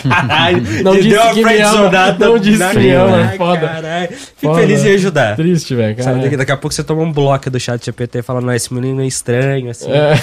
Caralho, 0.09 0.62
Não 0.84 0.92
te 0.94 1.03
disse 1.03 1.09
deu 1.16 1.22
que 1.30 1.34
me 1.34 1.40
ama, 1.40 1.49
friendzonada 1.49 2.26
não 2.28 2.38
disse 2.38 2.68
que 2.70 2.78
me 2.78 2.90
ama, 2.92 3.11
cara, 3.18 3.36
foda. 3.36 3.68
caralho. 3.68 4.09
Fico 4.12 4.40
Foda. 4.40 4.61
feliz 4.61 4.84
em 4.84 4.94
ajudar. 4.94 5.34
Triste, 5.36 5.74
velho, 5.74 5.96
cara. 5.96 6.09
Sabe, 6.11 6.22
daqui, 6.22 6.36
daqui 6.36 6.53
a 6.53 6.57
pouco 6.57 6.72
você 6.74 6.84
toma 6.84 7.03
um 7.03 7.12
bloco 7.12 7.51
do 7.51 7.59
chat 7.59 7.84
GPT 7.84 8.22
falando, 8.22 8.44
não, 8.46 8.55
esse 8.55 8.72
menino 8.72 9.03
é 9.03 9.07
estranho, 9.09 9.70
assim. 9.70 9.90
É. 9.90 10.14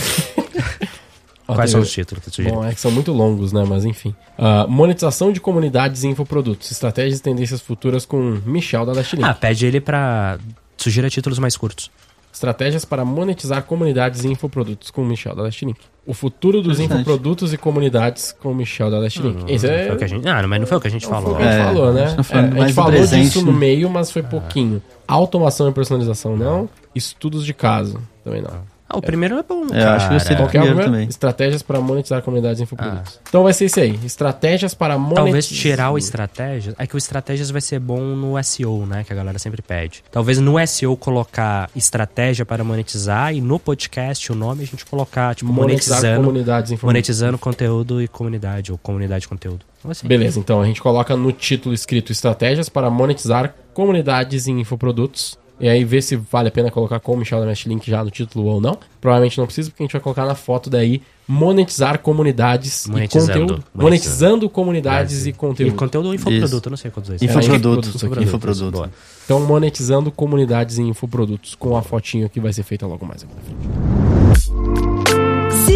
Quais 1.47 1.69
são 1.71 1.79
os 1.81 1.91
títulos 1.91 2.23
que 2.23 2.31
sugeriu? 2.31 2.55
Bom, 2.59 2.65
é 2.65 2.73
que 2.73 2.79
são 2.81 2.89
muito 2.91 3.11
longos, 3.13 3.53
né? 3.53 3.63
Mas 3.67 3.85
enfim. 3.85 4.15
Ah, 4.37 4.65
monetização 4.67 5.31
de 5.31 5.39
comunidades 5.39 6.03
e 6.03 6.07
infoprodutos. 6.07 6.71
Estratégias 6.71 7.19
e 7.19 7.21
tendências 7.21 7.61
futuras 7.61 8.05
com 8.05 8.39
Michel 8.45 8.85
da 8.85 8.93
Dashlink. 8.93 9.23
Ah, 9.23 9.33
pede 9.33 9.65
ele 9.65 9.79
pra... 9.79 10.37
Sugira 10.77 11.09
títulos 11.09 11.37
mais 11.39 11.55
curtos. 11.55 11.89
Estratégias 12.33 12.83
para 12.83 13.05
monetizar 13.05 13.63
comunidades 13.63 14.25
e 14.25 14.27
infoprodutos 14.27 14.91
com 14.91 15.05
Michel 15.05 15.33
da 15.35 15.43
Last 15.43 15.63
Link. 15.63 15.79
O 16.05 16.13
futuro 16.13 16.61
dos 16.61 16.79
infoprodutos 16.81 17.53
e 17.53 17.57
comunidades 17.57 18.35
com 18.41 18.51
o 18.51 18.55
Michel 18.55 18.91
da 18.91 18.99
Last 18.99 19.21
Link. 19.21 19.45
Esse 19.51 19.67
é, 19.67 19.85
Foi 19.87 19.95
o 19.95 19.97
que 19.97 20.03
a 20.03 20.07
gente... 20.07 20.27
Ah, 20.27 20.45
mas 20.45 20.59
não 20.59 20.67
foi 20.67 20.77
o 20.77 20.81
que 20.81 20.87
a 20.87 20.91
gente 20.91 21.05
foi 21.07 21.17
o 21.17 21.21
falou. 21.21 21.35
que 21.37 21.43
a 21.43 21.45
gente 21.51 21.61
É, 21.61 21.63
falou, 21.65 21.89
a 21.89 21.93
né? 21.93 22.07
gente 22.07 22.17
tá 22.17 22.23
falando 22.23 22.57
É, 22.57 22.59
a 22.59 22.67
gente 22.67 22.73
falou 22.75 22.91
presente, 22.91 23.23
disso 23.27 23.45
no 23.45 23.51
né? 23.53 23.57
meio, 23.59 23.89
mas 23.89 24.11
foi 24.11 24.21
pouquinho. 24.21 24.81
Automação 25.07 25.69
e 25.69 25.71
personalização 25.71 26.35
não. 26.35 26.67
Estudos 26.93 27.45
de 27.45 27.53
caso 27.53 28.01
também 28.23 28.41
não. 28.41 28.74
Ah, 28.87 28.97
o 28.97 29.01
primeiro 29.01 29.37
é 29.37 29.43
bom, 29.43 29.63
Eu 29.63 29.69
cara. 29.69 29.95
acho 29.95 30.09
que 30.09 30.13
eu 30.13 30.19
sei 30.19 30.35
do 30.35 30.43
Qual 30.43 30.49
que 30.49 30.57
é 30.57 30.61
o 30.61 30.65
primeiro 30.65 30.91
também. 30.91 31.07
Estratégias 31.07 31.63
para 31.63 31.81
monetizar 31.81 32.21
comunidades 32.21 32.59
e 32.59 32.63
infoprodutos. 32.63 33.19
Então 33.27 33.41
vai 33.41 33.51
ser 33.51 33.65
isso 33.65 33.79
aí. 33.79 33.99
Estratégias 34.05 34.75
para 34.75 34.95
monetizar. 34.97 35.23
Talvez 35.25 35.47
tirar 35.47 35.91
o 35.91 35.97
estratégias. 35.97 36.75
É 36.77 36.85
que 36.85 36.95
o 36.95 36.97
estratégias 36.97 37.49
vai 37.49 37.61
ser 37.61 37.79
bom 37.79 37.99
no 37.99 38.41
SEO, 38.43 38.85
né? 38.85 39.03
Que 39.03 39.11
a 39.11 39.15
galera 39.15 39.39
sempre 39.39 39.61
pede. 39.63 40.03
Talvez 40.11 40.37
no 40.39 40.55
SEO 40.67 40.95
colocar 40.95 41.69
estratégia 41.75 42.45
para 42.45 42.63
monetizar 42.63 43.33
e 43.33 43.41
no 43.41 43.57
podcast 43.57 44.31
o 44.31 44.35
nome 44.35 44.63
a 44.63 44.67
gente 44.67 44.85
colocar, 44.85 45.33
tipo, 45.33 45.51
monetizar 45.51 45.97
monetizando, 45.97 46.27
comunidades 46.27 46.69
e 46.71 46.73
infoprodutos. 46.75 46.93
monetizando 46.93 47.37
conteúdo 47.39 48.01
e 48.01 48.07
comunidade, 48.07 48.71
ou 48.71 48.77
comunidade 48.77 49.25
e 49.25 49.27
conteúdo. 49.27 49.65
Então, 49.79 49.89
assim, 49.91 50.07
Beleza, 50.07 50.39
então 50.39 50.61
a 50.61 50.65
gente 50.65 50.81
coloca 50.81 51.15
no 51.15 51.31
título 51.31 51.73
escrito 51.73 52.11
estratégias 52.11 52.69
para 52.69 52.89
monetizar 52.89 53.55
comunidades 53.73 54.45
e 54.47 54.51
infoprodutos. 54.51 55.37
E 55.59 55.69
aí 55.69 55.85
vê 55.85 56.01
se 56.01 56.15
vale 56.17 56.49
a 56.49 56.51
pena 56.51 56.69
colocar 56.69 56.99
com 56.99 57.13
o 57.13 57.17
Michel 57.17 57.39
da 57.39 57.45
Mesh 57.45 57.65
Link 57.65 57.89
já 57.89 58.03
no 58.03 58.11
título 58.11 58.45
ou 58.47 58.59
não. 58.59 58.77
Provavelmente 58.99 59.37
não 59.37 59.45
precisa, 59.45 59.69
porque 59.69 59.83
a 59.83 59.85
gente 59.85 59.93
vai 59.93 60.01
colocar 60.01 60.25
na 60.25 60.35
foto 60.35 60.69
daí 60.69 61.01
monetizar 61.27 61.99
comunidades 61.99 62.85
Monetizando. 62.87 63.31
e 63.31 63.33
conteúdo. 63.33 63.51
Monetizando. 63.73 63.83
Monetizando 63.83 64.49
comunidades 64.49 65.25
e 65.25 65.29
E 65.29 65.33
conteúdo. 65.33 65.75
conteúdo 65.75 66.07
ou 66.09 66.13
infoproduto, 66.13 66.69
não 66.69 66.77
sei 66.77 66.91
quantos 66.91 67.09
dois. 67.09 67.21
Infoproduto, 67.21 67.87
É, 67.87 67.91
isso 67.91 68.05
aqui, 68.05 68.23
infoproduto. 68.23 68.71
Boa. 68.71 68.91
Então 69.23 69.39
monetizando 69.39 70.11
comunidades 70.11 70.77
e 70.77 70.81
infoprodutos 70.81 71.55
com 71.55 71.77
a 71.77 71.81
fotinho 71.81 72.29
que 72.29 72.39
vai 72.39 72.51
ser 72.51 72.63
feita 72.63 72.85
logo 72.85 73.05
mais 73.05 73.23
aqui 73.23 73.33
na 73.33 74.35
frente. 74.35 74.74